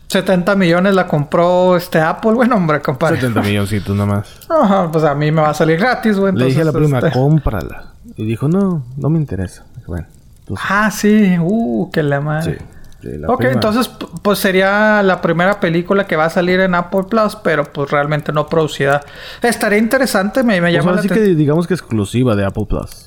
[0.09, 3.17] 70 millones la compró este Apple, bueno, hombre, compadre.
[3.17, 4.29] 70 milloncitos nada más.
[4.49, 6.33] Ajá, pues a mí me va a salir gratis, güey.
[6.35, 7.93] Le dije a la prima, este- cómprala.
[8.17, 9.65] Y dijo, no, no me interesa.
[9.87, 10.07] Bueno,
[10.41, 12.59] entonces, Ah, sí, uh, que la madre.
[13.03, 13.09] sí.
[13.19, 13.53] la Ok, prima.
[13.55, 13.91] entonces
[14.23, 18.33] pues sería la primera película que va a salir en Apple Plus, pero pues realmente
[18.33, 19.01] no producida.
[19.43, 21.29] Estaría interesante, me, me Pues llama la sí atención.
[21.31, 23.06] que digamos que exclusiva de Apple Plus.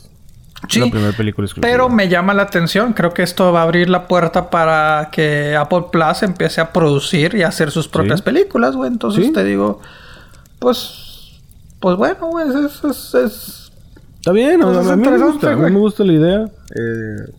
[0.68, 1.72] Sí, La primera película exclusiva.
[1.72, 2.94] pero me llama la atención.
[2.94, 7.34] Creo que esto va a abrir la puerta para que Apple Plus empiece a producir
[7.36, 8.26] y a hacer sus propias Sí.
[8.26, 8.90] películas, güey.
[8.92, 9.32] Entonces Sí.
[9.32, 9.80] te digo,
[10.60, 11.40] pues,
[11.80, 13.66] pues bueno, güey, es, es, es-
[14.18, 15.48] Está bien, Pues a, mí me gusta.
[15.52, 15.72] A mí güey.
[15.74, 16.44] me gusta la idea.
[16.44, 17.32] Eh,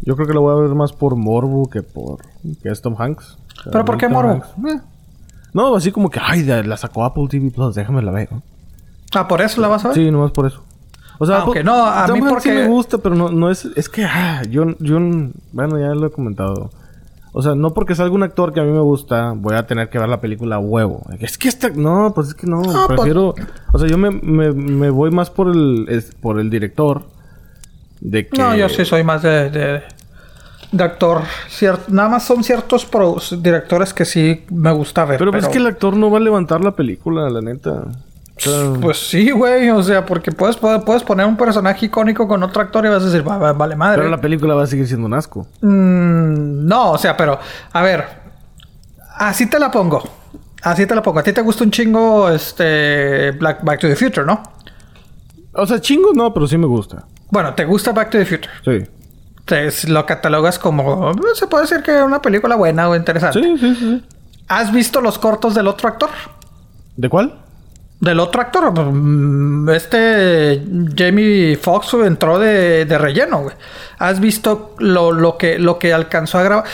[0.00, 2.18] yo creo que la voy a ver más por Morbo que por...
[2.60, 3.36] Que es Tom Hanks.
[3.60, 4.42] O sea, ¿Pero por qué Tom Morbo?
[4.68, 4.80] Eh.
[5.54, 6.18] No, así como que...
[6.20, 7.76] Ay, la sacó Apple TV Plus.
[7.76, 8.32] Déjame la ver.
[8.32, 8.42] ¿no?
[9.14, 9.96] Ah, por eso la vas a ver.
[9.96, 10.64] Sí, nomás por eso.
[11.18, 11.48] O sea, Ah, ok.
[11.50, 13.64] Apple- No, a Tom mí Hanks sí porque- me gusta, pero no, no es...
[13.76, 14.04] Es que...
[14.04, 14.98] ah, yo, yo...
[15.52, 16.70] Bueno, ya lo he comentado.
[17.32, 19.90] O sea, no porque salga un actor que a mí me gusta, voy a tener
[19.90, 21.02] que ver la película a huevo.
[21.20, 21.68] Es que esta...
[21.70, 22.62] No, pues es que no.
[22.68, 23.34] Ah, pues- prefiero...
[23.72, 25.86] O sea, yo me, me, me voy más por el...
[25.88, 27.02] es- por el director.
[28.00, 28.38] De que...
[28.38, 29.82] No, yo sí soy más de, de,
[30.70, 31.22] de actor.
[31.50, 32.88] Cier- nada más son ciertos
[33.42, 35.18] directores que sí me gusta ver.
[35.18, 37.82] Pero, pues es que el actor no va a levantar la película, la neta.
[38.38, 39.68] Sea, Pues sí, güey.
[39.70, 43.06] O sea, porque puedes, puedes poner un personaje icónico con otro actor y vas a
[43.06, 43.98] decir, "Va- va- vale madre.
[43.98, 45.46] pero la película va a seguir siendo un asco.
[45.60, 47.38] Mm, no, o sea, pero,
[47.72, 48.04] a ver,
[49.16, 50.02] así te la pongo.
[50.62, 51.20] Así te la pongo.
[51.20, 54.42] A ti te gusta un chingo este Black Back to the Future, ¿no?
[55.52, 57.04] O sea, chingo no, pero sí me gusta.
[57.30, 58.50] Bueno, te gusta Back to the Future.
[58.64, 58.90] Sí.
[59.44, 61.12] Te, lo catalogas como.
[61.34, 63.40] Se puede decir que es una película buena o interesante.
[63.42, 63.74] Sí, sí.
[63.76, 64.04] sí.
[64.48, 66.10] ¿Has visto los cortos del otro actor?
[66.96, 67.34] ¿De cuál?
[68.00, 68.70] Del otro actor.
[68.72, 70.62] Mm, Este
[70.96, 73.56] Jamie Foxx entró de, de relleno, güey.
[73.98, 76.64] ¿Has visto lo, lo, que, lo que alcanzó a grabar?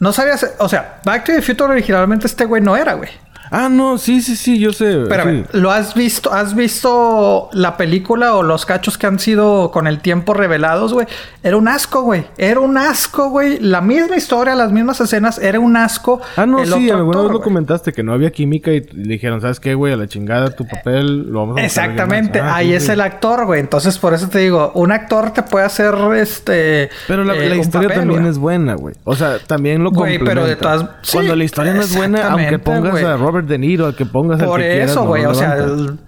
[0.00, 0.54] No sabías.
[0.58, 3.10] O sea, Back to the Future originalmente este güey no era, güey.
[3.50, 5.04] Ah, no, sí, sí, sí, yo sé.
[5.06, 5.44] Sí.
[5.52, 6.32] ¿lo has visto?
[6.32, 11.06] ¿Has visto la película o los cachos que han sido con el tiempo revelados, güey?
[11.42, 12.24] Era un asco, güey.
[12.36, 13.58] Era un asco, güey.
[13.60, 16.20] La misma historia, las mismas escenas, era un asco.
[16.36, 19.40] Ah, no, el sí, alguna vez lo comentaste que no había química y le dijeron,
[19.40, 19.92] ¿sabes qué, güey?
[19.92, 22.18] A la chingada tu papel lo vamos a buscar alguien más".
[22.18, 22.92] Exactamente, Ah, ahí sí, es sí.
[22.92, 23.60] el actor, güey.
[23.60, 26.90] Entonces, por eso te digo, un actor te puede hacer este.
[27.06, 28.94] Pero la, eh, la historia papel, también es buena, güey.
[29.04, 30.30] O sea, también lo Güey, complementa.
[30.30, 33.58] pero de todas- sí, Cuando la historia no es buena, aunque pongas a Robert De
[33.58, 35.24] Niro, al que pongas Por que quieras, eso, güey.
[35.24, 35.98] o sea, el-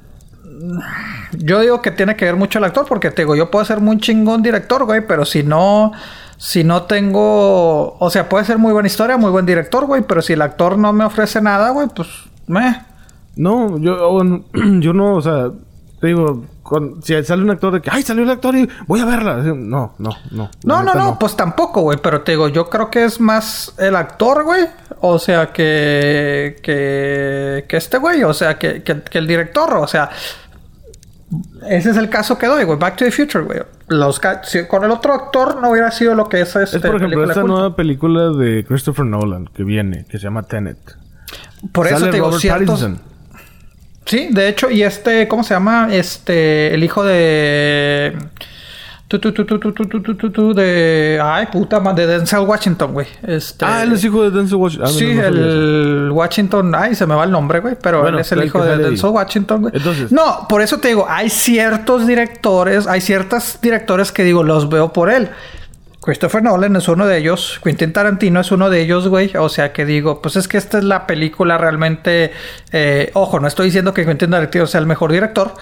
[1.39, 3.81] yo digo que tiene que ver mucho el actor, porque te digo, yo puedo ser
[3.81, 5.93] muy chingón director, güey, pero si no.
[6.37, 7.97] Si no tengo.
[7.99, 10.79] O sea, puede ser muy buena historia, muy buen director, güey, pero si el actor
[10.79, 12.09] no me ofrece nada, güey, pues.
[12.47, 12.81] Meh.
[13.37, 14.45] No, yo, o no-
[14.81, 15.51] yo no, o sea,
[16.01, 19.01] te digo, con- si sale un actor de que, ay, salió el actor y voy
[19.01, 19.37] a verla.
[19.37, 20.51] No, no, no.
[20.65, 21.99] No, no, no, pues tampoco, güey.
[22.03, 24.67] Pero te digo, yo creo que es más el actor, güey.
[25.01, 26.57] O sea, que.
[26.63, 27.67] que.
[27.69, 28.23] que este güey.
[28.25, 29.75] O sea, que, que, que el director.
[29.77, 30.09] O sea.
[31.69, 32.79] Ese es el caso que doy, güey.
[32.79, 33.61] Back to the Future, güey.
[33.89, 36.79] Los ca- si con el otro actor no hubiera sido lo que es este.
[36.79, 37.57] Es por ejemplo esta culto.
[37.57, 40.79] nueva película de Christopher Nolan que viene, que se llama Tenet.
[41.73, 42.81] Por eso te digo, Robert ciertos.
[42.81, 43.10] Pattinson.
[44.07, 45.89] Sí, de hecho, y este, ¿cómo se llama?
[45.91, 48.17] Este, el hijo de.
[49.09, 51.21] Tu, tu, tu, de.
[51.21, 53.09] Ay, puta madre, de Denzel Washington, güey.
[53.27, 53.65] Este...
[53.65, 54.89] Ah, él es hijo de Denzel Washington.
[54.89, 56.75] Ah, sí, no el Washington.
[56.77, 57.77] Ay, se me va el nombre, güey.
[57.83, 59.13] Pero bueno, él es el hijo de Denzel ahí.
[59.13, 59.77] Washington, güey.
[59.77, 60.13] Entonces...
[60.13, 64.93] No, por eso te digo, hay ciertos directores, hay ciertos directores que digo, los veo
[64.93, 65.29] por él.
[66.03, 69.33] Christopher Nolan es uno de ellos, Quentin Tarantino es uno de ellos, güey.
[69.37, 72.33] O sea que digo, pues es que esta es la película realmente.
[72.73, 75.55] eh, ojo, no estoy diciendo que Quentin Tarantino sea el mejor director,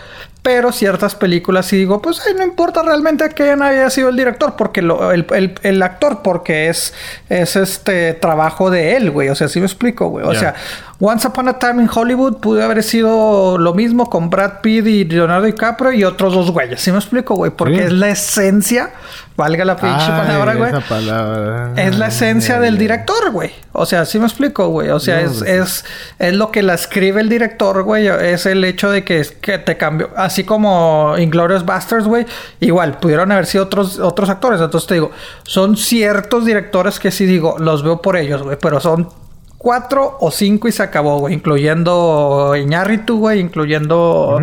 [0.43, 4.55] pero ciertas películas sí digo, pues ay, no importa realmente quién haya sido el director,
[4.57, 6.95] porque lo- el, el- el actor, porque es,
[7.29, 9.29] es este trabajo de él, güey.
[9.29, 10.25] O sea, sí me explico, güey.
[10.27, 10.55] O sea,
[11.01, 15.05] Once Upon a Time in Hollywood pudo haber sido lo mismo con Brad Pitt y
[15.05, 16.81] Leonardo DiCaprio y otros dos güeyes.
[16.81, 17.51] ¿Sí me explico, güey?
[17.53, 17.81] Porque Sí.
[17.85, 18.91] es la esencia,
[19.37, 20.71] valga la pinche Ay, palabra, güey.
[20.71, 21.73] esa palabra.
[21.77, 23.53] Es la esencia del director, güey.
[23.73, 24.89] O sea, sí me explico, güey.
[24.89, 25.85] O sea, No, es, pues, es,
[26.19, 28.09] es lo que la escribe el director, güey.
[28.09, 30.11] Es el hecho de que, que te cambió.
[30.29, 32.27] Así como Inglorious Bastards, güey.
[32.61, 34.61] Igual, pudieron haber sido otros, otros actores.
[34.61, 35.11] Entonces te digo,
[35.45, 38.59] son ciertos directores que sí digo, los veo por ellos, güey.
[38.61, 39.09] Pero son
[39.57, 41.35] cuatro o cinco y se acabó, güey.
[41.35, 43.41] Incluyendo Iñárritu, güey.
[43.41, 44.39] Incluyendo.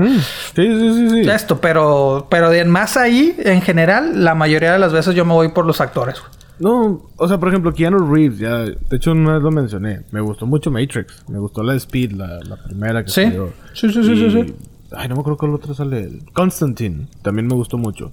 [0.56, 1.30] Sí, sí, sí, sí.
[1.30, 1.62] esto.
[1.62, 5.50] Pero, pero de más ahí, en general, la mayoría de las veces yo me voy
[5.50, 6.32] por los actores, güey.
[6.58, 10.04] No, o sea, por ejemplo, Keanu Reeves, ya, de hecho una vez lo mencioné.
[10.12, 11.24] Me gustó mucho Matrix.
[11.28, 13.24] Me gustó la Speed, la, la primera que Sí.
[13.24, 13.50] salió.
[13.74, 14.56] Sí, sí, sí, Y- sí, sí.
[14.96, 16.20] Ay, no me acuerdo cuál otro sale.
[16.34, 18.12] Constantine, también me gustó mucho.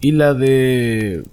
[0.00, 1.24] Y la de...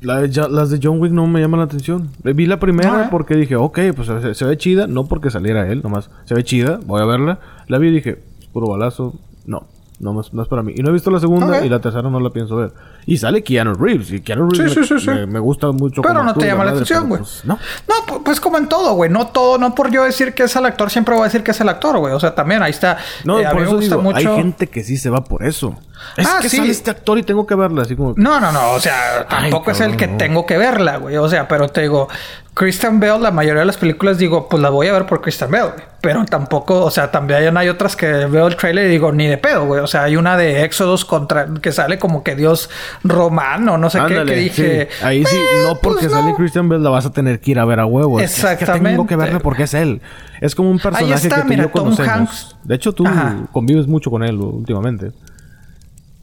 [0.00, 2.10] La de las de John Wick no me llaman la atención.
[2.24, 3.08] Vi la primera ¿eh?
[3.08, 4.88] porque dije, ok, pues se, se ve chida.
[4.88, 6.10] No porque saliera él, nomás.
[6.24, 7.38] Se ve chida, voy a verla.
[7.68, 8.20] La vi y dije,
[8.52, 9.14] puro balazo.
[9.46, 9.68] No,
[10.02, 10.72] no, no es para mí.
[10.76, 12.72] Y no he visto la segunda y la tercera no la pienso ver.
[13.06, 14.10] Y sale Keanu Reeves.
[14.12, 16.02] Y Keanu Reeves Sí, me, sí, sí, me- me gusta mucho.
[16.02, 17.20] Pero como no te llama la madre, atención, güey.
[17.20, 17.58] pues, no.
[17.88, 19.08] No, pu- pues como en todo, güey.
[19.10, 21.52] No todo, no por yo decir que es el actor, siempre voy a decir que
[21.52, 22.12] es el actor, güey.
[22.12, 22.98] O sea, también ahí está.
[23.24, 25.24] No, Eh, a por mí me eso gusta digo, hay gente que sí se va
[25.24, 25.76] por eso.
[26.16, 26.56] Es Ah, que sí.
[26.56, 27.82] sale este actor y tengo que verla.
[27.82, 28.12] Así como...
[28.16, 28.72] No, no, no.
[28.72, 30.16] O sea, Ay, tampoco es el que no.
[30.16, 31.16] tengo que verla, güey.
[31.16, 32.08] O sea, pero te digo,
[32.54, 35.50] Christian Bale, la mayoría de las películas digo, pues la voy a ver por Christian
[35.50, 35.62] güey.
[36.02, 39.38] Pero tampoco, o sea, también hay otras que veo el trailer y digo, ni de
[39.38, 39.80] pedo, güey.
[39.80, 42.68] O sea, hay una de Éxodos contra que sale como que Dios
[43.04, 44.88] romano, no sé qué, que dije.
[44.90, 45.04] sí.
[45.04, 46.36] Ahí sí, "Eh, no porque pues sale no".
[46.36, 48.20] Christian Bale la vas a tener que ir a ver a huevo.
[48.20, 49.16] Es- Es que tengo que Exactamente.
[49.16, 50.02] verla porque es él.
[50.42, 52.10] Es como un personaje está, que tú mira, y yo Tom conocemos.
[52.10, 52.56] Hanks.
[52.64, 53.36] De hecho, tú Ajá.
[53.52, 55.12] convives mucho con él últimamente.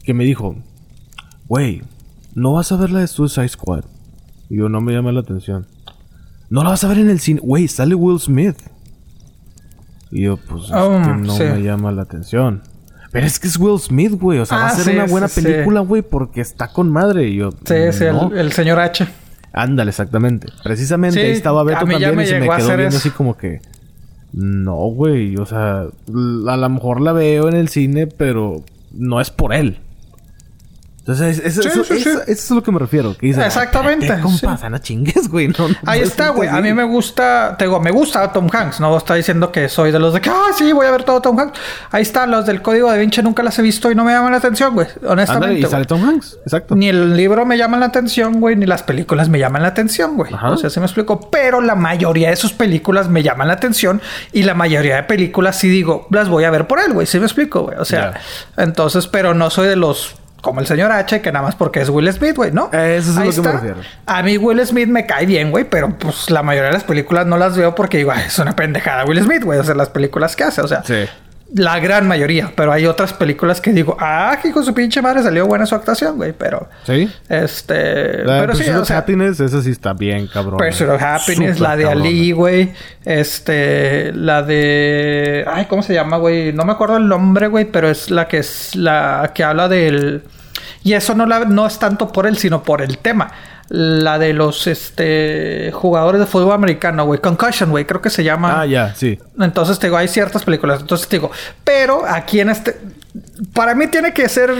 [0.04, 0.54] Que me dijo,
[1.48, 1.82] güey,
[2.34, 3.84] ¿no vas a ver la de Suicide Squad?
[4.48, 5.66] Y yo, no me llama la atención.
[6.50, 7.40] ¿No la vas a ver en el cine?
[7.42, 8.56] Güey, sale Will Smith.
[10.10, 11.44] Y yo, pues, es Oh, que no sí.
[11.44, 12.62] me llama la atención.
[13.12, 14.38] Pero es que es Will Smith, güey.
[14.40, 16.90] O sea, va a Ah, ser sí, una buena sí, película, güey, porque está con
[16.90, 17.28] madre.
[17.28, 19.06] Y yo, Sí, sí, el, el señor H.
[19.52, 20.46] Ándale, exactamente.
[20.62, 22.98] Precisamente Sí, ahí estaba Beto también y se me quedó viendo eso.
[22.98, 23.60] así como que...
[24.32, 25.36] No, güey.
[25.38, 29.78] O sea, a lo mejor la veo en el cine, pero no es por él.
[31.10, 32.08] Entonces, eso, Sí, eso, sí, sí.
[32.08, 33.16] eso- eso es a lo que me refiero.
[33.16, 35.48] Que dice, Exactamente, "Espérate, compa, no chingues, güey.
[35.48, 36.48] No, no Ahí está, güey.
[36.48, 36.62] A así".
[36.62, 38.80] mí me gusta, te digo, me gusta Tom Hanks.
[38.80, 41.20] No está diciendo que soy de los de que, ah, sí, voy a ver todo
[41.20, 41.58] Tom Hanks.
[41.90, 44.32] Ahí está, los del código de Vinci nunca las he visto y no me llaman
[44.32, 44.86] la atención, güey.
[45.06, 45.56] Honestamente.
[45.58, 45.70] y güey.
[45.70, 46.38] sale Tom Hanks.
[46.44, 46.76] Exacto.
[46.76, 50.16] Ni el libro me llama la atención, güey, ni las películas me llaman la atención,
[50.16, 50.32] güey.
[50.32, 51.28] O sea, se me explico.
[51.30, 54.00] Pero la mayoría de sus películas me llaman la atención
[54.32, 57.06] y la mayoría de películas sí digo, las voy a ver por él, güey.
[57.06, 57.78] Sí me explico, güey.
[57.78, 58.14] O sea,
[58.56, 61.88] entonces, pero no soy de los como el señor H, que nada más porque es
[61.88, 62.66] Will Smith, güey, ¿no?
[62.72, 63.76] Eso es a lo que me refiero.
[64.06, 67.26] A mí Will Smith me cae bien, güey, pero pues la mayoría de las películas
[67.26, 69.88] no las veo porque digo, "Ay, es una pendejada Will Smith, güey, o sea, las
[69.90, 71.06] películas que hace, o sea, Sí.
[71.54, 75.22] La gran mayoría, pero hay otras películas que digo, ah, que con su pinche madre
[75.22, 77.10] salió buena su actuación, güey, pero ¿Sí?
[77.28, 80.58] este, La pero sí, o of sea, Happiness, esa sí está bien, cabrón.
[80.58, 81.86] Pursuit of Happiness, la de.
[81.86, 82.72] Ali, güey.
[83.04, 85.44] Este, la de.
[85.46, 86.52] Ay, ¿cómo se llama, güey?
[86.52, 90.22] No me acuerdo el nombre, güey, pero es la que es la que habla del.
[90.82, 93.30] Y eso no, la, no es tanto por él, sino por el tema.
[93.72, 97.20] La de los este jugadores de fútbol americano, güey.
[97.20, 98.60] Concussion, güey, creo que se llama.
[98.60, 99.16] Ah, ya, sí.
[99.38, 100.80] Entonces te digo, hay ciertas películas.
[100.80, 101.30] Entonces te digo,
[101.62, 102.76] pero aquí en este.
[103.54, 104.50] Para mí tiene que ser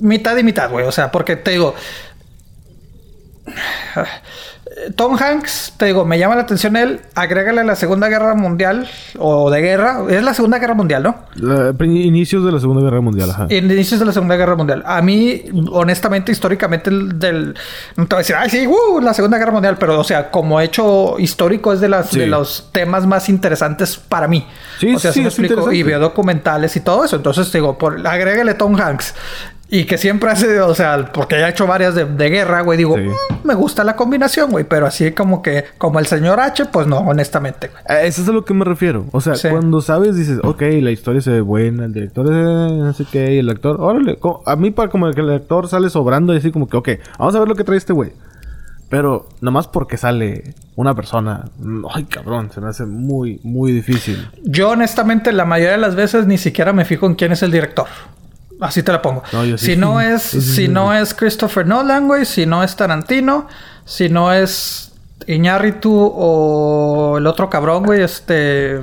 [0.00, 0.86] mitad y mitad, güey.
[0.86, 1.74] O sea, porque te digo.
[4.94, 7.00] Tom Hanks, te digo, me llama la atención él.
[7.16, 10.02] Agrégale la Segunda Guerra Mundial o de guerra.
[10.08, 11.16] Es la Segunda Guerra Mundial, ¿no?
[11.34, 13.46] La- inicios de la Segunda Guerra Mundial, ajá.
[13.50, 14.84] Inicios de la Segunda Guerra Mundial.
[14.86, 15.42] A mí,
[15.72, 17.54] honestamente, históricamente, el del.
[17.96, 20.30] No te voy a decir, ay, sí, uh, la Segunda Guerra Mundial, pero, o sea,
[20.30, 22.20] como hecho histórico, es de, las, Sí.
[22.20, 24.46] de los temas más interesantes para mí.
[24.78, 25.72] Sí, o sea, sí, me explico.
[25.72, 27.16] Y veo documentales y todo eso.
[27.16, 29.14] Entonces, te digo, por, agrégale Tom Hanks.
[29.72, 32.76] Y que siempre hace, o sea, porque ya ha hecho varias de, de guerra, güey,
[32.76, 33.02] digo, Sí.
[33.04, 36.88] "Mm, me gusta la combinación, güey, pero así como que, como el señor H, pues
[36.88, 37.82] no, honestamente, güey.
[37.86, 39.06] A Eso es a lo que me refiero.
[39.12, 39.48] O sea, Sí.
[39.48, 43.34] cuando sabes, dices, ok, la historia se ve buena, el director es no sé qué,
[43.34, 44.18] y el actor, órale.
[44.44, 47.34] A mí, para como que el actor sale sobrando y así como que, ok, vamos
[47.36, 48.10] a ver lo que trae este güey.
[48.88, 51.44] Pero, nomás porque sale una persona,
[51.94, 54.28] ay cabrón, se me hace muy, muy difícil.
[54.42, 57.52] Yo, honestamente, la mayoría de las veces ni siquiera me fijo en quién es el
[57.52, 57.86] director.
[58.60, 59.22] Así te la pongo.
[59.32, 59.66] No, yo sí.
[59.66, 63.48] Si no es, Sí, sí, si no es Christopher Nolan, güey, si no es Tarantino,
[63.84, 64.92] si no es
[65.26, 68.80] Iñárritu o el otro cabrón, güey, este.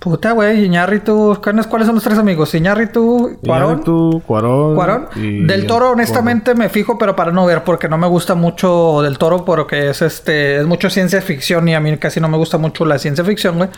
[0.00, 1.38] Puta, güey, Iñárritu.
[1.42, 2.54] ¿Cuáles son los tres amigos?
[2.54, 3.68] Iñárritu, Cuarón.
[3.68, 4.74] Iñárritu, Cuarón.
[4.74, 5.08] Cuarón.
[5.14, 8.34] y Del el Toro, honestamente, me fijo, pero para no ver, porque no me gusta
[8.34, 12.30] mucho Del Toro, porque es este, es mucho ciencia ficción y a mí casi no
[12.30, 13.68] me gusta mucho la ciencia ficción, güey.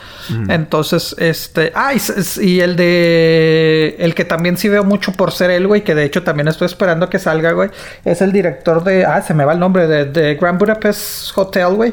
[0.48, 1.92] Entonces, este, ah,
[2.40, 6.04] y el de, el que también sí veo mucho por ser él, güey, que de
[6.04, 7.70] hecho también estoy esperando que salga, güey,
[8.04, 11.74] es el director de, ah, se me va el nombre, de, de Grand Budapest Hotel,
[11.74, 11.92] güey.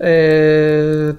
[0.00, 1.14] Eh,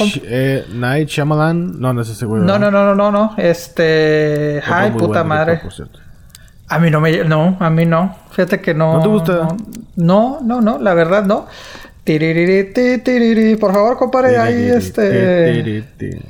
[0.00, 1.80] Night, eh, Night Shyamalan.
[1.80, 2.42] No, no es ese güey.
[2.42, 3.34] No, no, no, no, no, no.
[3.36, 4.58] Este.
[4.62, 5.52] Otro Ay, puta madre.
[5.52, 5.98] director, por cierto.
[6.68, 7.24] A mí no me.
[7.24, 8.16] No, a mí no.
[8.30, 8.94] Fíjate que no.
[8.94, 9.48] ¿No te gusta?
[9.96, 11.46] No, no, no, la verdad no.
[12.04, 13.56] Tiririri.
[13.56, 15.84] Por favor, compadre, ahí este.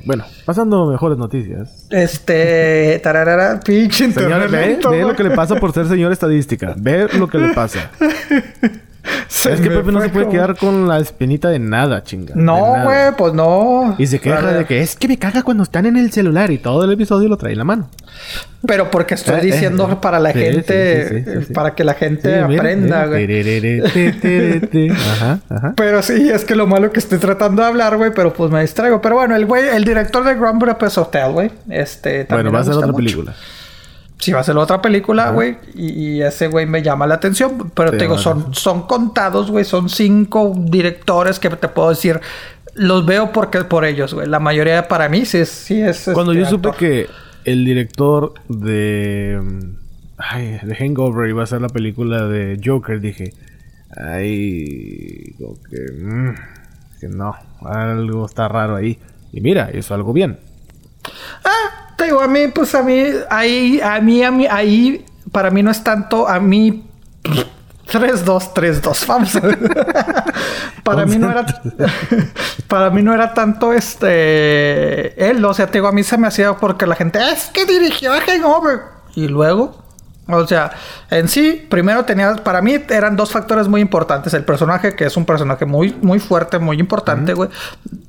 [0.05, 1.87] Bueno, pasando mejores noticias.
[1.89, 2.99] Este.
[3.03, 6.73] Tararara, pinche Señor, internet ve, ve lo que le pasa por ser señor estadística.
[6.77, 7.91] Ve lo que le pasa.
[9.27, 12.33] Se es que Pepe no se puede como- quedar con la espinita de nada, chinga.
[12.35, 13.95] No, güey, pues no.
[13.97, 16.57] Y se queja de que es que me caga cuando están en el celular y
[16.57, 17.89] todo el episodio lo trae en la mano.
[18.65, 21.53] Pero porque estoy Eh, diciendo eh, para la gente, sí, sí, sí, sí.
[21.53, 23.25] para que la gente aprenda, güey.
[24.91, 25.73] Ajá, ajá.
[25.75, 28.61] Pero sí, es que lo malo que estoy tratando de hablar, güey, pero pues me
[28.61, 29.01] distraigo.
[29.01, 32.51] Pero bueno, el güey, el director de Grand Budapest Hotel, güey, este Bueno, también va
[32.51, 32.97] me a ser otra mucho.
[32.97, 33.35] película.
[34.19, 35.87] Sí, va a ser otra película, güey, y,
[36.17, 37.71] y ese güey me llama la atención.
[37.73, 42.19] Pero Sí, te digo, son, son contados, güey, son cinco directores que te puedo decir.
[42.75, 44.27] Los veo porque por ellos, güey.
[44.27, 45.49] La mayoría para mí sí es...
[45.49, 46.79] Sí es Cuando este, yo supe actor.
[46.79, 47.07] que
[47.45, 49.41] el director de.
[50.17, 53.33] Ay, de Hangover iba a ser la película de Joker, dije.
[53.95, 55.33] Ay.
[55.37, 55.77] Como que.
[56.03, 56.35] mm,
[56.99, 57.35] que no.
[57.61, 58.99] Algo está raro ahí.
[59.31, 60.39] Y mira, hizo algo bien.
[61.43, 65.51] Ah, te digo, a mí, pues a mí, ahí, a mí, a mí, ahí, para
[65.51, 66.85] mí no es tanto, a mí,
[67.91, 69.31] 3-2, 3-2, vamos.
[70.83, 71.45] Para mí no era,
[72.67, 76.27] para mí no era tanto este, él, o sea, te digo, a mí se me
[76.27, 78.79] hacía porque la gente, es que dirigió a Hangover,
[79.13, 79.89] y luego...
[80.31, 80.71] O sea,
[81.11, 84.33] en sí, primero tenía, para mí eran dos factores muy importantes.
[84.33, 87.49] El personaje, que es un personaje muy, muy fuerte, muy importante, güey.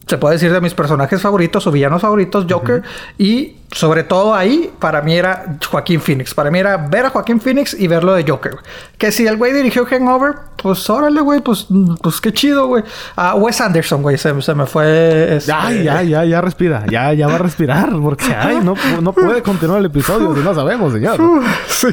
[0.06, 2.82] Se puede decir de mis personajes favoritos o villanos favoritos, Joker.
[3.16, 6.34] Y sobre todo ahí, para mí era Joaquín Phoenix.
[6.34, 8.52] Para mí era ver a Joaquín Phoenix y verlo de Joker.
[8.52, 8.64] güey.
[8.98, 11.68] Que si el güey dirigió Hangover, pues órale, güey, pues,
[12.02, 12.82] pues qué chido, güey.
[13.14, 15.36] A Wes Anderson, güey, se, se me fue.
[15.36, 16.84] este, Ay, ya, ya, ya respira.
[16.90, 17.90] Ya, ya va a respirar.
[18.02, 21.18] Porque, ay, no, no puede continuar el episodio si no sabemos, señor.
[21.68, 21.88] Sí.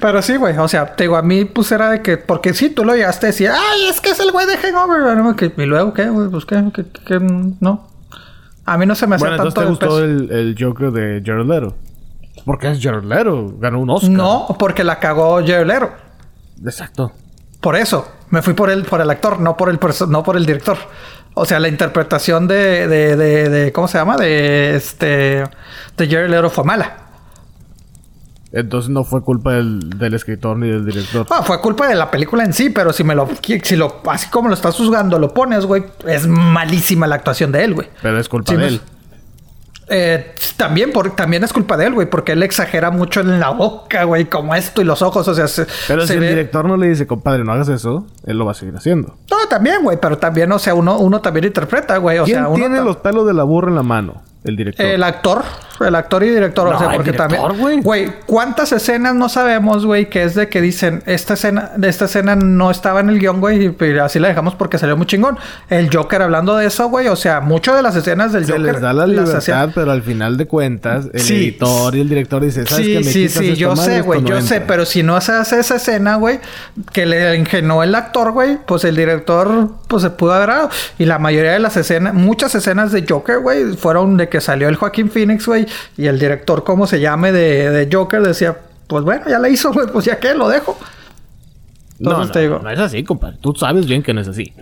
[0.00, 0.58] Pero sí, güey.
[0.58, 2.16] O sea, te digo, a mí pues era de que...
[2.16, 3.50] Porque sí, tú lo llegaste a decir...
[3.50, 5.52] Ay, es que es el güey de Hangover.
[5.56, 6.28] Y luego, ¿qué, güey?
[6.28, 6.64] Pues, ¿qué?
[6.74, 7.20] ¿Qué- qué?
[7.60, 7.88] No.
[8.66, 10.04] A mí no se me Bueno, tanto entonces te de gustó peso.
[10.04, 11.76] el, el Joker de Jared Leto.
[12.44, 13.54] Porque es Jared Leto.
[13.58, 14.10] Ganó un Oscar.
[14.10, 15.90] No, porque la cagó Jared Leto.
[16.64, 17.12] Exacto.
[17.60, 18.08] Por eso.
[18.30, 20.78] Me fui por el, por el actor, no por el, no por el director.
[21.34, 24.16] O sea, la interpretación de, de, de, de- ¿Cómo se llama?
[24.16, 25.44] De este...
[25.96, 26.99] De Jared Leto fue mala.
[28.52, 31.26] Entonces no fue culpa del, del escritor ni del director.
[31.30, 33.28] Ah, fue culpa de la película en sí, pero si me lo,
[33.62, 37.64] si lo, así como lo estás juzgando, lo pones, güey, es malísima la actuación de
[37.64, 37.88] él, güey.
[38.02, 38.80] Pero es culpa de no él.
[39.92, 43.50] Eh, también, por, también es culpa de él, güey, porque él exagera mucho en la
[43.50, 46.64] boca, güey, como esto y los ojos, o sea, se, Pero se si el director
[46.64, 49.16] no le dice, compadre, no hagas eso, él lo va a seguir haciendo.
[49.28, 52.48] No, también, güey, pero también, o sea, uno, uno también interpreta, güey, o ¿Quién sea,
[52.48, 54.22] uno tiene los pelos de la burra en la mano?
[54.42, 54.86] El director.
[54.86, 55.42] El actor,
[55.86, 58.10] el actor y director, o sea, el porque director, también, güey.
[58.24, 62.36] cuántas escenas no sabemos, güey, que es de que dicen esta escena, de esta escena
[62.36, 65.36] no estaba en el guion, güey, y pues, así la dejamos porque salió muy chingón.
[65.68, 68.72] El Joker hablando de eso, güey, o sea, muchas de las escenas del Se Joker
[68.72, 71.34] les da la libertad, pero al final de cuentas, el Sí.
[71.34, 72.98] editor y el director dicen, ¿sabes Sí, qué?
[73.00, 74.66] Me sí, quitas sí, yo sé, güey, yo sé, entra".
[74.68, 76.40] pero si no se hace esa escena, güey,
[76.94, 80.70] que le ingenuó el actor, güey, pues el director, pues se pudo haber dado.
[80.98, 84.68] Y la mayoría de las escenas, muchas escenas de Joker, güey, fueron de que salió
[84.68, 85.66] el Joaquín Phoenix, güey,
[85.98, 89.72] y el director, como se llame, de, de Joker, decía, pues bueno, ya la hizo,
[89.72, 90.78] güey, pues ya que lo dejo.
[91.98, 93.36] No, Entonces no, te digo- no es así, compadre.
[93.42, 94.54] Tú sabes bien que no es así.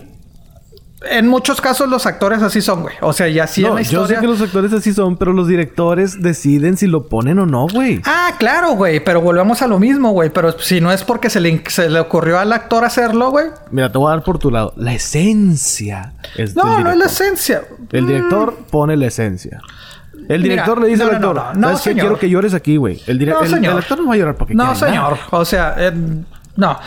[1.09, 2.93] En muchos casos los actores así son, güey.
[2.99, 4.17] O sea, ya sí en no, la yo historia.
[4.17, 7.67] sé que los actores así son, pero los directores deciden si lo ponen o no,
[7.69, 8.01] güey.
[8.05, 10.29] Ah, claro, güey, pero volvemos a lo mismo, güey.
[10.29, 13.45] Pero si no es porque se le, in- se le ocurrió al actor hacerlo, güey.
[13.71, 14.73] Mira, te voy a dar por tu lado.
[14.75, 17.63] La esencia es No, no es la esencia.
[17.91, 19.61] El director pone la esencia.
[20.27, 21.89] El Mira, director le dice no, al no, actor, no, no, ¿sabes qué?
[21.91, 22.01] señor.
[22.07, 23.01] Quiero que llores aquí, güey.
[23.07, 25.13] El, No, el- el actor no va a llorar porque No, señor.
[25.13, 25.17] nada.
[25.31, 25.93] O sea, eh,
[26.57, 26.77] no.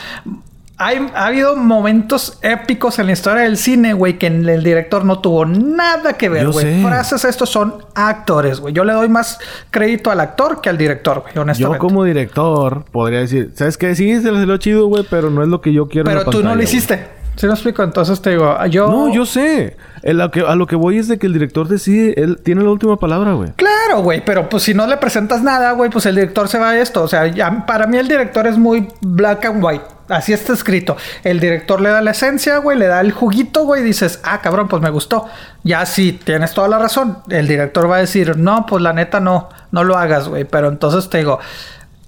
[0.85, 5.21] Hay, ha habido momentos épicos en la historia del cine, güey, que el, director no
[5.21, 6.65] tuvo nada que ver, güey.
[6.65, 6.83] sé.
[6.87, 8.75] Frases, estos son actores, güey.
[8.75, 9.39] Yo le doy más
[9.71, 11.79] crédito al actor que al director, güey, honestamente.
[11.79, 13.95] Yo como director podría decir, ¿sabes qué?
[13.95, 16.27] Sí, se le salió chido, güey, pero no es lo que yo quiero en Pero
[16.27, 16.65] la tú no lo güey".
[16.65, 17.23] hiciste.
[17.37, 17.83] ¿Sí me explico?
[17.83, 18.89] Entonces te digo, yo...
[18.89, 19.77] No, yo sé.
[20.03, 22.39] El- a, lo que, a lo que voy es de que el director decide, él
[22.43, 23.53] tiene la última palabra, güey.
[23.57, 26.71] Claro, güey, pero pues si no le presentas nada, güey, pues el director se va
[26.71, 27.03] a esto.
[27.03, 29.85] O sea, ya- para mí el director es muy black and white.
[30.13, 30.97] Así está escrito.
[31.25, 34.41] El director le da la esencia, güey, le da el juguito, güey, y dices, ah,
[34.43, 35.27] cabrón, pues me gustó.
[35.65, 37.19] Ya sí, tienes toda la razón.
[37.29, 40.45] El director va a decir, no, pues la neta no, no lo hagas, güey.
[40.45, 41.39] Pero entonces te digo,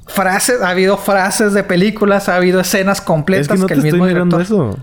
[0.06, 3.82] frases, ha habido frases de películas, ha habido escenas completas Es que no te el
[3.82, 4.40] mismo director.
[4.42, 4.78] eso.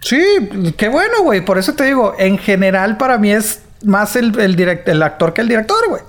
[0.00, 1.44] Sí, qué bueno, güey.
[1.44, 5.32] Por eso te digo, en general para mí es más el, el, direct- el actor
[5.34, 6.02] que el director, güey.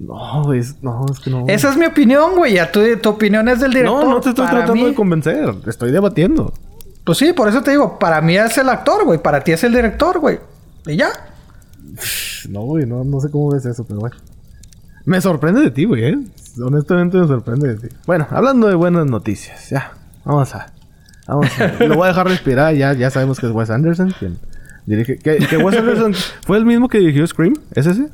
[0.00, 1.44] No, es, no, es que no.
[1.48, 2.54] Esa es mi opinión, güey.
[2.54, 4.04] Ya tu, tu opinión es del director.
[4.04, 5.60] no, no te estoy Para tratando mí- de convencer.
[5.62, 6.52] Te estoy debatiendo.
[7.04, 9.18] Pues sí, por eso te digo, para mí es el actor, güey.
[9.20, 10.38] Para ti es el director, güey.
[10.86, 11.08] Y ya.
[12.48, 14.16] No, güey, no, no sé cómo ves eso, pero bueno.
[15.04, 16.18] Me sorprende de ti, güey, ¿eh?
[16.62, 17.94] Honestamente me sorprende de ti.
[18.06, 19.92] Bueno, hablando de buenas noticias, ya.
[20.24, 20.72] Vamos a,
[21.26, 21.46] Vamos,
[21.80, 22.74] lo voy a dejar respirar.
[22.74, 24.38] Ya, ya sabemos que es Wes Anderson quien
[24.86, 25.18] dirige.
[25.18, 26.14] ¿Que, que Wes Anderson
[26.46, 27.54] fue el mismo que dirigió Scream?
[27.74, 28.08] ¿Es ese?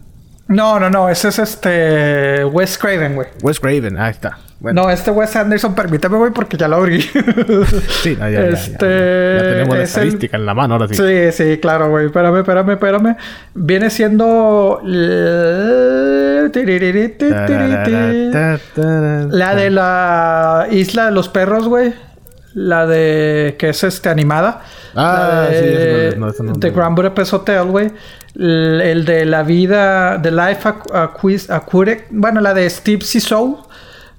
[0.49, 1.09] No, no, no.
[1.09, 2.45] Ese es este...
[2.45, 3.29] Wes Craven, güey.
[3.43, 3.99] Wes Craven.
[3.99, 4.39] Ahí está.
[4.61, 4.83] Bueno.
[4.83, 7.01] No, este Wes Anderson, permíteme, güey, porque ya lo abrí.
[8.03, 8.87] sí, ya, ya, este...
[8.87, 10.95] ya, ya, tenemos la estadística en la mano ahora sí.
[10.95, 12.07] Sí, sí, claro, güey.
[12.07, 13.16] Espérame, espérame, espérame.
[13.55, 14.81] Viene siendo...
[19.31, 21.95] La de la isla de los perros, güey.
[22.55, 23.57] La de...
[23.59, 24.63] que es este animada.
[24.95, 27.91] Ah, sí, es, no, no, no, The Grand Budapest Hotel, güey.
[28.37, 30.21] El, el, de la vida...
[30.23, 30.69] The Life
[31.49, 32.07] Aquatic...
[32.11, 33.67] Bueno, la de Steve Sisow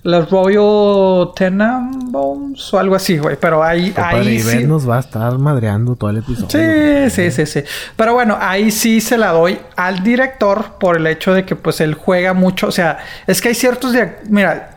[0.06, 3.38] los Royal Tenenbaums o algo así, güey.
[3.41, 4.64] Pero ahí, ahí sí.
[4.64, 6.48] nos va a estar madreando todo el episodio.
[6.48, 7.64] Sí, sí, sí, sí.
[7.95, 11.82] Pero bueno, ahí sí se la doy al director por el hecho de que pues
[11.82, 12.68] él juega mucho.
[12.68, 13.95] O sea, es que hay ciertos...
[14.30, 14.74] Mira,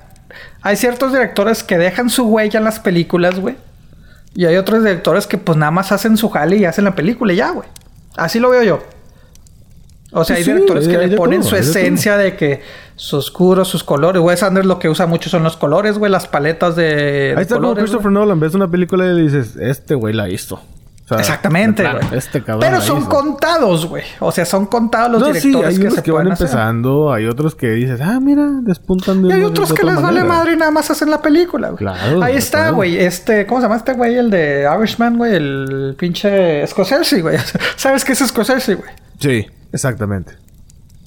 [0.69, 3.57] hay ciertos directores que dejan su huella en las películas, güey.
[4.35, 7.32] Y hay otros directores que pues nada más hacen su jale y hacen la película
[7.32, 7.66] y ya, güey.
[8.16, 8.82] Así lo veo yo.
[10.12, 12.61] O sea, hay directores que le ponen su esencia de que
[12.97, 14.20] sus oscuros, sus colores.
[14.20, 17.32] Wes Anderson lo que usa mucho son los colores, güey, las paletas de.
[17.35, 20.28] Ahí está colores, como Christopher Nolan, ves una película y le dices, este güey la
[20.28, 20.61] hizo.
[21.09, 22.19] O sea, Exactamente, güey.
[22.19, 24.05] Este cabrón Pero son contados, güey.
[24.21, 27.11] O sea, son contados los no, directores sí, hay que unos se que van empezando,
[27.11, 30.03] hay otros que dices, ah, mira, despuntan de Y hay otros de que otra les
[30.03, 31.79] vale madre y nada más hacen la película, güey.
[31.79, 32.99] Claro, Ahí está, güey.
[32.99, 34.17] Este, ¿cómo se llama este güey?
[34.17, 35.35] El de Irishman, güey.
[35.35, 37.39] El pinche Scorsese, güey.
[37.77, 38.91] ¿Sabes qué es Scorsese, güey?
[39.19, 40.33] Sí, exactamente.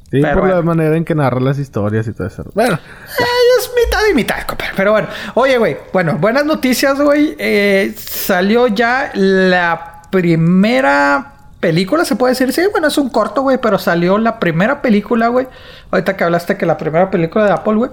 [0.09, 2.43] Sí, Pero por la manera en que narra las historias y todo eso.
[2.53, 2.77] Bueno,
[3.57, 4.73] es mitad y mitad, compadre.
[4.75, 5.77] Pero bueno, oye, güey.
[5.93, 7.35] Bueno, buenas noticias, güey.
[7.39, 12.53] Eh, salió ya la primera película, se puede decir.
[12.53, 13.57] Sí, bueno, es un corto, güey.
[13.59, 15.47] Pero salió la primera película, güey.
[15.89, 17.91] Ahorita que hablaste que la primera película de Apple, güey.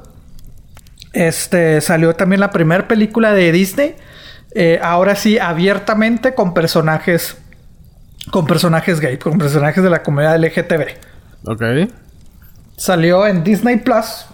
[1.13, 3.97] Este, salió también la primera película de Disney.
[4.53, 7.37] Eh, ahora sí, abiertamente con personajes.
[8.31, 10.89] Con personajes gay, con personajes de la comunidad LGTB.
[11.47, 11.63] ok.
[12.77, 14.27] Salió en Disney Plus.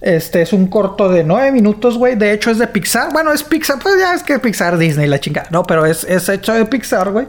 [0.00, 2.16] Este es un corto de nueve minutos, güey.
[2.16, 3.12] De hecho, es de Pixar.
[3.12, 3.78] Bueno, es Pixar.
[3.78, 5.48] Pues ya es que Pixar, Disney, la chingada.
[5.50, 7.26] No, pero es, es hecho de Pixar, güey.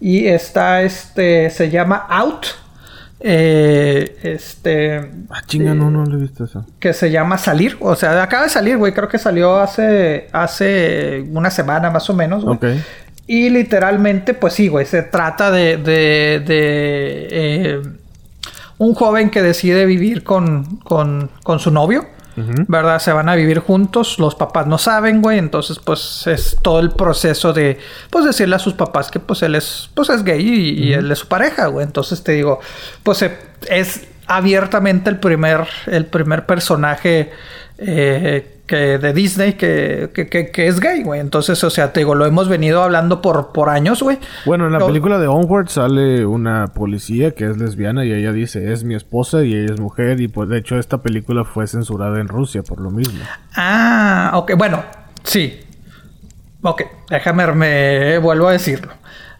[0.00, 2.46] Y está, este, se llama Out.
[3.20, 5.10] Eh, este.
[5.30, 6.66] Ah, chinga, no, no lo he visto eso.
[6.78, 7.76] Que se llama Salir.
[7.80, 8.92] O sea, acaba de salir, güey.
[8.92, 12.56] Creo que salió hace, hace una semana más o menos, güey.
[12.56, 12.64] Ok.
[13.26, 17.82] Y literalmente, pues sí, güey, se trata de, de, de eh,
[18.78, 22.06] un joven que decide vivir con, con, con su novio.
[22.36, 22.98] ¿verdad?
[22.98, 26.90] Se van a vivir juntos, los papás no saben, güey, entonces pues es todo el
[26.90, 27.78] proceso de,
[28.10, 31.12] pues decirle a sus papás que pues él es, pues es gay y, y él
[31.12, 31.86] es su pareja, güey.
[31.86, 32.58] Entonces te digo,
[33.04, 33.24] pues
[33.68, 37.30] es abiertamente el primer, el primer personaje
[37.78, 41.20] eh, que de Disney que, que, que- que es gay, güey.
[41.20, 44.18] Entonces, o sea, te digo, lo hemos venido hablando por, por años, güey.
[44.46, 48.72] Bueno, en la película de Onward sale una policía que es lesbiana y ella dice,
[48.72, 52.20] es mi esposa y ella es mujer y pues de hecho esta película fue censurada
[52.20, 53.22] en Rusia por lo mismo.
[53.54, 54.82] Ah, ok, bueno,
[55.24, 55.60] sí.
[56.62, 58.92] Ok, déjame, me vuelvo a decirlo.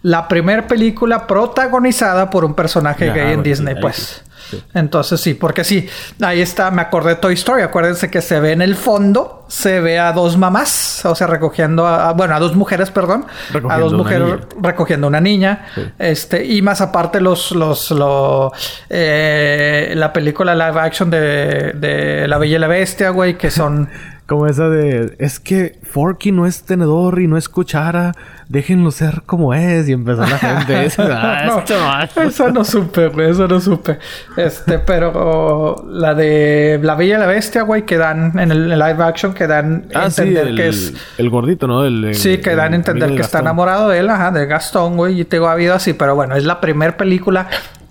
[0.03, 4.23] La primera película protagonizada por un personaje gay en Disney, ahí pues.
[4.51, 4.63] Sí.
[4.75, 5.89] Entonces sí, porque sí,
[6.21, 7.63] ahí está, me acordé de Toy Story.
[7.63, 11.87] Acuérdense que se ve en el fondo, se ve a dos mamás, o sea, recogiendo
[11.87, 14.39] a, a- bueno, a dos mujeres, perdón, a Recogiendo dos una mujeres niña.
[14.61, 15.83] recogiendo una niña, Sí.
[15.99, 18.53] este, y más aparte los, los, lo,
[18.89, 23.89] eh, la película live action de, de La Bella y la Bestia, güey, que son
[24.27, 28.13] Como esa de, es que Forky no es tenedor y no es cuchara,
[28.49, 30.89] déjenlo ser como es y empezó la gente.
[30.99, 32.23] "Ah, No, este macho".
[32.23, 33.99] eso no supe, güey, eso no supe.
[34.39, 39.03] Este, pero la de La Bella y la Bestia, güey, que dan en el, live
[39.05, 40.95] action, que dan Ah, sí, entender el, que es.
[41.19, 41.85] el gordito, ¿no?
[41.85, 44.97] El, el- Sí, que dan a entender que está enamorado de él, ajá, de Gastón,
[44.97, 47.47] güey, y te digo, ha habido así, pero bueno, es la primera película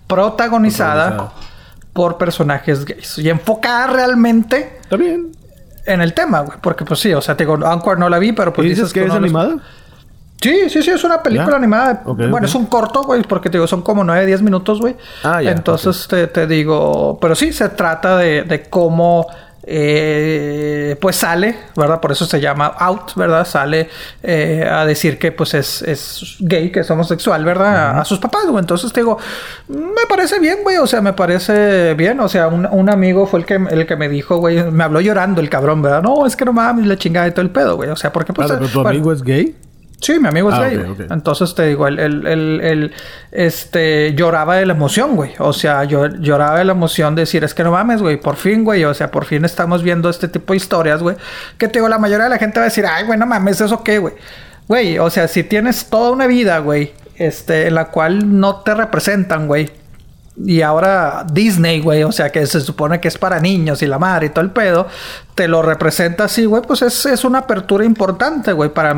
[0.08, 1.32] protagonizada Protagonizada.
[1.94, 5.28] por personajes gays y enfocada realmente Está bien.
[5.86, 8.32] En el tema, güey, porque pues sí, o sea, te digo, Anchor no la vi,
[8.32, 9.56] pero pues ¿Y dices que es los- animada?
[10.42, 11.56] Sí, sí, sí, es una película Ya.
[11.58, 12.02] animada.
[12.06, 14.96] Bueno, es un corto, güey, porque te digo, son como 9, 10 minutos, güey.
[15.24, 19.26] Ah, ya, Entonces te, te digo, pero sí, se trata de, de cómo,
[19.66, 22.02] eh, pues sale, ¿verdad?
[22.02, 23.48] Por eso se llama Out, ¿verdad?
[23.48, 23.90] Sale
[24.22, 28.00] eh, a decir que pues es, es gay, que es homosexual, ¿verdad?
[28.00, 28.60] A sus papás, güey.
[28.60, 29.18] Entonces te digo,
[29.70, 32.20] me parece bien, güey, o sea, me parece bien.
[32.20, 35.00] O sea, un, un amigo fue el que, el que me dijo, güey, me habló
[35.00, 36.04] llorando el cabrón, ¿verdad?
[36.04, 37.90] No, es que no mames, la chingada y todo el pedo, güey.
[37.90, 38.52] O sea, porque pues...
[38.52, 39.56] Ah, pero tu bueno, amigo es gay.
[40.04, 40.78] Sí, mi amigo es Ah, gay.
[41.12, 42.92] Entonces te digo, él, él- él- él,
[43.32, 45.32] este, lloraba de la emoción, güey.
[45.40, 48.36] O sea, yo lloraba de la emoción de decir, es que no mames, güey, por
[48.36, 48.84] fin, güey.
[48.86, 51.16] O sea, por fin estamos viendo este tipo de historias, güey.
[51.58, 53.60] Que te digo, la mayoría de la gente va a decir, ay, güey, no mames,
[53.62, 54.14] ¿eso qué, güey?
[54.68, 58.74] Güey, o sea, si tienes toda una vida, güey, este, en la cual no te
[58.74, 59.70] representan, güey.
[60.36, 64.00] Y ahora Disney, güey, o sea, que se supone que es para niños y la
[64.00, 64.88] madre y todo el pedo,
[65.36, 68.96] te lo representa así, güey, pues es, es, una apertura importante, güey, para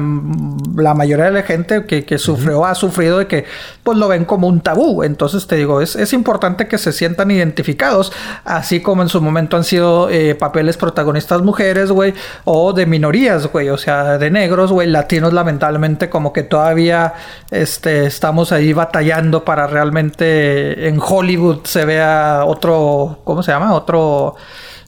[0.76, 3.46] la mayoría de la gente que, que sufrió o ha sufrido de que,
[3.84, 5.04] pues lo ven como un tabú.
[5.04, 8.14] Entonces te digo, es, es importante que se sientan identificados,
[8.46, 12.14] así como en su momento han sido eh, papeles protagonistas mujeres, güey,
[12.46, 17.14] o de minorías, güey, o sea, de negros, güey, latinos, lamentablemente, como que todavía
[17.52, 21.25] este, estamos ahí batallando para realmente en Hollywood
[21.64, 23.74] se vea otro, ¿cómo se llama?
[23.74, 24.36] Otro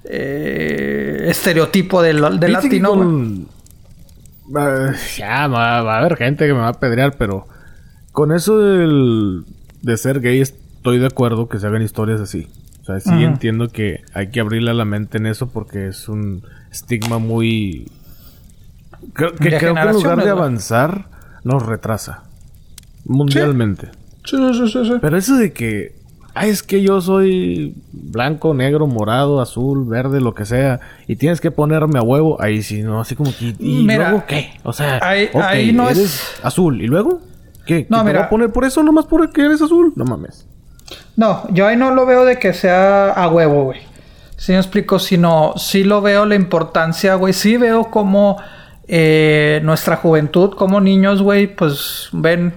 [0.03, 3.45] eh, estereotipo del, del latino.
[5.17, 7.47] ya, va, a haber gente que me va a pedrear, pero
[8.11, 9.43] con eso del,
[9.81, 12.47] de ser gay estoy de acuerdo que se hagan historias así.
[12.81, 16.43] O sea, sí entiendo que hay que abrirle la mente en eso porque es un
[16.71, 17.91] estigma muy...
[19.13, 21.09] Creo que, creo que en lugar de avanzar,
[21.43, 22.23] nos retrasa.
[23.03, 23.91] Mundialmente.
[24.23, 24.93] sí, sí, sí, sí.
[25.01, 25.96] Pero eso de que
[26.39, 31.41] Ay, es que yo soy blanco, negro, morado, azul, verde, lo que sea, y tienes
[31.41, 32.99] que ponerme a huevo, ahí sí, ¿no?
[32.99, 34.51] Así como que, ¿y luego qué?
[34.63, 36.33] O sea, ahí, no eres es...
[36.43, 37.21] azul, ¿y luego?
[37.65, 37.87] ¿Qué?
[37.89, 38.19] No, mira.
[38.19, 39.93] Te a poner por eso nomás porque eres azul?
[39.95, 40.45] No mames.
[41.15, 43.81] No, yo ahí no lo veo de que sea a huevo, güey.
[44.37, 47.33] Si me explico, sino sí lo veo la importancia, güey.
[47.33, 48.37] Sí veo como
[48.87, 52.53] eh, nuestra juventud, como niños, güey, pues ven.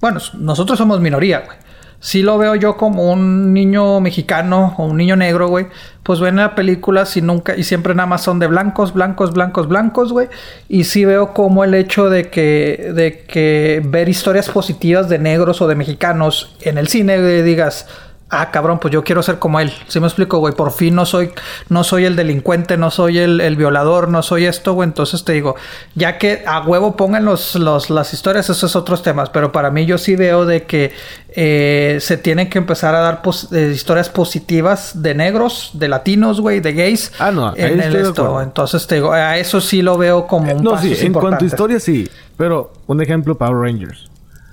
[0.00, 1.67] Bueno, nosotros somos minoría, güey
[2.00, 5.66] sí lo veo yo como un niño mexicano o un niño negro, güey.
[6.02, 9.68] Pues ven la película y nunca, y siempre nada más son de blancos, blancos, blancos,
[9.68, 10.28] blancos, güey.
[10.68, 15.60] Y sí veo como el hecho de que, de que ver historias positivas de negros
[15.60, 17.86] o de mexicanos en el cine, digas,
[18.30, 19.72] ah, cabrón, pues yo quiero ser como él.
[19.86, 20.54] ¿Sí me explico, güey?
[20.54, 21.30] Por fin no soy,
[21.68, 24.88] no soy el delincuente, no soy el, violador, no soy esto, güey.
[24.88, 25.56] Entonces te digo,
[25.94, 29.30] ya que a huevo pongan los, los, las historias, esos otros temas.
[29.30, 30.92] Pero para mí yo sí veo de que
[31.30, 33.22] eh, se tienen que empezar a dar
[33.52, 37.12] eh, historias positivas de negros, de latinos, güey, de gays.
[37.18, 38.40] Ah, no, en el esto.
[38.42, 41.46] Entonces te digo, a eso sí lo veo como un No, sí, en cuanto a
[41.46, 42.08] historia sí.
[42.36, 44.07] Pero un ejemplo, Power Rangers.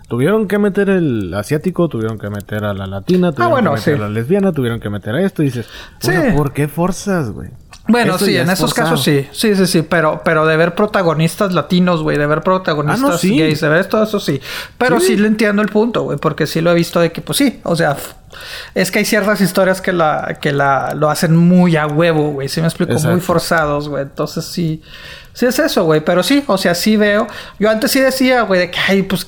[0.07, 3.99] Tuvieron que meter el asiático, tuvieron que meter a la latina, tuvieron que meter a
[3.99, 5.41] la lesbiana, tuvieron que meter a esto.
[5.41, 5.67] Y dices,
[6.35, 7.49] ¿por qué forzas, güey?
[7.87, 9.27] Bueno, sí, en esos casos sí.
[9.31, 9.81] Sí, sí, sí.
[9.83, 12.17] Pero, pero de ver protagonistas latinos, güey.
[12.17, 13.61] De ver protagonistas ah, gays.
[13.61, 14.41] De ver todo eso sí.
[14.77, 15.15] Pero sí.
[15.15, 16.17] le entiendo el punto, güey.
[16.17, 17.59] Porque sí lo he visto de que, pues sí.
[17.63, 17.95] O sea,
[18.73, 22.49] es que hay ciertas historias que la, que la, lo hacen muy a huevo, güey.
[22.49, 24.03] Sí me explico, muy forzados, güey.
[24.03, 24.81] Entonces sí.
[25.33, 26.01] Sí es eso, güey.
[26.01, 27.27] Pero sí, o sea, sí veo.
[27.59, 29.27] Yo antes sí decía, güey, de que, ay, pues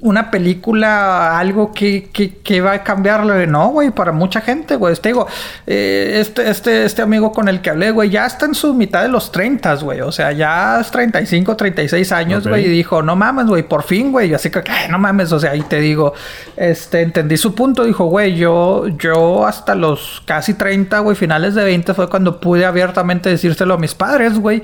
[0.00, 3.48] una película, algo que, que, va a cambiarle.
[3.48, 4.94] No, güey, para mucha gente, güey.
[4.94, 5.26] Te digo,
[5.66, 9.02] eh, este, este, este amigo con el que hablé, güey, ya está en su mitad
[9.02, 10.00] de los 30, güey.
[10.02, 12.66] O sea, ya es 35, 36 años, güey.
[12.66, 14.32] Y dijo, no mames, güey, por fin, güey.
[14.34, 16.14] Así que, no mames, o sea, ahí te digo,
[16.56, 17.84] este, entendí su punto.
[17.84, 22.64] Dijo, güey, yo, yo hasta los casi 30, güey, finales de 20 fue cuando pude
[22.64, 24.62] abiertamente decírselo a mis padres, güey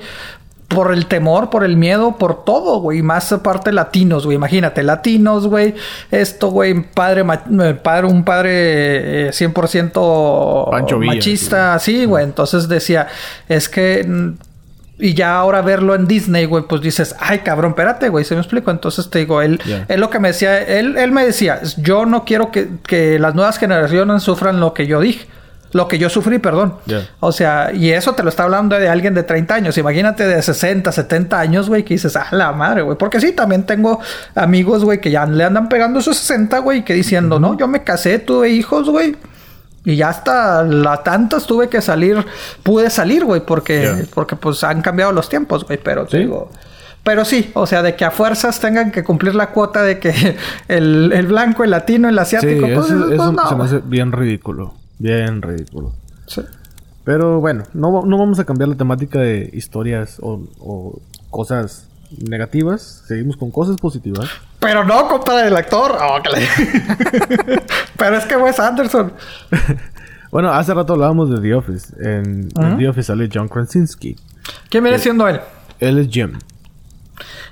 [0.67, 3.01] por el temor, por el miedo, por todo, güey.
[3.01, 4.35] Más aparte latinos, güey.
[4.35, 5.75] Imagínate, latinos, güey.
[6.11, 7.23] Esto, güey, padre,
[7.61, 12.23] eh, padre, un padre 100% eh, machista, sí, güey.
[12.23, 13.07] Entonces decía,
[13.47, 14.03] es que...
[14.07, 14.33] Mm,
[14.97, 18.39] y ya ahora verlo en Disney, güey, pues dices, ay, cabrón, espérate, güey, se me
[18.39, 18.71] explico.
[18.71, 19.59] Entonces te digo, él,
[19.89, 23.35] él lo que me decía, él, él me decía, yo no quiero que, que las
[23.35, 25.27] nuevas generaciones sufran lo que yo dije.
[25.75, 26.75] Lo que yo sufrí, perdón.
[27.19, 29.77] O sea, y eso te lo está hablando de alguien de 30 años.
[29.77, 32.97] Imagínate de 60, 70 años, güey, que dices, ah, la madre, güey.
[32.97, 33.99] Porque sí, también tengo
[34.35, 37.83] amigos, güey, que ya le andan pegando esos 60, güey, que diciendo, no, yo me
[37.83, 39.17] casé, tuve hijos, güey.
[39.83, 42.25] Y ya hasta la tantas tuve que salir,
[42.63, 45.77] pude salir, güey, porque, porque pues han cambiado los tiempos, güey.
[45.83, 46.51] Pero digo.
[47.03, 50.37] Pero sí, o sea, de que a fuerzas tengan que cumplir la cuota de que
[50.69, 52.65] el, blanco, el latino, el asiático.
[52.65, 54.84] pues, eso, pues, no, se me hace bien ridículo.
[54.99, 55.93] Bien ridículo.
[56.27, 56.41] Sí.
[57.03, 60.99] Pero bueno, no, vamos a cambiar la temática de historias o,
[61.29, 61.87] cosas
[62.27, 63.03] negativas.
[63.07, 64.27] Seguimos con cosas positivas.
[64.59, 65.97] Pero no, compadre, el actor.
[66.01, 66.17] Oh,
[67.97, 69.13] Pero es que Wes Anderson.
[70.31, 71.93] bueno, hace rato hablábamos de The Office.
[71.99, 74.15] En, The Office sale John Krasinski.
[74.69, 75.39] ¿Quién viene siendo él?
[75.79, 76.39] Él es Jim.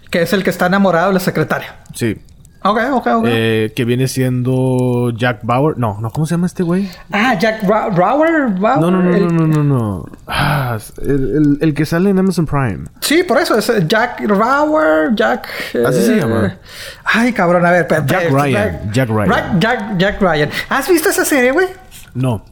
[0.09, 1.75] Que es el que está enamorado de la secretaria.
[1.93, 2.17] Sí.
[2.65, 3.25] Ok, ok, ok.
[3.27, 5.77] Eh, que viene siendo Jack Bauer.
[5.77, 6.89] No, no, ¿cómo se llama este güey?
[7.11, 8.51] Ah, Jack Bauer.
[8.51, 10.05] No, no, no, no, no, no, no.
[10.27, 12.85] Ah, el, el, que sale en Amazon Prime.
[13.01, 15.47] Sí, por eso es Jack Bauer, Jack.
[15.85, 16.47] Así se llama.
[16.47, 16.57] Eh,
[17.03, 17.85] ay, cabrón, a ver.
[18.05, 18.91] Jack Ryan.
[18.93, 19.59] Jack Ryan.
[19.59, 20.49] Jack, Jack Ryan.
[20.69, 21.67] ¿Has visto esa serie, güey?
[22.13, 22.45] No.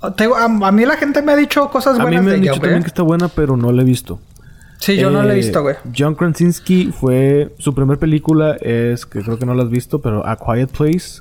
[0.00, 2.20] a, mí la gente me ha dicho cosas buenas.
[2.20, 4.20] A mí me han dicho también que está buena, pero no la he visto.
[4.82, 5.76] Sí, yo no la he Eh, visto, güey.
[5.96, 7.54] John Krasinski fue...
[7.58, 9.06] Su primer película es...
[9.06, 11.20] Que creo que no la has visto, pero A Quiet Place.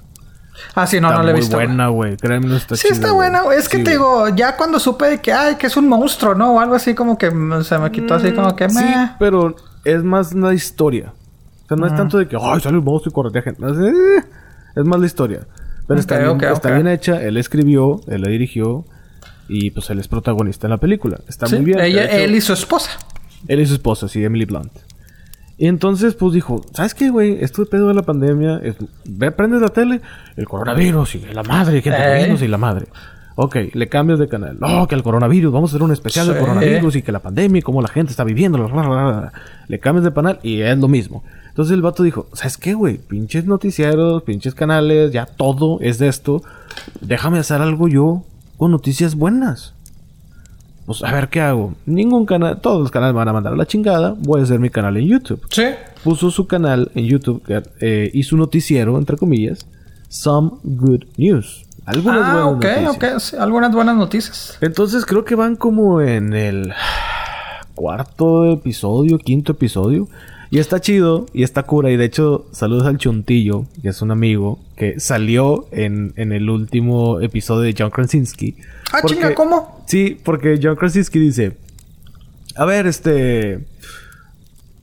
[0.75, 1.55] Ah, sí, no, está no la he visto.
[1.55, 2.17] buena, güey.
[2.17, 3.57] Créeme, no está Sí, está buena, güey.
[3.59, 6.35] Es que Sí, te digo, ya cuando supe de que, ay, que es un monstruo,
[6.35, 6.53] ¿no?
[6.53, 9.11] O algo así como que mm, se me quitó así como que, Sí, meh.
[9.19, 9.55] pero
[9.85, 11.13] es más la historia.
[11.63, 13.63] O sea, no es tanto de que, ay, sale el monstruo y corretea gente.
[13.65, 14.23] Eh,
[14.75, 15.47] es más la historia.
[15.87, 17.21] Pero está, bien, está bien hecha.
[17.21, 18.85] Él escribió, él la dirigió.
[19.47, 21.19] Y pues él es protagonista en la película.
[21.27, 21.79] Está Sí, muy bien.
[21.81, 22.91] ella- hecho, él y su esposa.
[23.47, 24.71] Él y su esposa, sí, Emily Blunt.
[25.57, 27.37] Y entonces, pues dijo, ¿sabes qué, güey?
[27.43, 30.01] Esto de pedo de la pandemia, es, ve, prendes la tele,
[30.35, 32.09] el coronavirus y la madre, gente Ey.
[32.13, 32.87] muriéndose y la madre.
[33.35, 34.57] Ok, le cambias de canal.
[34.59, 36.41] No, que el coronavirus, vamos a hacer un especial del Sí.
[36.41, 38.57] coronavirus y que la pandemia y cómo la gente está viviendo.
[38.57, 39.33] bla, bla, bla.
[39.67, 41.23] Le cambias de canal y es lo mismo.
[41.47, 42.97] Entonces el vato dijo, ¿sabes qué, güey?
[42.97, 46.43] Pinches noticieros, pinches canales, ya todo es de esto.
[47.01, 48.23] Déjame hacer algo yo
[48.57, 49.75] con noticias buenas.
[50.99, 51.73] Pues a ver qué hago.
[51.85, 54.15] Ningún canal, todos los canales me van a mandar a la chingada.
[54.17, 55.41] Voy a hacer mi canal en YouTube.
[55.49, 55.63] Sí.
[56.03, 57.41] Puso su canal en YouTube
[57.79, 59.65] eh, y su noticiero, entre comillas,
[60.09, 61.65] Some Good News.
[61.85, 63.13] Algunas Ah, buenas noticias.
[63.15, 63.19] ok.
[63.19, 64.57] sí, algunas buenas noticias.
[64.61, 66.73] Entonces creo que van como en el
[67.75, 70.07] cuarto episodio, quinto episodio.
[70.51, 71.89] Y está chido y está cura.
[71.91, 76.49] Y de hecho, saludos al Chuntillo, que es un amigo que salió en, en el
[76.49, 78.57] último episodio de John Krasinski.
[78.91, 79.83] Ah, Porque- chinga, ¿cómo?
[79.87, 81.57] Sí, porque John Krasinski dice:
[82.55, 83.65] A ver, este.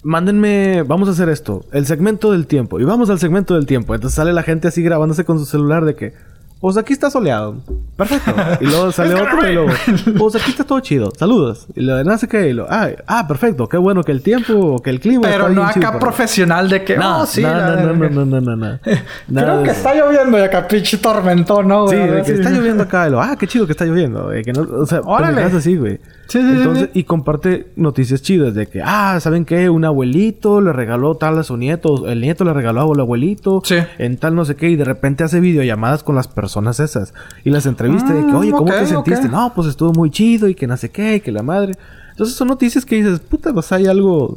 [0.03, 2.78] Mándenme, vamos a hacer esto, el segmento del tiempo.
[2.81, 3.95] Y vamos al segmento del tiempo.
[3.95, 6.15] Entonces sale la gente así grabándose con su celular de que,
[6.61, 7.57] pues aquí está soleado.
[7.97, 8.35] Perfecto.
[8.61, 9.73] Y luego sale otro y luego,
[10.19, 11.13] pues aquí está todo chido.
[11.17, 11.67] Saludos.
[11.77, 12.49] Y lo de qué.
[12.49, 13.69] Y lo, ah, ah, perfecto.
[13.69, 15.23] Qué bueno que el tiempo, que el clima.
[15.23, 16.01] Pero no acá por ahí".
[16.01, 17.43] profesional de que, No, oh, sí.
[17.43, 18.79] no, no, no, no, no, no.
[19.29, 22.33] Nada Creo que está lloviendo y acá pinche tormentón, ¿no, Sí, de que Sí.
[22.33, 23.07] está lloviendo acá.
[23.07, 24.31] Y lo, ah, qué chido que está lloviendo.
[24.45, 25.29] que no, o sea, Órale.
[25.29, 26.01] pendejadas así, güey.
[26.29, 29.71] Sí, sí, Entonces, y comparte noticias chidas de que, ah, ¿saben qué?
[29.71, 32.07] Un abuelito le regaló tal a su nieto.
[32.07, 33.63] El nieto le regaló al abuelito.
[33.65, 33.77] Sí.
[33.97, 34.69] En tal no sé qué.
[34.69, 36.48] Y de repente hace videollamadas con las personas
[36.81, 37.12] esas.
[37.45, 39.29] Y las entrevista de que, Mm, oye, ¿cómo te sentiste?
[39.29, 40.49] No, pues estuvo muy chido.
[40.49, 41.16] Y que no sé qué.
[41.16, 41.75] Y que la madre.
[42.11, 44.37] Entonces son noticias que dices, puta, pues hay algo...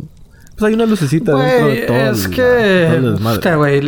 [0.57, 1.97] Pues hay una lucecita dentro de todo.
[1.97, 2.31] es el-
[3.39, 3.55] que...
[3.55, 3.81] güey,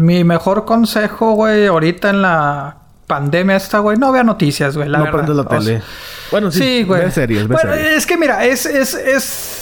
[0.00, 2.76] mi mejor consejo, güey, ahorita en la
[3.06, 5.18] pandemia esta, güey, no vea noticias, güey, la no verdad.
[5.18, 5.82] prendes la O sea, tele.
[6.30, 6.58] bueno, sí.
[6.60, 7.02] Sí, güey.
[7.04, 7.96] Ve series, ve bueno, series.
[7.98, 8.64] es que mira, es...
[8.64, 9.60] es, es...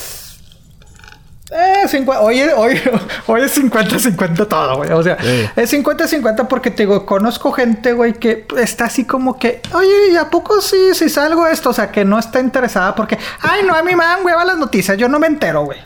[1.54, 2.80] Eh, hoy, hoy,
[3.26, 4.90] hoy es 50-50 todo, güey.
[4.92, 5.44] O sea, Sí.
[5.54, 10.16] es 50-50 porque te digo, conozco gente, güey, que está así como que, oye, ¿y
[10.16, 11.70] a poco sí, sí salgo esto?
[11.70, 14.56] O sea, que no está interesada porque, ay, no, a mí me dan hueva las
[14.56, 15.78] noticias, yo no me entero, güey.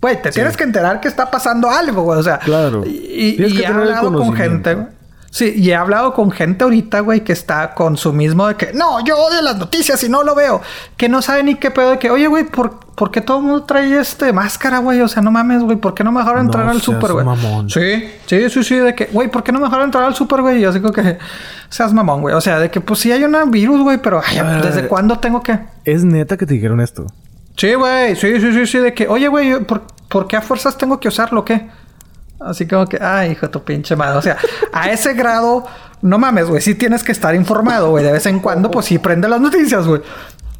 [0.00, 2.18] Güey, te tienes que enterar que está pasando algo, güey.
[2.18, 2.84] O sea, Claro.
[2.86, 4.86] Y, y he hablado con gente, güey.
[5.32, 8.74] Sí, y he hablado con gente ahorita, güey, que está con su mismo de que,
[8.74, 10.60] no, yo odio las noticias y no lo veo.
[10.98, 13.44] Que no sabe ni qué pedo de que, oye, güey, ¿por, por qué todo el
[13.44, 15.00] mundo trae este máscara, güey?
[15.00, 17.26] O sea, no mames, güey, ¿por qué no mejor entrar No al súper, güey?
[17.68, 20.60] Sí, sí, sí, sí, de que, güey, ¿por qué no mejor entrar al súper, güey?
[20.60, 21.16] Y así como que,
[21.70, 22.34] seas mamón, güey.
[22.34, 25.18] O sea, de que, pues sí hay un virus, güey, pero, ay, ¿desde eh, cuándo
[25.18, 25.58] tengo que...?
[25.86, 27.06] Es neta que te dijeron esto.
[27.56, 30.76] Sí, güey, sí, sí, sí, sí, de que, oye, güey, ¿por, ¿por qué a fuerzas
[30.76, 31.70] tengo que usarlo qué?
[32.46, 34.18] Así como que, ay, hijo de tu pinche madre.
[34.18, 34.36] O sea,
[34.72, 35.64] a ese grado,
[36.02, 38.04] no mames, güey, sí tienes que estar informado, güey.
[38.04, 40.02] De vez en cuando, pues sí prende las noticias, güey.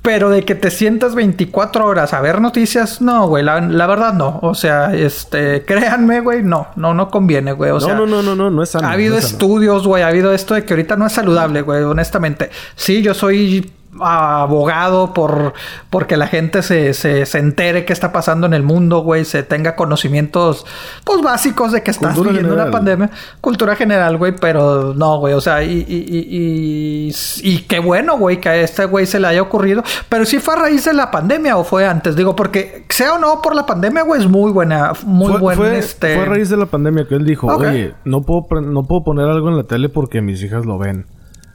[0.02, 4.12] Pero de que te sientas 24 horas a ver noticias, no, güey, la, la verdad
[4.12, 4.40] no.
[4.42, 7.70] O sea, este, créanme, güey, no, no, no conviene, güey.
[7.70, 8.88] O no, sea, no, no, no, no, no es sano.
[8.88, 9.34] ha habido no es sano.
[9.34, 12.50] estudios, güey, ha habido esto de que ahorita no es saludable, güey, honestamente.
[12.74, 15.52] Sí, yo soy abogado por
[15.90, 19.42] porque la gente se, se, se entere qué está pasando en el mundo, güey, se
[19.42, 20.64] tenga conocimientos
[21.04, 23.10] pues básicos de que estás Cultura viviendo una pandemia,
[23.40, 27.12] cultura general, güey, pero no, güey, o sea, y, y, y,
[27.42, 30.54] y, qué bueno, güey, que a este güey se le haya ocurrido, pero sí fue
[30.54, 33.66] a raíz de la pandemia o fue antes, digo, porque sea o no por la
[33.66, 36.66] pandemia, güey, es muy buena, muy fue, buen fue- este fue a raíz de la
[36.66, 40.20] pandemia que él dijo, oye, no puedo, no puedo poner algo en la tele porque
[40.22, 41.06] mis hijas lo ven.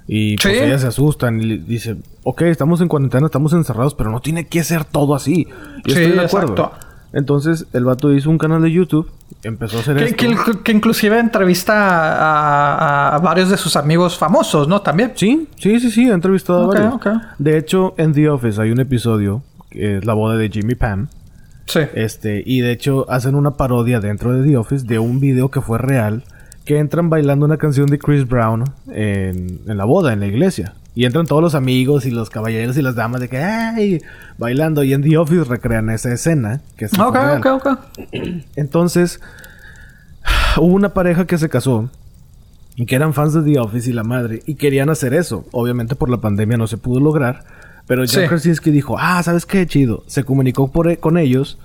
[0.09, 0.63] Y pues Sí.
[0.63, 1.97] ellas se asustan y dice,
[2.29, 5.47] ok, estamos en cuarentena, estamos encerrados, pero no tiene que ser todo así.
[5.85, 6.53] Y Sí, estoy de acuerdo.
[6.53, 6.71] exacto.
[7.13, 9.09] Entonces, el vato hizo un canal de YouTube,
[9.43, 10.17] empezó a hacer Que, esto.
[10.17, 14.81] que- que inclusive entrevista a, a varios de sus amigos famosos, ¿no?
[14.81, 15.13] También.
[15.15, 16.95] Sí, sí, sí, sí, ha entrevistado a varios.
[17.39, 21.07] De hecho, en The Office hay un episodio, que es la boda de Jimmy Pam.
[21.65, 21.79] Sí.
[21.95, 25.61] Este, y de hecho hacen una parodia dentro de The Office de un video que
[25.61, 26.23] fue real,
[26.65, 30.73] que entran bailando una canción de Chris Brown en, en la boda, en la iglesia.
[30.97, 34.01] Y entran todos los amigos y los caballeros y las damas de que, ¡ay!
[34.39, 34.83] Bailando.
[34.83, 36.61] Y en The Office recrean esa escena.
[36.75, 37.79] Que fue Ok, ok, ok.
[38.55, 39.21] Entonces,
[40.57, 41.91] hubo una pareja que se casó
[42.75, 45.45] y que eran fans de The Office y la madre y querían hacer eso.
[45.51, 47.43] Obviamente por la pandemia no se pudo lograr,
[47.85, 48.27] pero John Sí.
[48.27, 49.67] Krasinski dijo, ah, ¿sabes qué?
[49.67, 50.03] Chido.
[50.07, 51.59] Se comunicó por e- con ellos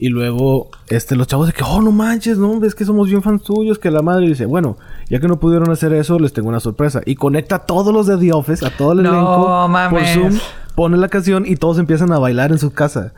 [0.00, 3.20] Y luego, este, los chavos de que, oh, no manches, no, es que somos bien
[3.22, 4.76] fans tuyos, que la madre dice, bueno,
[5.10, 7.00] ya que no pudieron hacer eso, les tengo una sorpresa.
[7.04, 9.90] Y conecta a todos los de The Office, a todo el No elenco, mames.
[9.90, 10.38] por Zoom,
[10.76, 13.12] pone la canción y todos empiezan a bailar en su casa.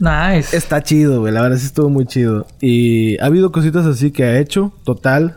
[0.00, 0.56] Nice.
[0.56, 2.46] Está chido, güey, la verdad sí estuvo muy chido.
[2.62, 5.36] Y ha habido cositas así que ha hecho, total.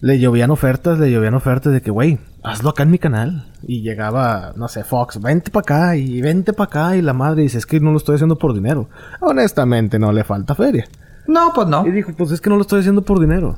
[0.00, 3.44] Le llovían ofertas, le llovían ofertas de que, güey, hazlo acá en mi canal.
[3.66, 6.96] Y llegaba, no sé, Fox, vente para acá y vente para acá.
[6.96, 8.88] Y la madre dice, es que no lo estoy haciendo por dinero.
[9.20, 10.86] Honestamente, no le falta feria.
[11.26, 11.86] No, pues no.
[11.86, 13.56] Y dijo, pues es que no lo estoy haciendo por dinero.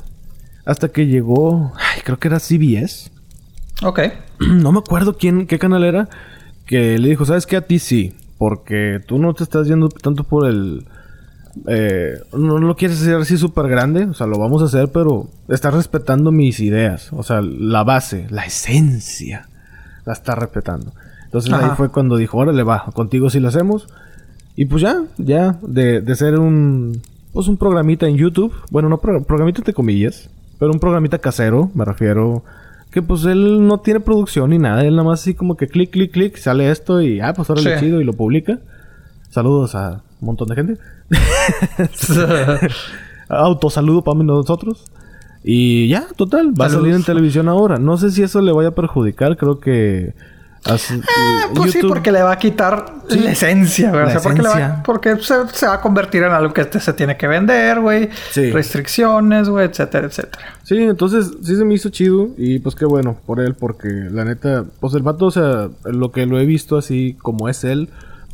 [0.64, 3.10] Hasta que llegó, ay, creo que era CBS.
[3.82, 4.00] Ok.
[4.40, 6.08] no me acuerdo quién, qué canal era.
[6.66, 7.56] Que le dijo, ¿sabes qué?
[7.56, 8.14] A ti sí.
[8.38, 10.86] Porque tú no te estás yendo tanto por el...
[11.66, 14.04] eh, no lo quieres hacer así súper grande.
[14.04, 17.12] O sea, lo vamos a hacer, pero estás respetando mis ideas.
[17.12, 19.48] O sea, la base, la esencia.
[20.04, 20.92] La estás respetando.
[21.24, 23.86] Entonces ahí fue cuando dijo, órale, va, contigo sí lo hacemos.
[24.56, 27.00] Y pues ya, ya, de, de ser un...
[27.32, 28.52] Pues un programita en YouTube.
[28.70, 30.30] Bueno, no pro- programita entre comillas.
[30.58, 32.42] Pero un programita casero, me refiero.
[32.90, 34.82] Que pues él no tiene producción ni nada.
[34.82, 36.36] Él nada más así como que clic, clic, clic.
[36.38, 37.68] Sale esto y ah, pues ahora Sí.
[37.78, 38.58] chido y lo publica.
[39.28, 40.78] Saludos a un montón de gente.
[43.28, 44.84] Autosaludo para nosotros.
[45.44, 47.78] Y ya, total, va a salir en televisión ahora.
[47.78, 50.14] No sé si eso le vaya a perjudicar, creo que...
[50.64, 51.00] así-
[51.54, 53.20] Pues sí, YouTube- porque le va a quitar Sí.
[53.20, 54.02] la esencia, güey.
[54.04, 57.16] O sea, porque, va- porque se, se va a convertir en algo que se tiene
[57.16, 58.10] que vender, güey.
[58.32, 58.50] Sí.
[58.50, 60.44] Restricciones, güey, etcétera, etcétera.
[60.64, 64.24] Sí, entonces sí se me hizo chido y pues qué bueno por él porque la
[64.24, 67.88] neta, pues el vato, o sea, lo que lo he visto así como es él,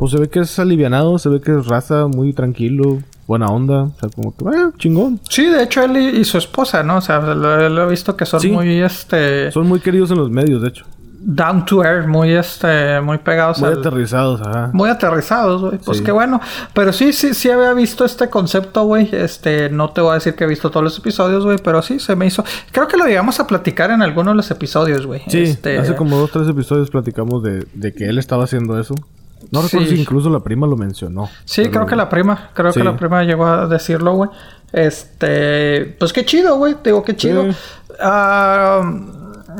[0.04, 3.84] pues se ve que es alivianado, se ve que es raza, muy tranquilo, buena onda,
[3.84, 5.18] o sea, como que, eh, chingón.
[5.30, 6.98] Sí, de hecho, él y, y su esposa, ¿no?
[6.98, 8.50] O sea, lo, lo he visto que son Sí.
[8.50, 9.50] muy, este...
[9.50, 10.84] Son muy queridos en los medios, de hecho.
[11.26, 13.00] Down to earth, muy, este...
[13.00, 14.68] Muy pegados Muy al- aterrizados, ajá.
[14.74, 15.78] Muy aterrizados, güey.
[15.78, 16.04] Pues Sí.
[16.04, 16.38] qué bueno.
[16.74, 19.08] Pero sí, sí, sí había visto este concepto, güey.
[19.10, 21.98] Este, no te voy a decir que he visto todos los episodios, güey, pero sí
[21.98, 22.44] se me hizo.
[22.72, 25.22] Creo que lo llegamos a platicar en alguno de los episodios, güey.
[25.28, 28.94] Sí, Este, hace como dos, tres episodios platicamos de, de que él estaba haciendo eso.
[29.54, 29.68] No Sí.
[29.76, 31.28] recuerdo si incluso la prima lo mencionó.
[31.44, 32.80] Sí, pero- creo que la prima, creo Sí.
[32.80, 34.30] que la prima llegó a decirlo, güey.
[34.72, 36.74] Este, pues qué chido, güey.
[36.74, 37.44] Te digo qué chido.
[37.44, 37.56] Sí.
[38.00, 38.82] Ah,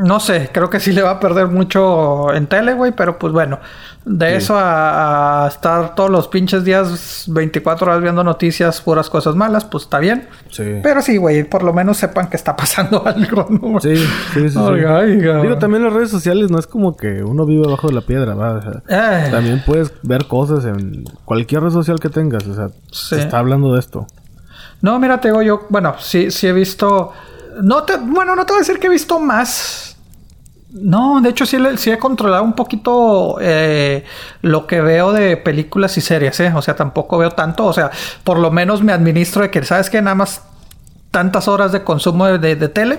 [0.04, 3.32] no sé, creo que sí le va a perder mucho en tele, güey, pero pues
[3.32, 3.58] bueno,
[4.06, 4.34] de Sí.
[4.36, 9.64] eso a, a estar todos los pinches días 24 horas viendo noticias, puras cosas malas,
[9.64, 10.28] pues está bien.
[10.50, 10.80] Sí.
[10.82, 13.80] Pero sí, güey, por lo menos sepan que está pasando algo, ¿no?
[13.80, 14.04] Sí, sí,
[14.34, 14.50] sí.
[14.50, 14.58] sí.
[14.58, 15.40] Oiga, oiga.
[15.40, 18.34] Digo, también las redes sociales no es como que uno vive abajo de la piedra,
[18.34, 18.52] ¿va?
[18.52, 19.28] O sea, Eh.
[19.30, 22.46] También puedes ver cosas en cualquier red social que tengas.
[22.46, 24.06] O sea, se está hablando de esto.
[24.82, 27.12] No, mira, te digo yo, bueno, sí, sí he visto.
[27.62, 29.93] No te, bueno, no te voy a decir que he visto más.
[30.74, 31.56] No, de hecho sí,
[31.86, 34.04] he controlado un poquito eh,
[34.42, 36.52] lo que veo de películas y series, ¿eh?
[36.54, 37.64] O sea, tampoco veo tanto.
[37.64, 37.90] O sea,
[38.24, 40.02] por lo menos me administro de que, ¿sabes qué?
[40.02, 40.42] Nada más
[41.12, 42.98] tantas horas de consumo de, de- de tele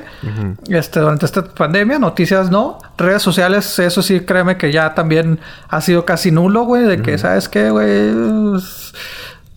[0.69, 1.99] este, durante esta pandemia.
[1.99, 2.77] Noticias no.
[2.97, 6.83] Redes sociales, eso sí, créeme que ya también ha sido casi nulo, güey.
[6.83, 8.13] De que, ¿sabes qué, güey?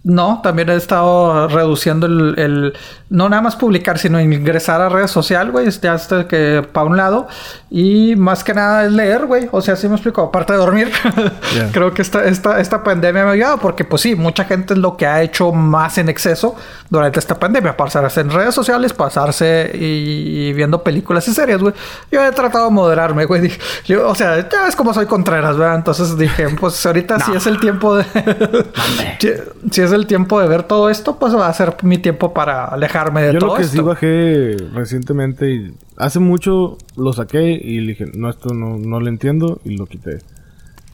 [0.05, 2.73] No, también he estado reduciendo el, el-
[3.11, 6.97] no nada más publicar, sino ingresar a redes sociales, güey, ya hasta que para un
[6.97, 7.27] lado
[7.71, 10.93] y más que nada es leer, güey, o sea, sí me explico, aparte de dormir,
[11.57, 11.71] Ya.
[11.73, 14.81] creo que esta, esta, esta pandemia me ha ayudado porque pues sí, mucha gente es
[14.81, 16.55] lo que ha hecho más en exceso
[16.91, 21.75] durante esta pandemia, pasarse en redes sociales, pasarse y, y viendo películas y series, güey.
[22.11, 25.57] Yo he tratado de moderarme, güey, dije, yo, o sea, ya ves cómo soy Contreras,
[25.57, 25.77] ¿verdad?
[25.77, 28.05] Entonces dije, pues ahorita sí es el tiempo de...
[29.19, 29.31] si,
[29.71, 32.77] si es el tiempo de ver todo esto, pues va a ser mi tiempo para
[33.05, 33.77] de Yo todo lo que esto.
[33.77, 39.01] sí bajé recientemente y hace mucho lo saqué y le dije, no, esto no, no
[39.01, 40.19] lo entiendo y lo quité.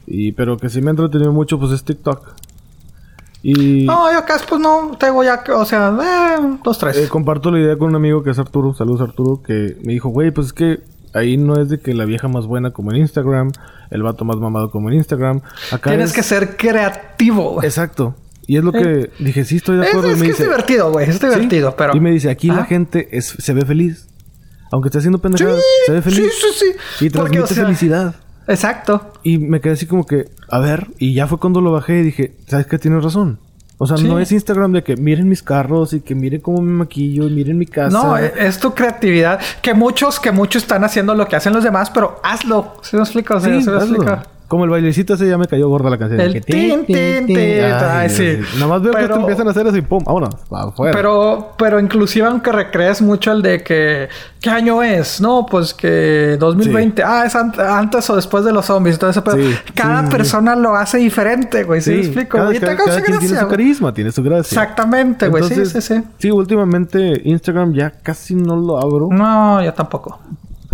[0.07, 2.33] Y, pero que sí me ha entretenido mucho, pues es TikTok.
[3.43, 5.95] Y No, yo acá pues no tengo ya, o sea,
[6.39, 6.97] eh, dos, tres.
[6.97, 10.09] eh, comparto la idea con un amigo que es Arturo, saludos Arturo, que me dijo,
[10.09, 10.79] güey, pues es que
[11.13, 13.51] ahí no es de que la vieja más buena como en Instagram,
[13.91, 15.41] el vato más mamado como en Instagram.
[15.71, 17.63] Acá Tienes es- que ser creativo.
[17.63, 18.15] Exacto.
[18.47, 20.09] Y es lo que dije, sí, estoy de Es, acuerdo.
[20.11, 21.09] es y me que es dice, divertido, güey.
[21.09, 21.25] Es "Sí".
[21.27, 21.95] divertido, pero.
[21.95, 24.07] Y me dice, aquí la gente es, se ve feliz.
[24.71, 26.31] Aunque esté haciendo Sí, pendejadas, se ve feliz.
[26.33, 26.65] sí, sí,
[26.99, 27.05] sí.
[27.05, 28.15] Y Porque, transmite o sea, felicidad.
[28.47, 29.13] Exacto.
[29.23, 32.03] Y me quedé así como que, a ver, y ya fue cuando lo bajé y
[32.03, 32.77] dije, ¿sabes qué?
[32.77, 33.39] Tienes razón.
[33.77, 34.07] O sea, Sí.
[34.07, 37.31] no es Instagram de que miren mis carros y que miren cómo me maquillo y
[37.31, 37.89] miren mi casa.
[37.89, 39.39] No, e- es tu creatividad.
[39.61, 42.75] Que muchos, que muchos están haciendo lo que hacen los demás, pero hazlo.
[42.83, 43.39] ¿Sí me explico?
[43.39, 44.17] Sí, ¿sí me explico?
[44.47, 46.19] Como el bailecito ese ya me cayó gorda la canción.
[46.21, 47.35] El Que tin, tin, tin.
[47.63, 48.37] Ay, sí.
[48.59, 50.93] Nomás veo que te empiezan a hacer así, pum, vámonos, afuera.
[50.95, 54.07] Pero, pero inclusive aunque recrees mucho el de que...
[54.41, 55.19] ¿Qué año es?
[55.21, 57.01] No, pues que 2020.
[57.03, 58.95] Ah, es an- antes o después de los zombies.
[58.95, 60.11] Entonces, pero Sí, cada sí, sí.
[60.11, 61.81] persona lo hace diferente, güey.
[61.81, 62.37] ¿Sí, me explico?
[62.37, 64.61] cada, y te cada- cada quien tiene su carisma, tiene su gracia.
[64.61, 65.43] Exactamente, güey.
[65.45, 66.03] Sí, sí, sí.
[66.19, 69.07] Sí, últimamente Instagram ya casi no lo abro.
[69.11, 70.19] No, yo tampoco.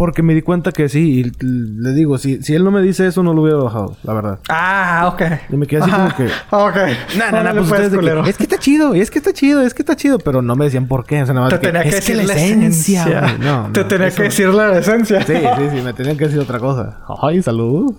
[0.02, 3.06] Porque me di cuenta que sí, y le digo, si, si él no me dice
[3.06, 4.40] eso, no lo hubiera bajado, la verdad.
[4.50, 5.22] Ah, ok.
[5.52, 6.76] Y me quedé así como que- Ok.
[7.20, 9.32] No, no, no, pues pues, ustedes de que, es que está chido, es que está
[9.32, 11.54] chido, es que está chido, pero no me decían por qué, o sea, nada más
[11.54, 13.22] Te que, tenía que es que decir la la esencia, esencia.
[13.22, 13.38] güey.
[13.48, 15.22] No, Te no, tenía eso- que decir la esencia.
[15.24, 16.98] Sí, sí, sí, me tenían que decir otra cosa.
[17.22, 17.94] Ay, salud.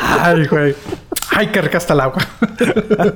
[0.00, 0.74] Ay, güey.
[1.30, 2.22] Ay, qué rica está el agua.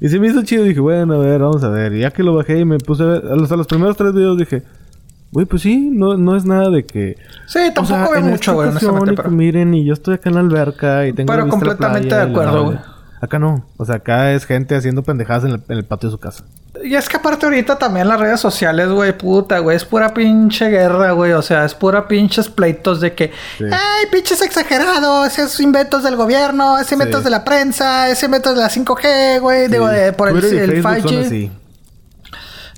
[0.00, 1.92] Y se me hizo chido, dije, bueno, a ver, vamos a ver.
[1.92, 4.38] Y ya que lo bajé y me puse a ver, hasta los primeros tres videos
[4.38, 4.62] dije,
[5.32, 7.16] güey, pues sí, no, no es nada de que...
[7.46, 9.14] Sí, o tampoco sea, veo mucho, güey, honestamente.
[9.16, 9.30] Pero...
[9.30, 12.64] miren, y yo estoy acá en la alberca y tengo Pero completamente playa de acuerdo,
[12.66, 12.78] güey.
[13.20, 13.64] Acá no.
[13.76, 16.44] O sea, acá es gente haciendo pendejadas en el, en el patio de su casa.
[16.82, 20.68] Y es que aparte ahorita también las redes sociales, güey, puta, güey, es pura pinche
[20.68, 21.30] guerra, güey.
[21.32, 23.64] O sea, es pura pinches pleitos de que, Sí.
[23.70, 27.24] ay, pinches exagerados, esos inventos del gobierno, esos inventos Sí.
[27.24, 29.94] de la prensa, esos inventos de la 5G, güey, digo, Sí.
[29.94, 31.26] de, por el, y el Facebook son 5G.
[31.26, 31.50] así.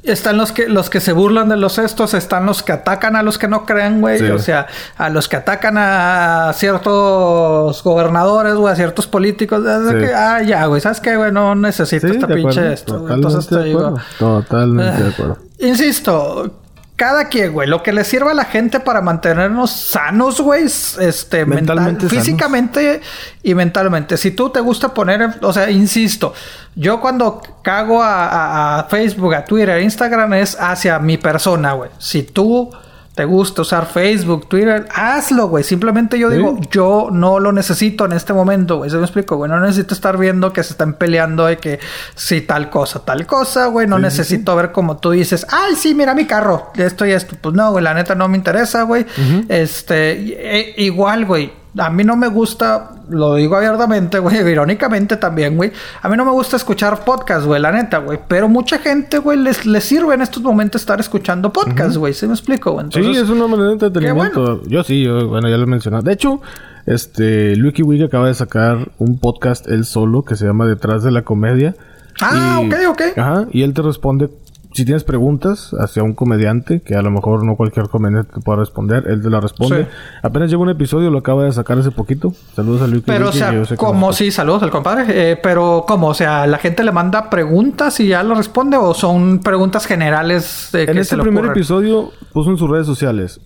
[0.04, 3.22] Están los que, los que se burlan de los estos, están los que atacan a
[3.22, 4.18] los que no creen, güey.
[4.18, 4.26] Sí.
[4.30, 4.66] O sea,
[4.98, 9.62] a los que atacan a ciertos gobernadores, güey, a ciertos políticos.
[9.88, 9.94] Sí.
[9.96, 11.32] que, ah, ya, güey, ¿sabes qué, güey?
[11.32, 12.70] No necesito Sí, esta pinche acuerdo.
[12.72, 12.92] esto.
[12.94, 13.94] Totalmente Entonces te digo.
[14.18, 15.38] Totalmente de acuerdo.
[15.58, 16.50] Insisto,
[16.96, 21.44] cada quien, güey, lo que le sirva a la gente para mantenernos sanos, güey, este,
[21.44, 23.00] mental- Mentalmente físicamente
[23.42, 24.16] y mentalmente.
[24.16, 26.34] Si tú te gusta poner, o sea, insisto,
[26.76, 31.72] yo cuando cago a, a- a Facebook, a Twitter, a Instagram es hacia mi persona,
[31.72, 31.90] güey.
[31.98, 32.70] Si tú
[33.14, 35.62] te gusta usar Facebook, Twitter, hazlo, güey.
[35.62, 36.36] Simplemente yo Sí.
[36.36, 38.90] digo, yo no lo necesito en este momento, güey.
[38.90, 39.48] ¿Se me explico, güey?
[39.48, 41.78] No necesito estar viendo que se están peleando de que
[42.16, 43.86] si tal cosa, tal cosa, güey.
[43.86, 47.12] No Sí, sí, necesito ver como tú dices, ay, sí, mira mi carro, esto y
[47.12, 47.36] esto.
[47.40, 49.06] Pues no, güey, la neta no me interesa, güey.
[49.48, 51.52] Este, e- igual, güey.
[51.76, 55.72] A mí no me gusta, lo digo abiertamente, güey, irónicamente también, güey.
[56.02, 58.18] A mí no me gusta escuchar podcast, güey, la neta, güey.
[58.28, 62.14] Pero mucha gente, güey, les, les sirve en estos momentos estar escuchando podcast, güey.
[62.14, 62.86] ¿Sí me explico, güey?
[62.92, 64.62] Sí, es una manera de entretenimiento.
[64.68, 66.02] Yo sí, yo, bueno, ya lo he mencionado.
[66.02, 66.40] De hecho,
[66.86, 71.10] este, Lucky Wig acaba de sacar un podcast él solo que se llama Detrás de
[71.10, 71.74] la Comedia.
[72.20, 73.02] Ah, Y- ok, ok.
[73.18, 74.30] Ajá, y él te responde
[74.74, 78.58] si tienes preguntas hacia un comediante, que a lo mejor no cualquier comediante te pueda
[78.58, 79.84] responder, él te la responde.
[79.84, 79.88] Sí.
[80.22, 82.32] Apenas lleva un episodio, lo acaba de sacar hace poquito.
[82.56, 85.04] Saludos a Lucky Pero, o sea, sé como sí, saludos al compadre.
[85.32, 86.08] eh, pero, ¿cómo?
[86.08, 88.76] O sea, ¿la gente le manda preguntas y ya lo responde?
[88.76, 93.40] ¿O son preguntas generales de En este primer episodio puso en sus redes sociales,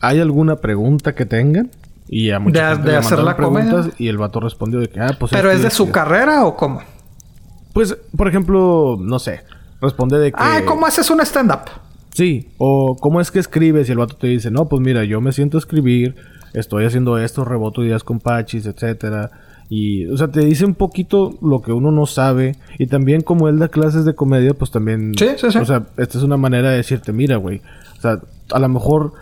[0.00, 1.70] ¿hay alguna pregunta que tengan?
[2.08, 3.70] Y a mucha De- gente de le hacer la comedia.
[3.70, 6.56] preguntas y el vato respondió de que, ah, pues ¿Pero es de su carrera o
[6.56, 6.80] cómo?
[7.72, 9.42] Pues, por ejemplo, no sé,
[9.80, 10.38] responde de que...
[10.40, 11.70] Ah, ¿cómo haces un stand-up?
[12.12, 15.20] Sí, o cómo es que escribes y el vato te dice, no, pues mira, yo
[15.20, 16.16] me siento a escribir,
[16.54, 19.30] estoy haciendo esto, reboto ideas con pachis, etcétera.
[19.68, 22.56] Y, o sea, te dice un poquito lo que uno no sabe.
[22.78, 25.12] Y también como él da clases de comedia, pues también...
[25.18, 25.58] Sí, sí, sí.
[25.58, 27.60] O sea, esta es una manera de decirte, mira, güey.
[27.98, 28.20] O sea,
[28.52, 29.12] a lo mejor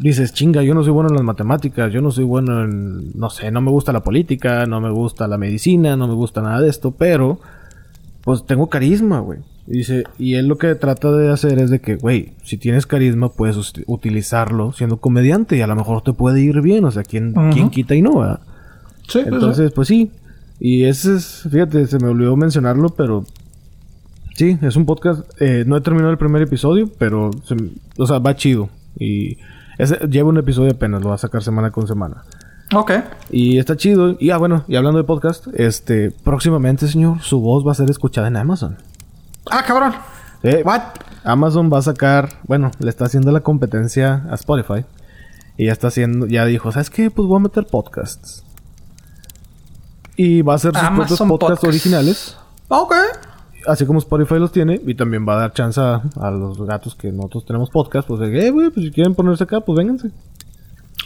[0.00, 3.30] dices, chinga, yo no soy bueno en las matemáticas, yo no soy bueno en, no
[3.30, 6.60] sé, no me gusta la política, no me gusta la medicina, no me gusta nada
[6.60, 7.38] de esto, pero
[8.22, 9.40] pues tengo carisma, güey.
[9.66, 12.86] Y Dice, y él lo que trata de hacer es de que, güey, si tienes
[12.86, 13.56] carisma, puedes
[13.86, 16.84] utilizarlo siendo comediante y a lo mejor te puede ir bien.
[16.84, 17.34] O sea, ¿quién.
[17.52, 18.18] ¿quién quita y no?
[18.18, 18.40] verdad?
[19.08, 20.10] Sí, Entonces, pues sí.
[20.58, 23.24] Y ese es, fíjate, se me olvidó mencionarlo, pero
[24.34, 25.22] sí, es un podcast.
[25.40, 27.56] eh, no he terminado el primer episodio, pero, se
[27.98, 28.68] o sea, va chido.
[28.98, 29.38] Y
[29.78, 32.24] ese, lleva un episodio apenas, lo va a sacar semana con semana.
[32.74, 32.92] Ok.
[33.30, 34.16] Y está chido.
[34.18, 37.90] Y ah, bueno, y hablando de podcast, este, próximamente, señor, su voz va a ser
[37.90, 38.76] escuchada en Amazon.
[39.50, 39.94] Ah, cabrón.
[40.64, 40.82] What?
[41.24, 44.84] Amazon va a sacar, bueno, le está haciendo la competencia a Spotify.
[45.56, 47.10] Y ya está haciendo, ya dijo, ¿sabes qué?
[47.10, 48.44] Pues voy a meter podcasts.
[50.16, 51.64] Y va a hacer sus propios podcasts Podcast.
[51.64, 52.36] originales.
[52.68, 52.94] Ok.
[53.66, 54.80] Así como Spotify los tiene.
[54.84, 58.08] Y también va a dar chance a, a los gatos que nosotros tenemos podcast.
[58.08, 60.10] Pues de, eh, güey, pues si quieren ponerse acá, pues vénganse.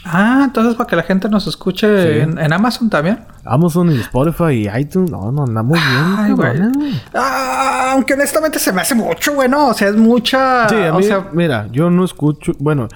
[0.08, 2.20] Ah, entonces para que la gente nos escuche Sí.
[2.20, 3.20] en, en Amazon también.
[3.44, 5.10] Amazon y Spotify y iTunes.
[5.10, 6.48] No, no, andamos Ay, bien, güey.
[6.52, 6.72] cabrón.
[7.14, 9.68] Ah, aunque honestamente se me hace mucho, güey, ¿no?
[9.68, 10.68] O sea, es mucha.
[10.68, 12.88] Sí, a o mí, sea, mira, yo no escucho, bueno,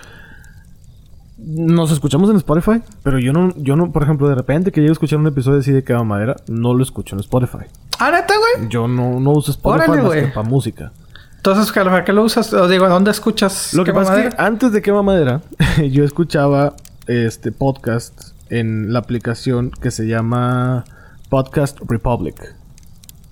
[1.38, 4.92] nos escuchamos en Spotify, pero yo no, yo no, por ejemplo, de repente que llego
[4.92, 7.64] a escuchar un episodio así de Cava Madera, no lo escucho en Spotify.
[7.98, 8.68] ah, neta, güey.
[8.68, 10.92] Yo no, no uso Spotify Órale, más que para música.
[11.36, 12.52] Entonces, ¿para qué lo usas?
[12.52, 13.72] O digo, ¿dónde escuchas?
[13.72, 15.40] Lo que pasa es que antes de Quema Madera,
[15.90, 16.74] yo escuchaba
[17.06, 20.84] este podcast en la aplicación que se llama
[21.28, 22.54] Podcast Republic.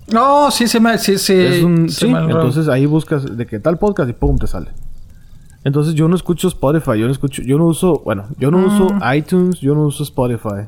[0.08, 1.34] No, sí, sí, me, sí, sí.
[1.34, 4.68] Es un, sí me- entonces ahí buscas de qué tal podcast y pum, te sale.
[5.64, 8.96] Entonces yo no escucho Spotify, yo no escucho, yo no uso, bueno, yo no uso
[9.14, 10.66] iTunes, yo no uso Spotify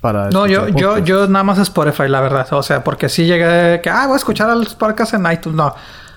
[0.00, 0.32] para Mm.
[0.32, 2.48] No, yo, yo, yo nada más Spotify, la verdad.
[2.52, 5.56] O sea, porque sí llegué que, ah, voy a escuchar los podcasts en iTunes.
[5.56, 5.74] No.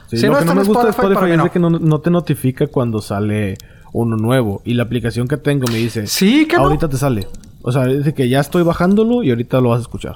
[0.08, 1.52] Sí, si lo no que no me gusta Spotify, Spotify es no.
[1.52, 3.58] que no, no te notifica cuando sale
[3.94, 4.62] uno nuevo.
[4.66, 6.08] Y la aplicación que tengo me dice...
[6.08, 6.64] Sí, que no.
[6.64, 7.28] Ahorita te sale.
[7.62, 10.16] O sea, dice que ya estoy bajándolo y ahorita lo vas a escuchar.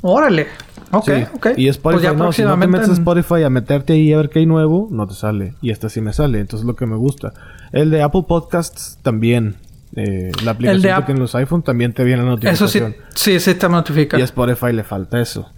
[0.00, 0.46] Órale.
[0.92, 1.24] Ok, Sí.
[1.34, 1.46] ok.
[1.56, 2.32] Y Spotify Pues ya no.
[2.32, 5.06] Si no te metes a Spotify a meterte ahí a ver qué hay nuevo, no
[5.06, 5.54] te sale.
[5.60, 6.38] Y este sí me sale.
[6.40, 7.32] Entonces es lo que me gusta.
[7.72, 9.56] El de Apple Podcasts también.
[9.94, 12.94] Eh, la aplicación que tienen los iPhone también te viene la Eso sí, notificación.
[13.14, 14.18] sí, sí te notifica.
[14.18, 15.50] Y a Spotify le falta eso.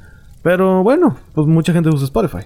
[0.42, 2.44] Pero bueno, pues mucha gente usa Spotify.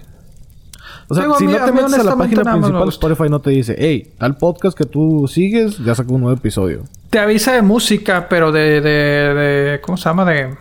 [1.13, 2.89] O sea, Digo, si mí- no te metes a la página principal, gusta.
[3.07, 6.83] Spotify no te dice, hey, tal podcast que tú sigues ya sacó un nuevo episodio.
[7.09, 10.25] Te avisa de música, pero de, de, de ¿cómo se llama?
[10.25, 10.55] De,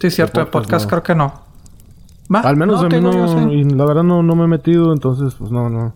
[0.00, 0.90] sí, cierto, de podcast, no.
[0.90, 1.42] creo que no.
[2.42, 3.54] Al menos no, a mí no, sí.
[3.54, 5.94] y la verdad no, no me he metido, entonces pues no, no.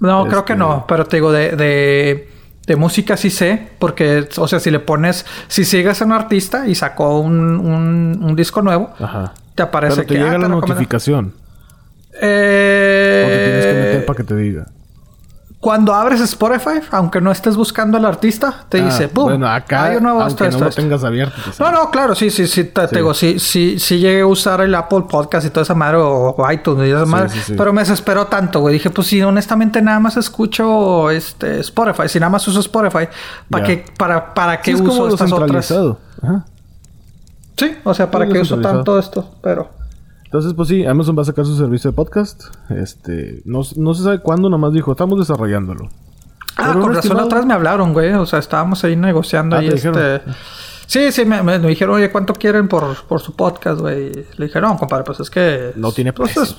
[0.00, 2.28] No, creo que Este- no, pero te digo, de, de,
[2.66, 6.68] de música sí sé, porque, o sea, si le pones, si sigues a un artista
[6.68, 9.32] y sacó un, un, un disco nuevo, Ajá.
[9.54, 11.32] te aparece Pero te que llega ah, la te recomiendo.
[12.20, 14.66] Eh, O te tienes que meter para que te diga.
[15.60, 19.24] Cuando abres Spotify, aunque no estés buscando al artista, te Ah, dice, ¡pum!
[19.24, 20.82] Bueno, acá, hay un nuevo aunque esto, no esto, lo esto".
[20.82, 21.34] tengas abierto.
[21.58, 22.94] No, no, claro, sí, sí, sí, te, te Sí.
[22.94, 26.36] digo, sí, sí, sí llegué a usar el Apple Podcast y toda esa madre o,
[26.38, 27.54] o iTunes y esa Sí, madre, sí, sí.
[27.58, 28.74] pero me desesperó tanto, güey.
[28.74, 33.08] Dije, pues si honestamente nada más escucho este Spotify, si nada más uso Spotify,
[33.50, 35.72] ¿para qué, para, para qué Sí, es como uso lo estas otras?
[36.22, 36.44] Ajá.
[37.56, 39.28] Sí, o sea, ¿para Sí, qué uso tanto esto?
[39.42, 39.70] Pero.
[40.28, 42.42] Entonces, pues sí, Amazon va a sacar su servicio de podcast.
[42.68, 45.88] Este, no, no se sabe cuándo, nomás dijo, estamos desarrollándolo.
[46.56, 48.12] Ah, Pero con razón estimado- atrás me hablaron, güey.
[48.12, 49.88] O sea, estábamos ahí negociando Ah, ahí ¿te este.
[49.88, 50.20] dijeron?
[50.86, 54.12] Sí, sí, me, me dijeron, oye, ¿cuánto quieren por, por su podcast, güey?
[54.36, 55.72] Le dije, no, compadre, pues es que.
[55.76, 56.56] No tiene pues, precio.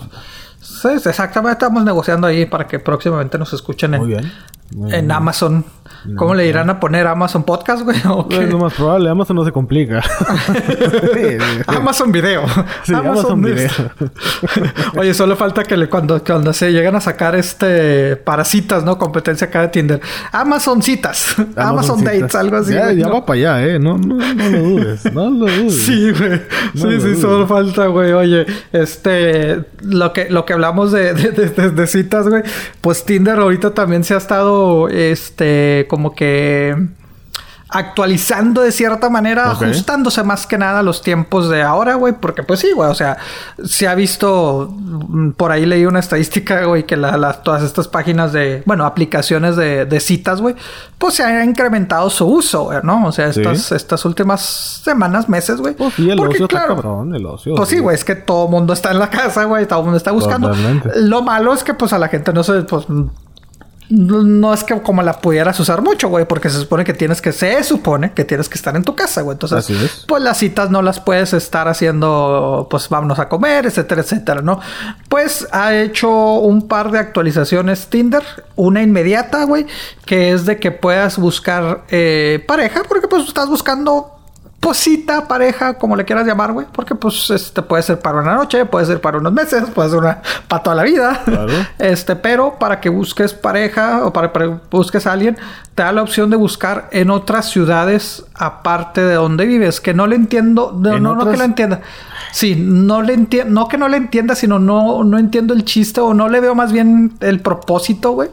[0.62, 4.32] sí, exactamente, estamos negociando ahí para que próximamente nos escuchen en, Muy bien.
[4.76, 5.12] Muy en bien.
[5.12, 5.66] Amazon.
[6.15, 7.97] ¿Cómo le irán a poner Amazon Podcast, güey?
[7.97, 10.01] Es lo más probable, Amazon no se complica.
[11.67, 12.43] Amazon Video.
[12.84, 13.65] Sí, Amazon Video.
[13.67, 13.84] este.
[14.99, 18.97] Oye, solo falta que le- cuando, cuando se llegan a sacar este para citas, ¿no?
[18.97, 20.01] Competencia acá de Tinder.
[20.31, 21.35] Amazon citas.
[21.55, 22.13] Amazon, citas.
[22.19, 22.73] Dates, algo así.
[22.73, 23.13] Ya, güey, ya ¿no?
[23.13, 23.80] va para allá, eh.
[23.80, 25.13] No, no, no lo dudes.
[25.13, 25.81] No lo dudes.
[25.85, 26.31] Sí, güey.
[26.31, 26.38] No
[26.73, 27.19] sí, sí, dudes.
[27.19, 28.11] solo falta, güey.
[28.13, 32.43] Oye, este, lo que, lo que hablamos de, de, de- de- de citas, güey,
[32.81, 36.74] pues Tinder ahorita también se ha estado, este, como que
[37.72, 42.41] actualizando de cierta manera, ajustándose más que nada a los tiempos de ahora, güey, porque
[42.41, 43.18] pues sí, güey, o sea,
[43.64, 48.34] se ha visto, mm, por ahí leí una estadística, güey, que la- todas estas páginas
[48.34, 50.56] de, bueno, aplicaciones de, de citas, güey,
[50.98, 53.06] pues se ha incrementado su uso, güey, ¿no?
[53.06, 53.44] O sea, Sí.
[53.44, 54.41] estas, últimas
[54.84, 55.76] semanas, meses, güey.
[55.76, 57.53] Pues sí, el Porque, ocio está claro, cabrón, el ocio.
[57.53, 59.86] Pues sí, güey, es que todo el mundo está en la casa, güey, todo el
[59.86, 60.49] mundo está buscando.
[60.49, 60.90] Totalmente.
[61.02, 62.86] Lo malo es que pues a la gente no se, pues,
[63.90, 67.32] no es que como la pudieras usar mucho, güey, porque se supone que tienes que,
[67.32, 69.34] se supone que tienes que estar en tu casa, güey.
[69.34, 70.06] Entonces, Así es.
[70.07, 74.60] pues las citas no las puedes estar haciendo, pues vámonos a comer, etcétera, etcétera, ¿no?
[75.10, 78.24] Pues ha hecho un par de actualizaciones Tinder,
[78.56, 79.66] una inmediata, güey,
[80.06, 84.19] que es de que puedas buscar eh, pareja, porque pues estás buscando
[84.60, 86.68] posita, pareja, como le quieras llamar, güey.
[86.72, 89.99] Porque, pues, este puede ser para una noche, puede ser para unos meses, puede ser
[89.99, 91.22] una, para toda la vida.
[91.26, 91.53] Claro.
[91.80, 95.38] Este, pero para que busques pareja o para que busques a alguien,
[95.76, 99.80] te da la opción de buscar en otras ciudades aparte de donde vives.
[99.80, 101.40] Que no le entiendo, no, ¿En no, no que otras?
[101.40, 101.81] lo entienda.
[102.31, 106.02] Sí, no le entiendo, no que no le entienda, sino no, no entiendo el chiste
[106.02, 108.30] o no le veo más bien el propósito, güey,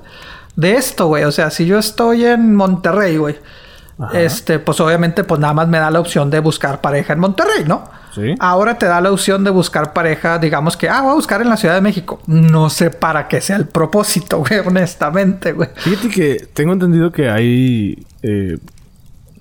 [0.57, 1.25] de esto, güey.
[1.25, 3.37] O sea, si yo estoy en Monterrey, güey.
[3.99, 4.21] Ajá.
[4.21, 7.65] Este, pues obviamente, pues nada más me da la opción de buscar pareja en Monterrey,
[7.67, 7.85] ¿no?
[8.15, 8.35] Sí.
[8.41, 11.49] Ahora te da la opción de buscar pareja, digamos que, ah, voy a buscar en
[11.49, 12.21] la Ciudad de México.
[12.27, 15.69] No sé para qué sea el propósito, güey, honestamente, güey.
[15.77, 18.07] Fíjate que tengo entendido que hay.
[18.23, 18.59] Eh,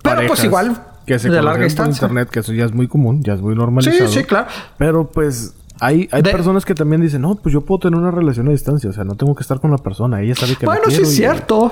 [0.02, 2.06] Pero pues igual, Que se de larga por distancia.
[2.06, 4.08] internet, que eso ya es muy común, ya es muy Sí, normalizado.
[4.10, 4.48] sí, claro.
[4.78, 5.54] Pero pues.
[5.82, 8.52] Hay, hay De- personas que también dicen, no, pues yo puedo tener una relación a
[8.52, 11.02] distancia, o sea, no tengo que estar con la persona, ella sabe que Bueno, sí
[11.02, 11.70] es y- cierto.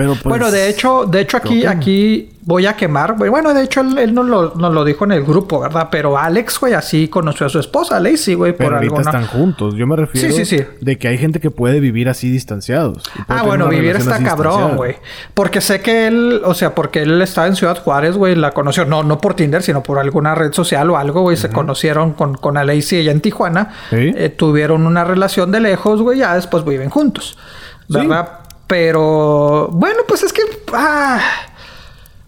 [0.00, 0.24] Pero pues.
[0.24, 3.28] bueno, de hecho, de hecho aquí, aquí voy a quemar, güey.
[3.28, 5.88] Bueno, de hecho él, él nos, lo, nos lo dijo en el grupo, ¿verdad?
[5.92, 9.02] Pero Alex, güey, así conoció a su esposa, Lacey, güey, por ahorita alguna...
[9.02, 9.74] están juntos.
[9.74, 10.64] Yo me refiero Sí, sí, sí.
[10.80, 13.02] de que hay gente que puede vivir así distanciados.
[13.28, 14.96] Ah, bueno, vivir está cabrón, güey.
[15.34, 18.86] Porque sé que él, o sea, porque él estaba en Ciudad Juárez, güey, la conoció,
[18.86, 21.36] no, no por Tinder, sino por alguna red social o algo, güey.
[21.36, 23.74] Se conocieron con, con Alexi ella en Tijuana.
[23.90, 24.14] Sí.
[24.16, 27.36] Eh, tuvieron una relación de lejos, güey, ya después viven juntos.
[27.86, 28.39] ¿Verdad?
[28.70, 30.42] Pero, bueno, pues es que.
[30.72, 31.20] Ah,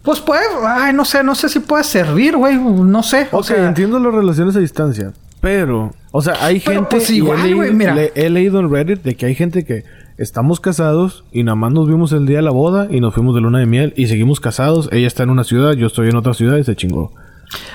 [0.03, 3.29] Pues puede, ay, no sé, no sé si puede servir, güey, no sé.
[3.31, 7.43] O sea, entiendo las relaciones a distancia, pero, o sea, hay gente, pues, igual, he,
[7.45, 7.95] leído, güey, mira.
[7.95, 9.85] le- he leído en Reddit de que hay gente que
[10.19, 13.37] estamos casados y nada más nos vimos el día de la boda y nos fuimos
[13.37, 14.89] de luna de miel y seguimos casados.
[14.91, 17.13] Ella está en una ciudad, yo estoy en otra ciudad y se chingó.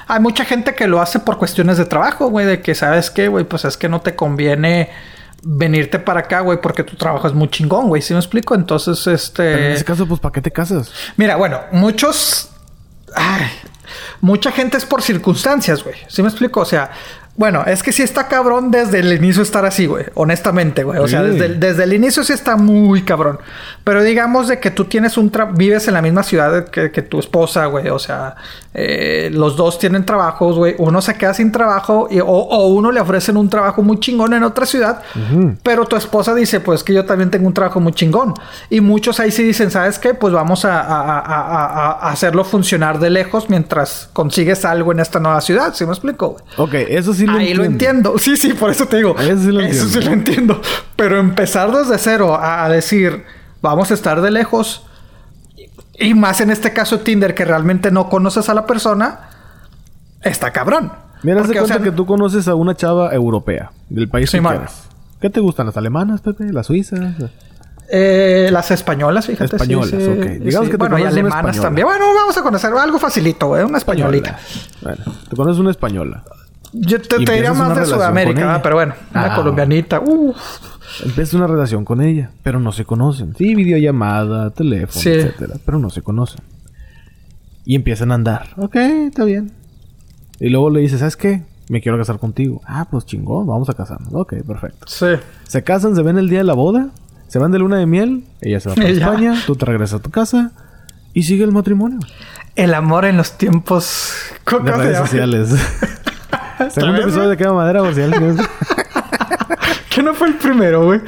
[0.07, 3.29] Hay mucha gente que lo hace por cuestiones de trabajo, güey, de que sabes qué,
[3.29, 4.89] güey, pues es que no te conviene
[5.43, 8.55] venirte para acá, güey, porque tu trabajo es muy chingón, güey, ¿sí me explico?
[8.55, 9.01] Entonces,
[9.35, 9.73] Pero en este...
[9.73, 10.91] ese caso, pues, ¿para qué te casas?
[11.15, 12.49] Mira, bueno, muchos...
[13.15, 13.47] Ay,
[14.21, 15.95] mucha gente es por circunstancias, güey.
[16.07, 16.61] ¿Sí me explico?
[16.61, 16.91] O sea,
[17.37, 20.05] bueno, es que sí está cabrón desde el inicio estar así, güey.
[20.15, 20.99] Honestamente, güey.
[20.99, 21.29] O sea, Sí.
[21.29, 23.39] desde el, desde el inicio sí está muy cabrón.
[23.83, 25.31] Pero digamos de que tú tienes un...
[25.31, 27.89] tra- vives en la misma ciudad que, que tu esposa, güey.
[27.89, 28.35] O sea,
[28.73, 30.73] eh, los dos tienen trabajos, güey.
[30.79, 34.33] Uno se queda sin trabajo y- o, o uno le ofrecen un trabajo muy chingón
[34.33, 35.03] en otra ciudad.
[35.61, 38.33] Pero tu esposa dice, pues que yo también tengo un trabajo muy chingón.
[38.71, 40.15] Y muchos ahí sí dicen, ¿sabes qué?
[40.15, 45.01] Pues vamos a, a- a- a- a hacerlo funcionar de lejos mientras consigues algo en
[45.01, 45.75] esta nueva ciudad.
[45.75, 46.43] ¿Sí me explico, güey?
[46.57, 48.17] Ok, eso sí lo Ahí lo entiendo.
[48.17, 49.15] Sí, sí, por eso te digo.
[49.19, 50.09] Eso sí lo Eso sí entiendo.
[50.09, 50.61] lo entiendo.
[50.95, 53.23] Pero empezar desde cero a, decir,
[53.61, 54.85] vamos a estar de lejos.
[55.99, 59.29] Y más en este caso Tinder, que realmente no conoces a la persona,
[60.21, 60.91] está cabrón.
[61.23, 64.29] Mira, de Porque, o cuenta sea, que tú conoces a una chava europea, del país
[64.29, 64.83] Sí, que quieras.
[65.19, 65.65] ¿Qué te gustan?
[65.65, 66.51] ¿Las alemanas, Pepe?
[66.53, 66.99] ¿Las suizas?
[67.89, 69.49] eh, las españolas, fíjate.
[69.49, 70.25] sí, Españolas, sí, ok.
[70.43, 70.71] Digamos sí.
[70.71, 71.87] que te Bueno, y alemanas también.
[71.87, 73.63] Bueno, vamos a conocer algo facilito, güey.
[73.63, 74.37] Una españolita.
[74.81, 76.23] Bueno, te conoces una española.
[76.79, 78.39] Yo te, diría más de Sudamérica.
[78.39, 78.59] ¿verdad?
[78.63, 79.35] pero bueno, una Ah.
[79.35, 79.99] colombianita.
[79.99, 80.37] Uf.
[81.03, 83.35] Empiezas una relación con ella, pero no se conocen.
[83.35, 85.09] Sí, videollamada, teléfono, Sí.
[85.09, 86.41] etcétera, pero no se conocen.
[87.65, 88.47] Y empiezan a andar.
[88.57, 89.51] Ok, está bien.
[90.39, 91.43] Y luego le dices, ¿sabes qué?
[91.69, 92.61] Me quiero casar contigo.
[92.65, 94.09] Ah, pues chingón, vamos a casarnos.
[94.13, 94.87] Ok, perfecto.
[94.87, 95.07] Sí.
[95.47, 96.89] Se casan, se ven el día de la boda,
[97.27, 98.87] se van de luna de miel, ella se va para.
[98.87, 100.51] España, tú te regresas a tu casa
[101.13, 101.99] y sigue el matrimonio.
[102.55, 104.13] El amor en los tiempos.
[104.45, 105.49] ¿Cómo De redes sociales.
[106.71, 108.37] Segundo episodio de Quema Madera, por si alguien...
[109.89, 111.01] ¿Qué no fue el primero, güey?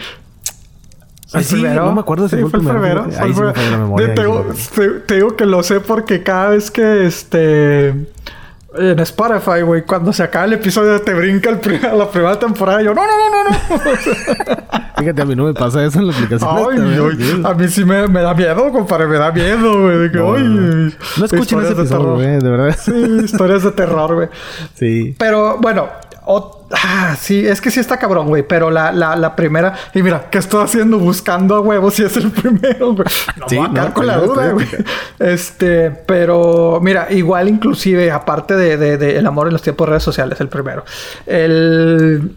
[1.32, 3.04] Ah, sí, no me acuerdo si Sí, fue el primero.
[3.06, 3.54] fue el Ahí sí me primero.
[3.54, 4.54] falla la memoria, Te, ahí sí digo- me
[4.94, 7.94] te- te digo que lo sé porque cada vez que este.
[8.78, 12.82] En Spotify, güey, cuando se acaba el episodio te brinca el pri- la primera temporada
[12.82, 14.58] y yo, no, no, no, no, no.
[15.00, 16.50] Fíjate, a mí no me pasa eso en la aplicación.
[16.52, 20.10] Ay, ay, a mí sí me, me da miedo, compadre, me da miedo, güey.
[20.12, 21.26] No, no, no.
[21.26, 22.78] Escuchen ese episodio, güey, de verdad.
[22.80, 22.92] Sí,
[23.24, 24.28] historias de terror, güey.
[24.76, 25.16] Sí.
[25.18, 25.88] Pero bueno,
[26.32, 28.44] o- ah, sí, es que sí está cabrón, güey.
[28.48, 32.16] Pero la, la, la primera, y mira, ¿qué estoy haciendo buscando a huevos si es
[32.18, 33.08] el primero, güey?
[33.38, 34.68] No Sí, me voy a quedar no, con la duda, güey.
[35.18, 39.90] Este, pero mira, igual, inclusive, aparte de, de- de el amor en los tiempos de
[39.92, 40.84] redes sociales, el primero.
[41.26, 42.36] El.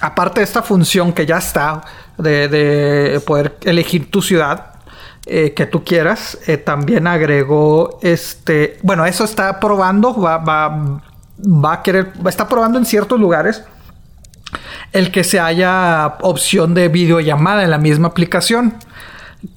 [0.00, 1.82] Aparte de esta función que ya está
[2.18, 4.66] de, de poder elegir tu ciudad,
[5.26, 6.38] eh, que tú quieras.
[6.46, 8.78] Eh, también agregó este.
[8.82, 10.14] Bueno, eso está probando.
[10.20, 11.02] Va, va,
[11.44, 12.12] va a querer.
[12.28, 13.64] Está probando en ciertos lugares.
[14.92, 18.74] El que se haya opción de videollamada en la misma aplicación.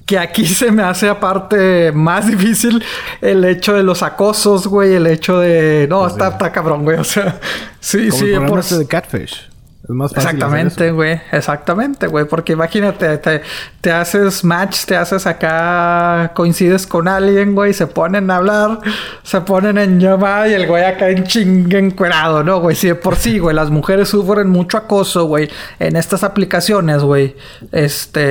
[0.05, 2.83] Que aquí se me hace aparte más difícil
[3.21, 4.93] el hecho de los acosos, güey.
[4.95, 5.87] El hecho de.
[5.89, 6.97] No, está, está cabrón, güey.
[6.97, 7.39] O sea,
[7.79, 8.31] sí, Como sí.
[8.31, 9.50] el por- este de Catfish.
[9.83, 11.19] Es más fácil Exactamente, güey.
[11.31, 12.25] Exactamente, güey.
[12.25, 13.41] Porque imagínate, te,
[13.81, 18.79] te haces match, te haces acá, coincides con alguien, güey, se ponen a hablar,
[19.23, 22.75] se ponen en llamada y el güey acá en chingue encuerado, ¿no, güey?
[22.75, 25.49] Si de por sí, güey, las mujeres sufren mucho acoso, güey,
[25.79, 27.35] en estas aplicaciones, güey,
[27.71, 28.21] este,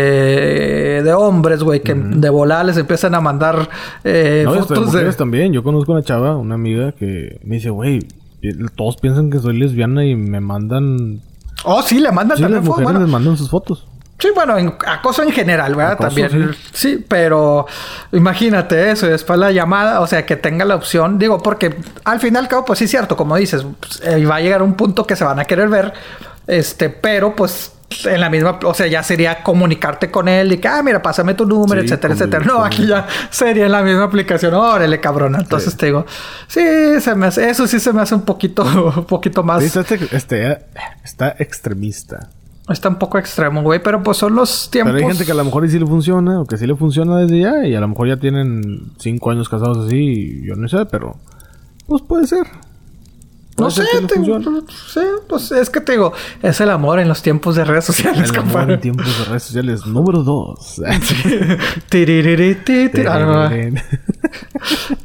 [1.02, 3.68] de hombres, güey, que de volada les empiezan a mandar
[4.04, 4.84] eh, No, de fotos de...
[4.86, 5.52] mujeres también.
[5.52, 8.06] Yo conozco una chava, una amiga, que me dice, güey,
[8.76, 11.22] todos piensan que soy lesbiana y me mandan...
[11.64, 12.80] Oh, sí, le mandan Sí, también las fotos.
[12.80, 13.86] mujeres Bueno, les mandan sus fotos.
[14.18, 15.92] Sí, bueno, en acoso en general, ¿verdad?
[15.94, 16.54] Acoso, También.
[16.72, 17.02] Sí.
[17.08, 17.66] pero
[18.12, 21.74] imagínate eso, y después la llamada, o sea, que tenga la opción, digo, porque
[22.04, 24.74] al final, cabo, pues sí es cierto, como dices, pues, eh, va a llegar un
[24.74, 25.94] punto que se van a querer ver,
[26.46, 27.72] este, pero pues
[28.04, 31.34] en la misma, o sea, ya sería comunicarte con él y que, ah, mira, pásame
[31.34, 32.44] tu número, Sí, etcétera, etcétera.
[32.44, 35.34] No, aquí ya sería en la misma aplicación, órale, cabrón.
[35.38, 35.78] Entonces Sí.
[35.78, 36.06] te digo,
[36.46, 36.60] sí,
[37.00, 38.62] se me hace, eso sí se me hace un poquito,
[38.96, 39.62] un poquito más.
[39.64, 40.58] Sí, este- este,
[41.04, 42.28] está extremista.
[42.68, 44.94] Está un poco extremo, güey, pero pues son los tiempos.
[44.94, 47.16] Pero hay gente que a lo mejor sí le funciona, o que sí le funciona
[47.16, 50.68] desde ya, y a lo mejor ya tienen cinco años casados así, y yo no
[50.68, 51.16] sé, pero
[51.88, 52.46] pues puede ser.
[53.60, 54.14] No sé, te-
[54.92, 56.12] sí, pues es que te digo,
[56.42, 59.42] es el amor en los tiempos de redes sociales, El amor en tiempos de redes
[59.44, 60.80] sociales, número dos.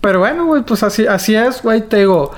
[0.02, 2.32] Pero bueno, güey, pues así, así es, güey, te digo.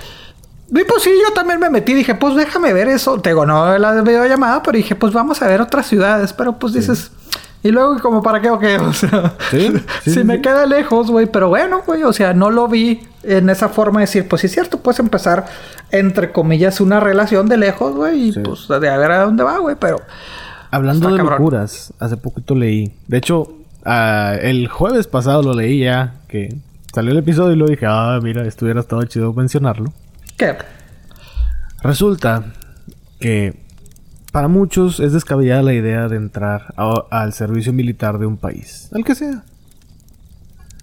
[0.69, 3.19] Y pues sí, yo también me metí, dije, pues déjame ver eso.
[3.21, 6.33] Te digo, no la videollamada, pero dije, pues vamos a ver otras ciudades.
[6.33, 7.11] Pero pues dices,
[7.63, 10.41] Y luego, como para qué o qué, o sea, Sí, sí, si sí, me sí.
[10.41, 14.05] queda lejos, güey, pero bueno, güey, o sea, no lo vi en esa forma de
[14.05, 15.45] decir, pues sí es cierto, puedes empezar,
[15.91, 18.39] entre comillas, una relación de lejos, güey, y Sí.
[18.41, 19.97] pues de a ver a dónde va, güey, pero...
[20.71, 21.33] Hablando de cabrón.
[21.39, 22.93] locuras, hace poquito leí.
[23.07, 23.53] De hecho,
[23.85, 26.55] ah, el jueves pasado lo leí ya, que
[26.93, 29.91] salió el episodio y lo dije, ah, mira, estuviera estado chido mencionarlo.
[30.37, 30.55] ¿Qué?
[31.81, 32.43] Resulta
[33.19, 33.65] que
[34.37, 36.71] para muchos es descabellada la idea de entrar
[37.09, 39.41] al servicio militar de un país, el que sea.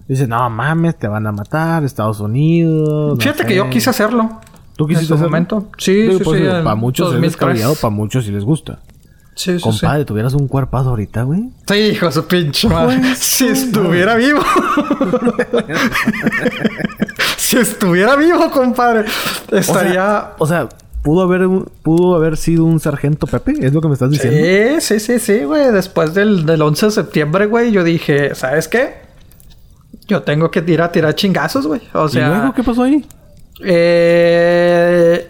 [0.09, 3.13] Dicen, no mames, te van a matar, Estados Unidos.
[3.13, 3.47] no Fíjate sé".
[3.47, 4.41] que yo quise hacerlo.
[4.75, 5.69] ¿Tú quisiste en su momento.
[5.77, 6.47] Sí, Digo, sí, pues, sí.
[6.47, 7.31] para muchos es 2003.
[7.31, 8.79] descabellado, para muchos sí les gusta.
[9.35, 9.63] Sí, sí, sí.
[9.63, 11.49] Compadre, tuvieras un cuerpazo ahorita, güey.
[11.65, 12.97] Sí, hijo de su pinche madre.
[12.99, 14.41] Pues, si estuviera vivo.
[17.37, 19.05] si estuviera vivo, compadre.
[19.49, 19.93] O Estaría.
[19.93, 20.67] sea, o sea,
[21.05, 21.47] pudo haber
[21.83, 24.81] pudo haber sido un sargento Pepe, es lo que me estás diciendo.
[24.81, 25.71] Sí, sí, sí, sí, güey.
[25.71, 28.95] Después del, del 11 de septiembre, güey, yo dije, ¿sabes qué?
[30.07, 31.81] Yo tengo que ir a tirar chingazos, güey.
[31.93, 33.05] O ¿Y sea, luego qué pasó ahí?
[33.63, 35.29] eh,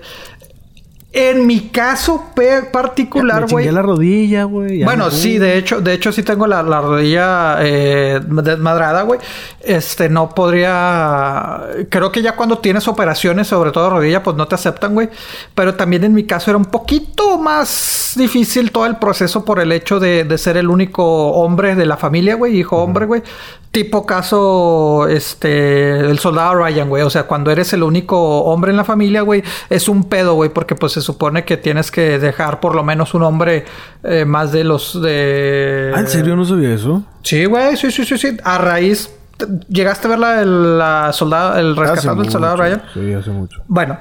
[1.18, 2.32] en mi caso
[2.74, 3.72] particular, güey.
[3.72, 4.84] la rodilla, güey.
[4.84, 9.22] Bueno, no sí, de hecho, de hecho sí tengo la, la rodilla eh, desmadrada, güey.
[9.62, 11.62] Este, no podría.
[11.88, 15.08] Creo que ya cuando tienes operaciones, sobre todo rodilla, pues no te aceptan, güey.
[15.56, 19.72] Pero también en mi caso era un poquito más difícil todo el proceso por el
[19.72, 23.24] hecho de, de ser el único hombre de la familia, güey, hijo hombre, güey.
[23.72, 27.04] Tipo caso, este, el soldado Ryan, güey.
[27.04, 30.50] O sea, cuando eres el único hombre en la familia, güey, es un pedo, güey,
[30.50, 33.64] porque pues se supone que tienes que dejar por lo menos un hombre
[34.04, 35.92] eh, más de los de...
[35.96, 37.04] Ah, ¿en serio no sabía eso?
[37.24, 38.38] Sí, güey, sí, sí, sí, sí.
[38.44, 42.82] A raíz, te- ¿llegaste a ver la, la soldado, el rescatado del soldado Ryan?
[42.94, 43.62] Sí, hace mucho.
[43.68, 43.98] Bueno,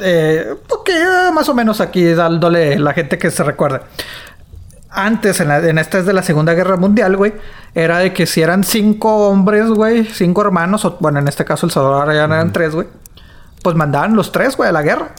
[0.00, 3.80] eh, ok, eh, más o menos aquí dándole la gente que se recuerde.
[4.90, 7.34] Antes, en, la, en esta es de la Segunda Guerra Mundial, güey,
[7.74, 11.66] era de que si eran cinco hombres, güey, cinco hermanos, o bueno, en este caso
[11.66, 12.88] el soldado Ryan eran tres, güey,
[13.62, 15.10] pues mandaban los tres, güey, a la guerra.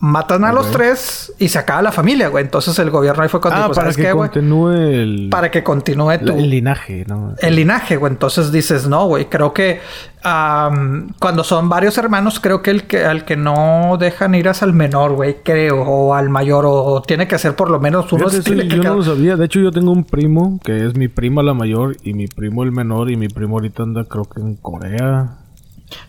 [0.00, 2.44] Matan a los tres y se acaba la familia, güey.
[2.44, 4.28] Entonces el gobierno ahí fue cuando Ah, dijo, para ¿sabes que qué, güey?
[4.28, 7.34] continúe el, Para que continúe tu, el linaje, ¿no?
[7.38, 8.12] el linaje, güey.
[8.12, 9.26] Entonces dices, no, güey.
[9.26, 9.80] Creo que
[10.22, 14.72] cuando son varios hermanos, creo que el que al que no dejan ir es al
[14.74, 15.36] menor, güey.
[15.42, 15.82] Creo.
[15.82, 16.64] O al mayor.
[16.66, 18.28] O tiene que ser por lo menos uno.
[18.28, 19.36] Fíjate, sí, que yo no lo sabía.
[19.36, 22.62] De hecho, yo tengo un primo que es mi prima la mayor y mi primo
[22.62, 23.10] el menor.
[23.10, 25.38] Y mi primo ahorita anda, creo que en Corea.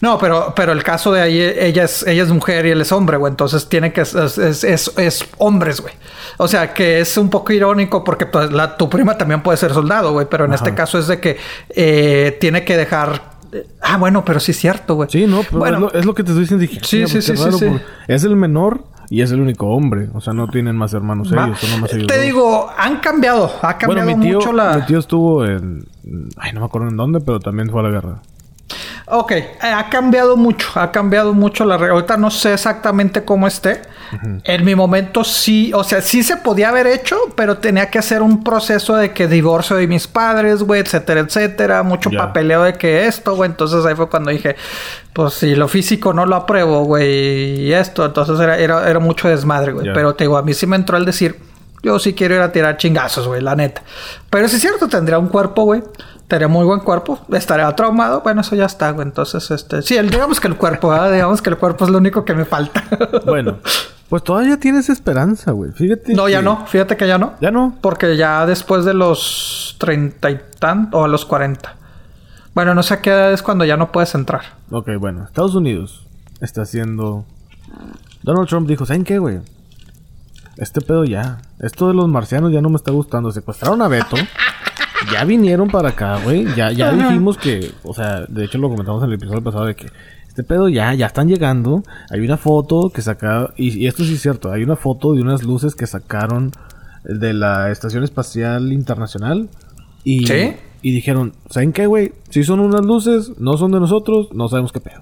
[0.01, 2.91] No, pero, pero el caso de ahí, ella es, ella es mujer y él es
[2.91, 3.31] hombre, güey.
[3.31, 5.93] Entonces tiene que es, es, es, es- es hombres, güey.
[6.37, 9.73] O sea que es un poco irónico porque pues, la, tu prima también puede ser
[9.73, 10.27] soldado, güey.
[10.29, 10.63] Pero en Ajá.
[10.63, 11.37] este caso es de que
[11.69, 13.35] eh, tiene que dejar.
[13.81, 15.09] Ah, bueno, pero sí es cierto, güey.
[15.09, 16.61] Sí, no, pero Bueno, es, lo, es lo que te estoy diciendo.
[16.61, 17.67] Dije, Sí, "Mira, sí, pues, sí, sí, raro, sí.
[18.07, 20.09] Es el menor y es el único hombre.
[20.13, 21.45] O sea, no tienen más hermanos Va.
[21.45, 21.59] ellos.
[21.59, 22.25] Son nomás ellos Te dos.
[22.25, 23.49] digo, han cambiado.
[23.61, 24.77] Ha cambiado bueno, mi tío, mucho la.
[24.77, 25.85] mi tío estuvo en...
[26.37, 28.21] Ay, no me acuerdo en dónde, pero también fue a la guerra.
[29.07, 31.93] Ok, eh, ha cambiado mucho, ha cambiado mucho la regla.
[31.93, 33.81] Ahorita no sé exactamente cómo esté.
[34.43, 38.21] En mi momento sí, o sea, sí se podía haber hecho, pero tenía que hacer
[38.21, 41.83] un proceso de que divorcio de mis padres, güey, etcétera, etcétera.
[41.83, 43.49] Mucho papeleo de que esto, güey.
[43.49, 44.55] Entonces ahí fue cuando dije,
[45.13, 48.05] pues si lo físico no lo apruebo, güey, y esto.
[48.05, 49.91] Entonces era, era, era mucho desmadre, güey.
[49.93, 51.39] Pero te digo, a mí sí me entró el decir,
[51.83, 53.83] yo sí quiero ir a tirar chingazos, güey, la neta.
[54.29, 55.83] Pero sí es cierto, tendría un cuerpo, güey.
[56.27, 57.19] Tendría muy buen cuerpo.
[57.31, 58.21] Estaría traumado.
[58.21, 59.07] Bueno, eso ya está, güey.
[59.07, 59.81] Entonces, este...
[59.83, 61.11] Sí, el- digamos que el cuerpo, ¿verdad?
[61.11, 62.83] Digamos que el cuerpo es lo único que me falta.
[63.25, 63.57] Bueno,
[64.09, 65.71] pues todavía tienes esperanza, güey.
[65.71, 66.13] Fíjate.
[66.13, 66.65] no, ya no.
[66.67, 67.33] Fíjate que ya no.
[67.41, 67.77] Ya no.
[67.81, 70.99] Porque ya después de los treinta y tantos...
[70.99, 71.75] O a los cuarenta.
[72.55, 74.41] Bueno, no sé a qué edad es cuando ya no puedes entrar.
[74.71, 75.25] Ok, bueno.
[75.25, 76.05] Estados Unidos
[76.41, 77.25] está haciendo...
[78.23, 79.39] Donald Trump dijo, ¿saben qué, güey?
[80.57, 81.39] Este pedo ya.
[81.59, 83.31] Esto de los marcianos ya no me está gustando.
[83.31, 84.15] Secuestraron a Beto.
[85.11, 86.45] Ya vinieron para acá, güey.
[86.55, 87.71] Ya, ya dijimos que...
[87.83, 89.87] O sea, de hecho lo comentamos en el episodio pasado de que...
[90.27, 91.83] Este pedo ya, ya están llegando.
[92.09, 93.51] Hay una foto que sacaron...
[93.55, 94.51] Y, y esto sí es cierto.
[94.51, 96.51] Hay una foto de unas luces que sacaron
[97.03, 99.49] de la Estación Espacial Internacional.
[100.03, 100.53] Y, ¿Sí?
[100.81, 102.13] y dijeron, ¿saben qué, güey?
[102.29, 105.01] Si son unas luces, no son de nosotros, no sabemos qué pedo.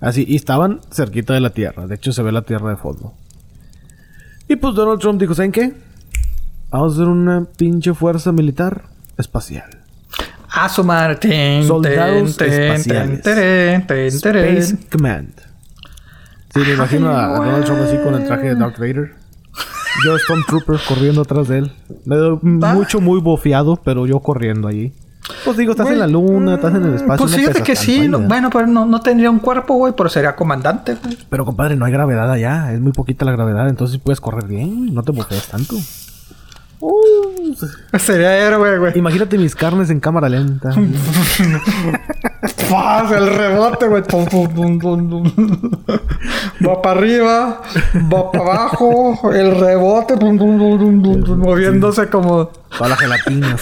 [0.00, 1.86] Así, y estaban cerquita de la Tierra.
[1.86, 3.14] De hecho, se ve la Tierra de fondo.
[4.48, 5.74] Y pues Donald Trump dijo, ¿saben qué?
[6.70, 8.84] Vamos a hacer una pinche fuerza militar
[9.16, 9.70] espacial.
[10.48, 11.16] A su madre.
[11.16, 13.22] Ten, Soldados ten, espaciales.
[13.22, 14.06] ten, ten.
[14.06, 15.32] Space Command.
[16.54, 19.14] Sí, me imagino a, a Ay, Donald Trump así con el traje de Darth Vader.
[20.04, 21.72] Yo, Stormtrooper, corriendo atrás de él.
[22.04, 24.92] Me doy mucho, muy bofeado, pero yo corriendo allí.
[25.44, 27.26] Pues digo, estás en la luna, estás en el espacio.
[27.26, 28.08] Pues fíjate que sí.
[28.08, 29.92] bueno, pero no, no tendría un cuerpo, güey.
[29.96, 31.18] Pero sería comandante, güey.
[31.28, 32.72] Pero compadre, no hay gravedad allá.
[32.72, 34.94] Es muy poquita la gravedad, entonces puedes correr bien.
[34.94, 35.76] No te bofeas tanto.
[36.78, 37.54] Uh,
[37.98, 38.98] Sería héroe, güey.
[38.98, 40.70] imagínate mis carnes en cámara lenta.
[42.68, 43.10] ¡Faz!
[43.12, 44.02] El rebote, güey.
[46.66, 47.62] Va para arriba,
[48.12, 53.56] va para abajo, el rebote, moviéndose como, Toda la gelatina.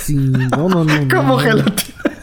[0.50, 0.94] No, no, no.
[1.04, 1.38] no, como no.
[1.38, 2.13] gelatina.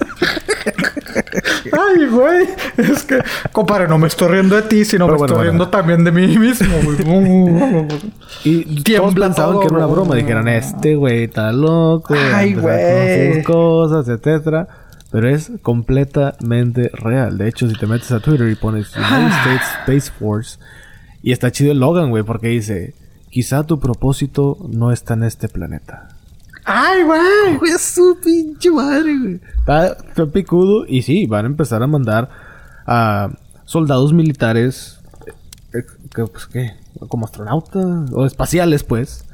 [1.72, 2.48] Ay, güey.
[2.78, 3.20] Es que,
[3.52, 5.52] compadre, no me estoy riendo de ti, sino Pero me bueno, estoy bueno.
[5.52, 7.88] riendo también de mí mismo, güey.
[8.44, 10.16] Y todos pensaban que era una broma.
[10.16, 12.16] Dijeron, este güey está loco.
[12.34, 13.36] Ay, güey.
[13.36, 14.68] sus cosas, etcétera.
[15.12, 17.38] Pero es completamente real.
[17.38, 19.20] De hecho, si te metes a Twitter y pones Ah.
[19.20, 20.58] United States Space Force...
[21.24, 22.96] Y está chido el Logan, güey, porque dice...
[23.30, 26.10] Quizá tu propósito no está en este planeta.
[26.74, 27.58] Ay, güey.
[27.60, 29.40] Güey, es su pinche madre, güey.
[29.60, 30.86] Está, está picudo.
[30.88, 32.30] Y sí, van a empezar a mandar
[32.86, 33.30] a
[33.66, 35.00] soldados militares.
[35.28, 35.34] eh,
[35.80, 36.74] eh, que, pues, ¿qué?
[37.10, 39.26] Como astronautas o espaciales, pues.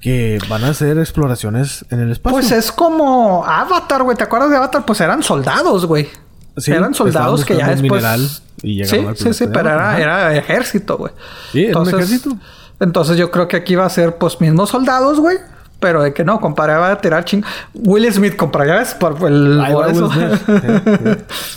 [0.00, 2.38] Que van a hacer exploraciones en el espacio.
[2.38, 4.16] Pues es como Avatar, güey.
[4.16, 4.84] ¿Te acuerdas de Avatar?
[4.86, 6.08] Pues eran soldados, güey.
[6.56, 8.42] Sí, eran soldados que ya después...
[8.62, 11.12] y sí, al sí, sí, pero era, era ejército, güey.
[11.52, 12.36] Sí, era un ejército.
[12.80, 15.36] Entonces yo creo que aquí va a ser, pues, mismos soldados, güey.
[15.80, 17.42] Pero de que no, compadre, va a tirar ching...
[17.74, 19.62] Will Smith, ves, por el...
[19.72, 20.10] Por eso.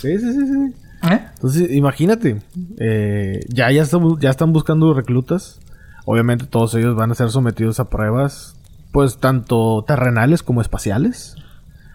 [0.00, 0.74] Sí, sí, sí, sí.
[1.10, 1.20] ¿Eh?
[1.34, 2.42] Entonces, imagínate,
[2.78, 5.60] eh, ya, ya, están, ya están buscando reclutas.
[6.06, 8.56] Obviamente todos ellos van a ser sometidos a pruebas,
[8.92, 11.36] pues tanto terrenales como espaciales.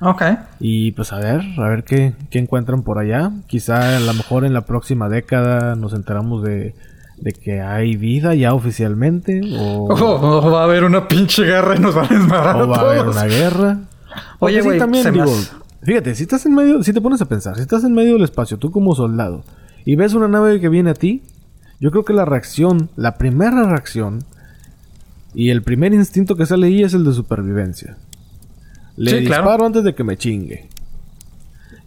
[0.02, 0.22] Ok.
[0.60, 3.32] Y pues a ver, a ver qué, qué encuentran por allá.
[3.48, 6.76] Quizá a lo mejor en la próxima década nos enteramos de,
[7.22, 9.42] de que hay vida ya oficialmente.
[9.58, 12.82] O, Oh, va a haber una pinche guerra y nos van a o va a
[12.82, 13.78] haber una guerra.
[14.40, 15.32] Oye, sí, güey, también digo,
[15.84, 18.24] fíjate, si estás en medio, si te pones a pensar, si estás en medio del
[18.24, 19.44] espacio, tú como soldado,
[19.86, 21.22] y ves una nave que viene a ti,
[21.80, 24.24] yo creo que la reacción, la primera reacción,
[25.34, 27.98] y el primer instinto que sale ahí es el de supervivencia.
[28.98, 29.44] Le Sí, claro.
[29.44, 30.68] disparo antes de que me chingue.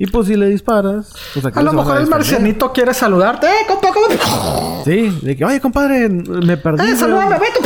[0.02, 3.46] Y pues si le disparas, pues aquí A lo mejor el marcianito quiere saludarte.
[3.46, 6.90] ¡Eh, compa, cómo Sí, de que, oye, compadre, me perdí.
[6.90, 7.60] ¡Eh, salúdame, vete!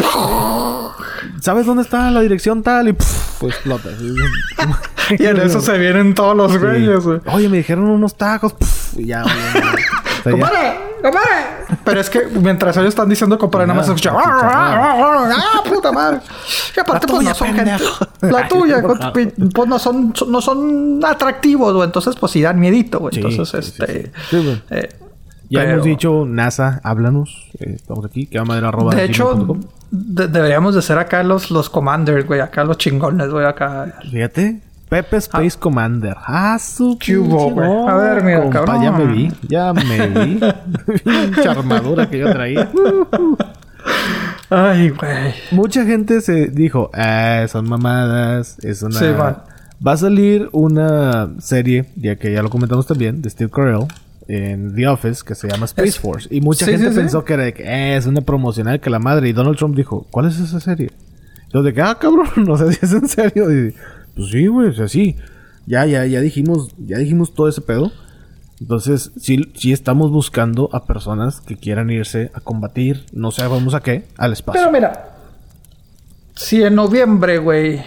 [1.40, 2.88] ¿Sabes dónde está la dirección tal?
[2.88, 3.88] Y pff, pues explota.
[5.18, 6.58] Y en eso se vienen todos los Sí.
[6.58, 7.20] güeyes, güey.
[7.32, 8.54] Oye, me dijeron unos tacos.
[8.96, 9.34] y ya, güey.
[10.32, 10.78] ¡Compadre!
[11.02, 11.30] ¡Compadre!
[11.84, 14.12] Pero es que mientras ellos están diciendo compadre, nada más se escucha.
[14.16, 16.20] ¡Ah, puta madre!
[16.76, 17.84] Y aparte, pues no son gente.
[18.22, 18.82] La tuya,
[19.12, 21.86] pues no son, no son atractivos, güey.
[21.86, 23.16] Entonces, pues sí dan miedito, güey.
[23.16, 24.02] Entonces, este.
[24.04, 24.10] sí.
[24.30, 24.62] Sí, güey.
[24.70, 24.88] eh,
[25.48, 27.48] Ya pero- hemos dicho, NASA, háblanos.
[27.60, 29.56] Eh, estamos aquí, que va a madre arroba De hecho,
[29.90, 32.40] de- deberíamos de ser acá los, los commanders, güey.
[32.40, 33.46] Acá los chingones, güey.
[33.46, 33.94] Acá.
[34.10, 34.60] Fíjate.
[34.88, 36.16] Pepe Space Commander.
[36.26, 37.88] Ah, su ¿Qué hubo, pinche- güey?
[37.88, 38.82] A ver, mira, compa, cabrón.
[38.82, 40.40] Ya me vi, ya me vi.
[41.04, 42.68] Pinche armadura que yo traía.
[44.48, 45.34] Ay, güey.
[45.50, 48.98] Mucha gente se dijo, ah, son mamadas, es una...
[48.98, 49.44] Sí, va.
[49.84, 53.86] Va a salir una serie, ya que ya lo comentamos también, de Steve Carell
[54.28, 56.28] en The Office, que se llama Space Es- Force.
[56.30, 56.98] Y mucha Sí, gente sí, sí.
[57.00, 59.28] pensó que era de que "Eh, es una promocional que la madre.
[59.28, 60.90] Y Donald Trump dijo, ¿cuál es esa serie?
[61.52, 63.52] Yo de que, ah, cabrón, no sé si es en serio.
[63.52, 63.74] Y,
[64.16, 65.16] pues sí, güey, o sea, sí.
[65.66, 67.92] Ya, ya, ya dijimos, ya dijimos todo ese pedo.
[68.60, 73.80] Entonces, sí, sí estamos buscando a personas que quieran irse a combatir, no sabemos a
[73.80, 74.60] qué, al espacio.
[74.60, 75.10] Pero mira,
[76.34, 77.84] si en noviembre, güey,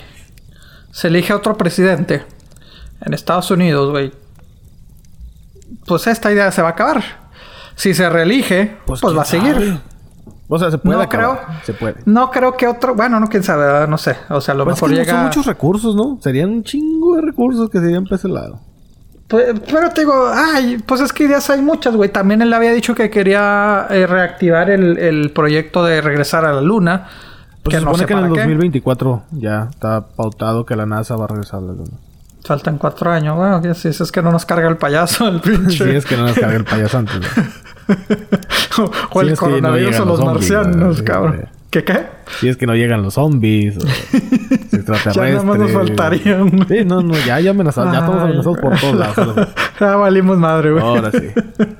[0.91, 2.23] se elige a otro presidente
[3.01, 4.11] en Estados Unidos, güey,
[5.87, 7.03] pues esta idea se va a acabar.
[7.75, 9.53] Si se reelige, pues, quién va a seguir.
[9.55, 9.79] sabe.
[10.51, 11.41] O sea, se puede No acabar.
[11.45, 11.57] creo.
[11.63, 11.95] Se puede.
[12.05, 14.77] No creo que otro, bueno, no quién sabe, no sé, o sea, a lo Pues
[14.77, 15.13] es mejor que no llega.
[15.13, 16.17] son muchos recursos, ¿no?
[16.21, 18.59] Serían un chingo de recursos que serían para ese lado.
[19.27, 22.09] Pues, pero te digo, ay, pues es que ideas hay muchas, güey.
[22.09, 26.61] También él había dicho que quería eh, reactivar el, el proyecto de regresar a la
[26.61, 27.05] luna.
[27.61, 28.39] Pues que se no supone sé que en el para qué.
[28.41, 31.91] 2024 ya está pautado que la NASA va a regresar a la luna.
[32.43, 35.83] Faltan cuatro años, bueno, que si es que no nos carga el payaso, el pinche.
[35.91, 37.19] Si es que no nos cargue el payaso antes.
[37.19, 37.43] ¿no?
[39.11, 41.45] o el no coronavirus o los los zombies, marcianos, cabrón.
[41.69, 42.07] ¿Qué qué?
[42.39, 43.81] Si es que no llegan los zombies o
[44.55, 45.15] extraterrestres.
[45.15, 46.67] Ya nada más nos faltarían.
[46.67, 47.91] Sí, no, no, ya, ya amenazados.
[47.93, 48.27] Ya estamos Ay.
[48.27, 49.47] amenazados por todos lados.
[49.79, 50.83] Ya valimos madre, güey.
[50.83, 51.27] Ahora sí.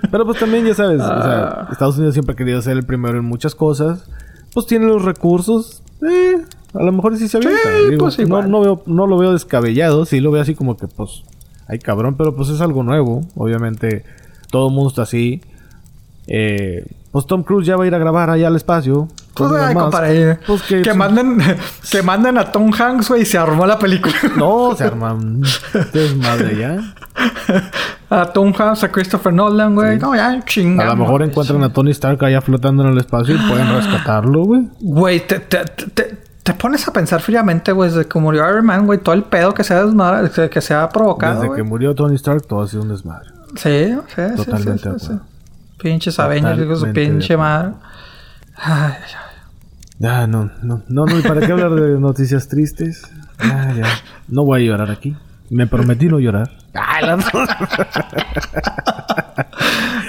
[0.10, 1.22] Pero pues también ya sabes, o Ah.
[1.66, 4.10] sea, Estados Unidos siempre ha querido ser el primero en muchas cosas.
[4.54, 5.84] Pues tiene los recursos.
[6.10, 6.38] Eh,
[6.76, 7.58] a lo mejor sí se avienta.
[7.62, 10.06] Sí, Digo, pues no, no, veo, no lo veo descabellado.
[10.06, 11.24] Sí lo veo así como que pues...
[11.68, 13.22] Ay, cabrón, pero pues es algo nuevo.
[13.36, 14.06] Obviamente
[14.50, 15.42] todo el mundo está así.
[16.32, 19.08] Eh, pues Tom Cruise ya va a ir a grabar allá al espacio.
[19.34, 20.38] Pues, ay, compadre.
[20.46, 20.82] Pues que...
[20.84, 21.40] que manden,
[21.92, 24.14] que manden a Tom Hanks, güey, y se armó la película.
[24.38, 25.42] No, se arma un
[25.94, 26.78] desmadre ya.
[28.10, 29.98] a Tom Hanks, a Christopher Nolan, güey.
[29.98, 30.98] No, ya, A chingamos.
[30.98, 34.68] lo mejor encuentran a Tony Stark allá flotando en el espacio y pueden rescatarlo, güey.
[34.82, 38.86] Güey, te, te, te, te pones a pensar fríamente, güey, desde que murió Iron Man,
[38.86, 41.42] güey, todo el pedo que se ha, desmadre- que- se ha provocado.
[41.42, 43.30] Desde que murió Tony Stark, todo ha sido un desmadre.
[43.56, 45.14] Sí, sí, sí, Totalmente sí, sí.
[45.82, 47.74] Pinches Avengers, de su pinche madre.
[48.56, 49.12] Ay, ay,
[50.02, 50.06] ay.
[50.08, 53.02] Ah, no, no, no, no, ¿y para qué hablar de noticias tristes?
[53.40, 53.86] Ah, ya.
[54.28, 55.16] No voy a llorar aquí.
[55.50, 56.52] Me prometí no llorar.
[56.74, 57.18] Ah, la-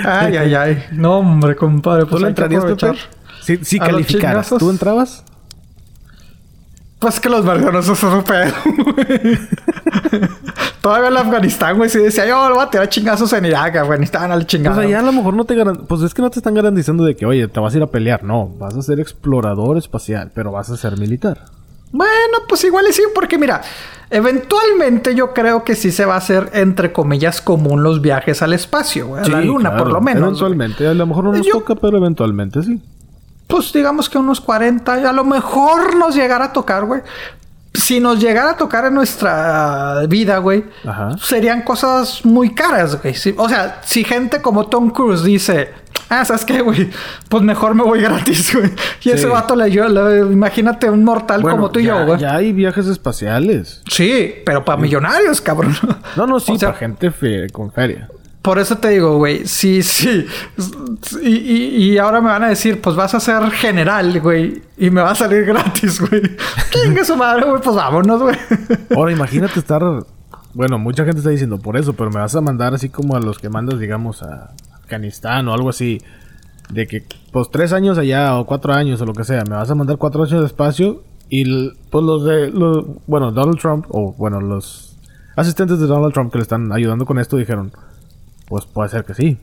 [0.05, 0.85] Ay, ay, ay.
[0.93, 2.03] No, hombre, compadre.
[2.05, 2.99] ¿Tú Pues que entrarías, Pepe?
[3.43, 4.49] Si, si calificaras.
[4.59, 5.25] ¿tú entrabas?
[6.99, 8.53] Pues que los marcianos son su pedo,
[8.95, 9.39] güey.
[10.81, 14.31] Todavía en Afganistán, güey, si decía yo, lo voy a tirar chingazos en Irak, Afganistán,
[14.33, 14.81] al Pues chingado.
[14.81, 15.77] allá a lo mejor no te garan...
[15.87, 17.87] Pues es que no te están garantizando de que, oye, te vas a ir a
[17.89, 18.25] pelear.
[18.25, 21.45] No, vas a ser explorador espacial, pero vas a ser militar.
[21.93, 23.61] Bueno, pues igual y sí, porque mira,
[24.11, 28.53] eventualmente yo creo que sí se va a hacer, entre comillas, común los viajes al
[28.53, 29.85] espacio, güey, a la Sí, luna, claro.
[29.85, 30.21] por lo menos.
[30.21, 30.29] güey.
[30.31, 30.87] Eventualmente.
[30.87, 32.81] A lo mejor no nos Yo- toca, pero eventualmente sí.
[33.49, 37.03] Pues digamos que unos 40, y a lo mejor nos llegara a tocar, güey.
[37.73, 41.11] Si nos llegara a tocar en nuestra vida, güey, Ajá.
[41.23, 43.15] serían cosas muy caras, güey.
[43.37, 45.71] O sea, si gente como Tom Cruise dice,
[46.09, 46.91] ah, ¿sabes qué, güey?
[47.29, 48.73] Pues mejor me voy gratis, güey.
[49.03, 49.87] Y ese vato le yo,
[50.31, 52.19] imagínate un mortal Bueno, como tú y ya- yo, güey.
[52.21, 53.83] Ya hay viajes espaciales.
[53.89, 55.77] Sí, pero para millonarios, cabrón.
[56.17, 58.09] No, no, sí, O sea, para gente fe- con feria.
[58.43, 60.25] Por eso te digo, güey, sí, sí.
[61.23, 64.89] Y, y- y ahora me van a decir, pues vas a ser general, güey, y
[64.91, 66.23] me va a salir gratis, güey.
[66.71, 68.37] Chingue su madre, güey, pues vámonos, güey.
[68.97, 69.83] Ahora imagínate estar...
[70.55, 73.21] Bueno, mucha gente está diciendo por eso, pero me vas a mandar así como a
[73.21, 74.53] los que mandas, digamos, a
[74.83, 76.01] Afganistán o algo así.
[76.71, 79.45] De que, pues, tres años allá o cuatro años o lo que sea.
[79.45, 82.51] Me vas a mandar cuatro años de espacio y, pues, los de...
[82.51, 84.97] Los, bueno, Donald Trump o, bueno, los
[85.37, 87.71] asistentes de Donald Trump que le están ayudando con esto dijeron...
[88.51, 89.39] Pues puede ser que sí.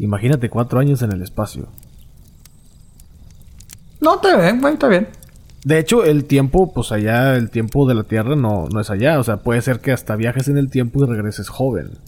[0.00, 1.68] Imagínate cuatro años en el espacio.
[4.00, 5.06] No, está bien, güey, está bien.
[5.64, 9.20] De hecho, el tiempo, pues allá, el tiempo de la Tierra no, no es allá.
[9.20, 11.98] O sea, puede ser que hasta viajes en el tiempo y regreses joven.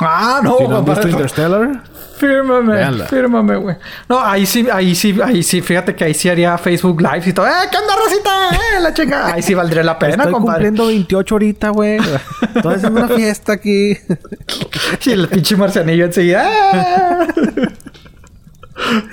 [0.00, 1.08] Ah, no, si no han visto.
[1.08, 1.82] Interstellar,
[2.18, 3.06] Fírmame, Véanla.
[3.06, 3.76] fírmame, güey.
[4.08, 7.32] No, ahí sí, ahí sí, ahí sí, fíjate que ahí sí haría Facebook Live y
[7.32, 7.46] todo.
[7.46, 8.30] ¡Eh, qué onda, Rosita!
[8.56, 9.26] ¡Eh, la chinga!
[9.34, 10.66] Ahí sí valdría la pena, estoy compadre.
[10.68, 11.98] cumpliendo 28 ahorita, güey.
[12.56, 13.96] Estoy haciendo una fiesta aquí.
[15.04, 17.26] Y el pinche marcianillo enseguida.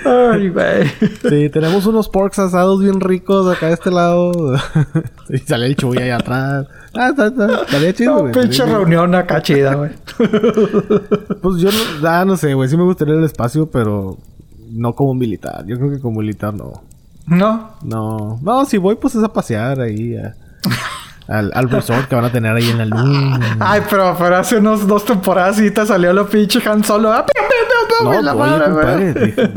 [0.04, 0.86] Ay, güey.
[1.28, 4.32] Sí, tenemos unos porks asados bien ricos acá de este lado.
[5.28, 6.66] y sale el chuy allá atrás.
[6.94, 8.32] Ah, está, está, estaría chido, No, güey.
[8.32, 9.90] pinche reunión acá chida, güey.
[11.42, 12.68] Pues yo no, ah, no sé, güey.
[12.68, 14.16] Sí me gustaría el espacio, pero
[14.70, 15.64] no como militar.
[15.66, 16.82] Yo creo que como militar no.
[17.26, 20.34] No, No, no, si voy pues es a pasear ahí a-
[21.28, 23.56] al, al resort que van a tener ahí en la luna.
[23.60, 27.12] Ay, pero, pero hace unos dos temporadas sí te salió lo pinche Han Solo.
[27.12, 27.24] ¡Ah,
[28.02, 29.48] No, güey, la oye, madre, compadre, dije,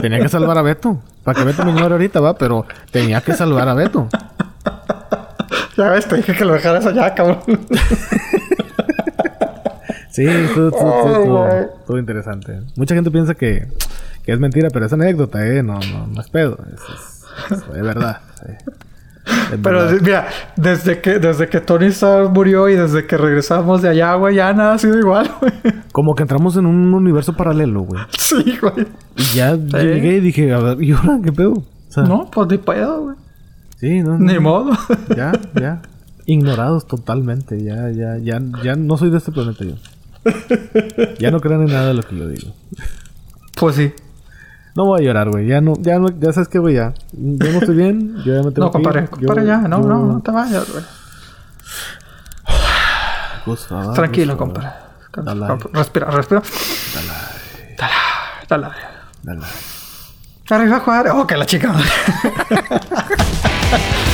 [0.00, 1.02] tenía que salvar a Beto.
[1.24, 4.08] Para que Beto me ignore ahorita, va, pero tenía que salvar a Beto.
[5.76, 7.38] Ya ves, te dije que lo dejaras allá, cabrón.
[10.10, 12.60] Sí, estuvo, interesante.
[12.76, 13.68] Mucha gente piensa que,
[14.24, 15.62] que es mentira, pero es anécdota, ¿eh?
[15.62, 16.58] No, no, no es pedo.
[16.74, 18.18] Es, es- es verdad.
[18.44, 18.52] sí.
[19.62, 20.00] Pero verdad.
[20.02, 24.36] mira, desde que, desde que Tony Stark murió y desde que regresamos de allá, güey,
[24.36, 25.52] ya nada ha sido igual, güey.
[25.92, 28.02] Como que entramos en un universo paralelo, güey.
[28.18, 28.86] Sí, güey.
[29.16, 31.52] Y ya llegué y dije, a ver, ¿y ahora qué pedo?
[31.52, 33.16] O sea, No, pues ni pedo, güey.
[33.78, 34.32] Sí, no, no.
[34.32, 34.72] Ni modo.
[35.16, 35.82] Ya, ya.
[36.26, 37.62] Ignorados totalmente.
[37.64, 39.74] Ya, ya, ya, ya no soy de este planeta yo.
[41.18, 42.52] Ya no crean en nada de lo que yo digo.
[43.56, 43.92] Pues sí.
[44.80, 45.46] No voy a llorar, güey.
[45.46, 46.94] Ya no, ya no, ya sabes que, güey, ya.
[47.12, 48.16] Yo no estoy bien.
[48.24, 48.82] Yo ya me tengo No, que ir.
[48.84, 49.58] compadre, Yo- compadre, ya.
[49.58, 50.82] No, yo- no, no te vayas, güey.
[53.44, 54.54] Gustavo, Tranquilo, Gustavo.
[54.54, 54.70] compadre.
[55.46, 55.58] Dale.
[55.74, 56.42] Respira, respira.
[58.48, 58.68] Dale, dale.
[59.22, 59.46] Dale.
[60.48, 61.08] Arriba, jugar.
[61.08, 61.74] Oh, que la chica.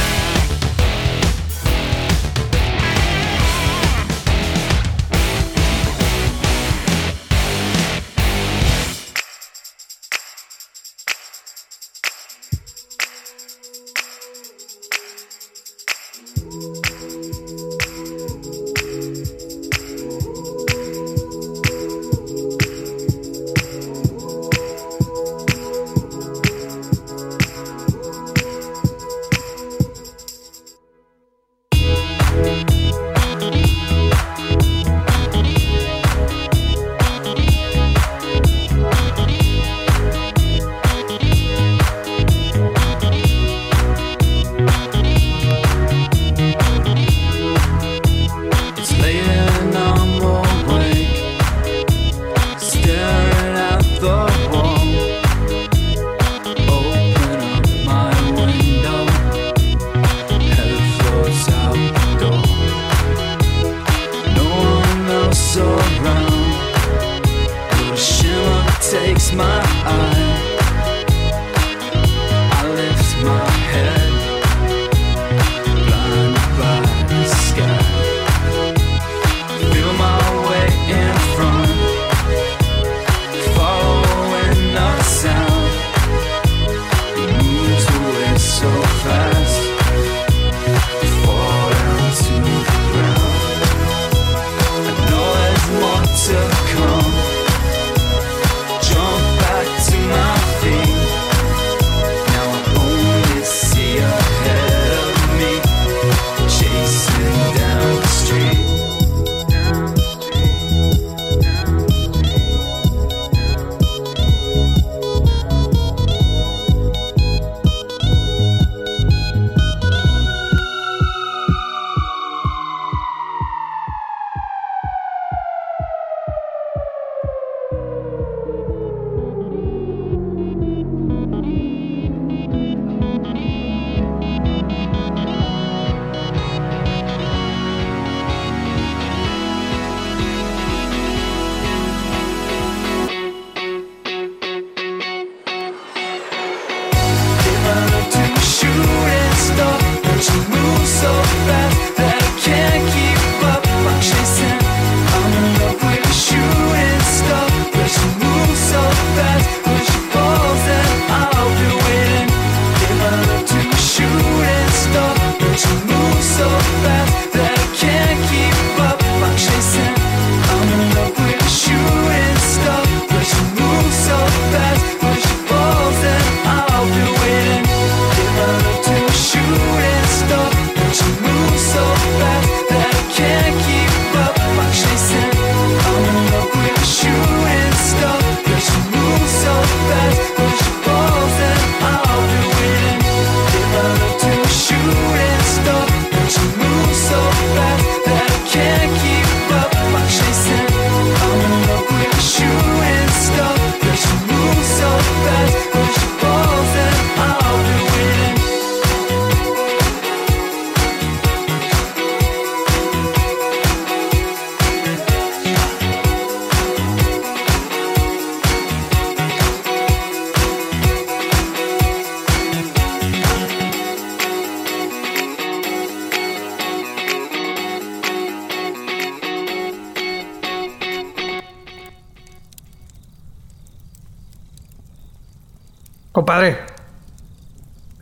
[236.26, 236.58] Compadre.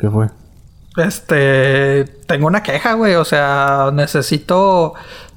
[0.00, 0.30] ¿Qué fue?
[0.96, 3.16] Este, tengo una queja, güey.
[3.16, 4.94] O sea, necesito.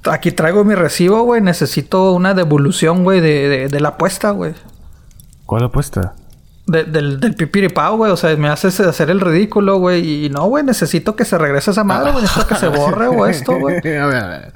[0.09, 1.41] Aquí traigo mi recibo, güey.
[1.41, 4.53] Necesito una devolución, güey, de, de, la apuesta, güey.
[5.45, 6.15] ¿Cuál apuesta?
[6.67, 8.09] del, del pipiripao, güey.
[8.09, 10.25] O sea, me haces hacer el ridículo, güey.
[10.25, 12.21] Y no, güey, necesito que se regrese esa madre, güey.
[12.21, 13.75] Necesito que se borre o esto, güey.
[13.75, 14.53] a ver, a ver.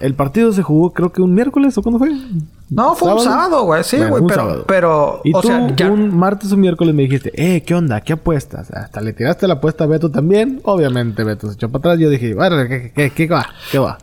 [0.00, 2.10] El partido se jugó creo que un miércoles o cuándo fue?
[2.70, 3.84] No, fue un sábado, güey.
[3.84, 4.22] Sí, güey.
[4.26, 8.00] pero, pero, y tú, un martes o miércoles me dijiste, eh, ¿qué onda?
[8.00, 8.70] ¿Qué apuestas?
[8.70, 10.60] Hasta le tiraste la apuesta a Beto también.
[10.64, 11.98] Obviamente Beto se echó para atrás.
[11.98, 13.46] Yo dije, bueno, ¿qué, qué, qué va?
[13.70, 13.98] ¿Qué va?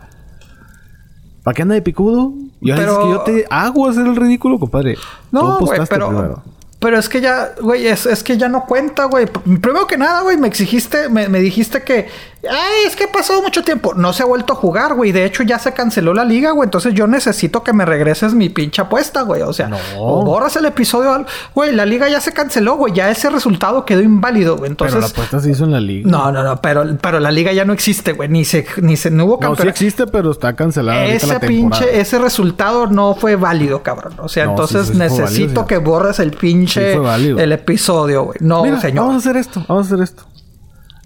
[1.43, 2.33] ¿Para qué anda de picudo?
[2.61, 3.01] Yo pero...
[3.01, 4.97] que yo te hago hacer el ridículo, compadre.
[5.31, 6.43] No, güey, pero...
[6.79, 9.25] Pero es que ya, güey, es, es que ya no cuenta, güey.
[9.25, 12.07] Primero que nada, güey, me exigiste, me, me dijiste que
[12.47, 13.93] Ay, es que ha pasado mucho tiempo.
[13.93, 15.11] No se ha vuelto a jugar, güey.
[15.11, 16.67] De hecho, ya se canceló la liga, güey.
[16.67, 19.41] Entonces yo necesito que me regreses mi pinche apuesta, güey.
[19.41, 19.77] O sea, no.
[19.97, 21.25] borras el episodio.
[21.53, 22.93] Güey, la liga ya se canceló, güey.
[22.93, 24.71] Ya ese resultado quedó inválido, güey.
[24.71, 24.95] Entonces.
[24.95, 26.09] Pero la apuesta se hizo en la liga.
[26.09, 26.61] No, no, no.
[26.61, 28.29] Pero, pero la liga ya no existe, güey.
[28.29, 29.65] Ni se, ni se, no hubo campeonato.
[29.65, 31.05] No, sí existe, pero está cancelada.
[31.05, 34.13] Ese pinche, ese resultado no fue válido, cabrón.
[34.19, 38.37] O sea, entonces necesito que borres el pinche, el episodio, güey.
[38.39, 39.07] No, señor.
[39.07, 39.65] Vamos a hacer esto.
[39.67, 40.23] Vamos a hacer esto.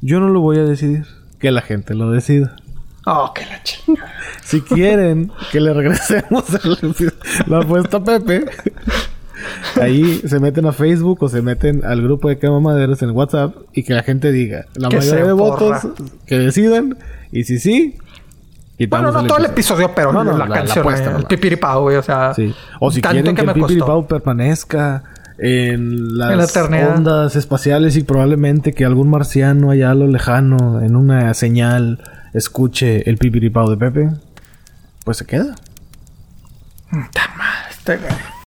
[0.01, 2.55] Yo no lo voy a decidir que la gente lo decida.
[3.05, 4.13] Oh, que la chingada.
[4.45, 6.45] Si quieren que le regresemos
[7.47, 8.45] la apuesta a Pepe,
[9.81, 13.57] ahí se meten a Facebook o se meten al grupo de Quema Maderas en WhatsApp
[13.73, 15.85] y que la gente diga la mayoría de votos
[16.25, 16.97] que decidan
[17.33, 17.97] y si sí.
[18.87, 22.03] Bueno, no todo el episodio, pero no, no, la, canción, apuesta, el pipiripao, güey, o
[22.03, 22.33] sea.
[22.33, 22.55] Sí.
[22.79, 25.03] O si quieren que, que el pipiripao permanezca
[25.37, 31.33] en las ondas espaciales y probablemente que algún marciano allá a lo lejano en una
[31.33, 32.01] señal
[32.33, 34.09] escuche el pipiripao de Pepe,
[35.03, 35.55] pues se queda.
[36.91, 37.97] Está mal, está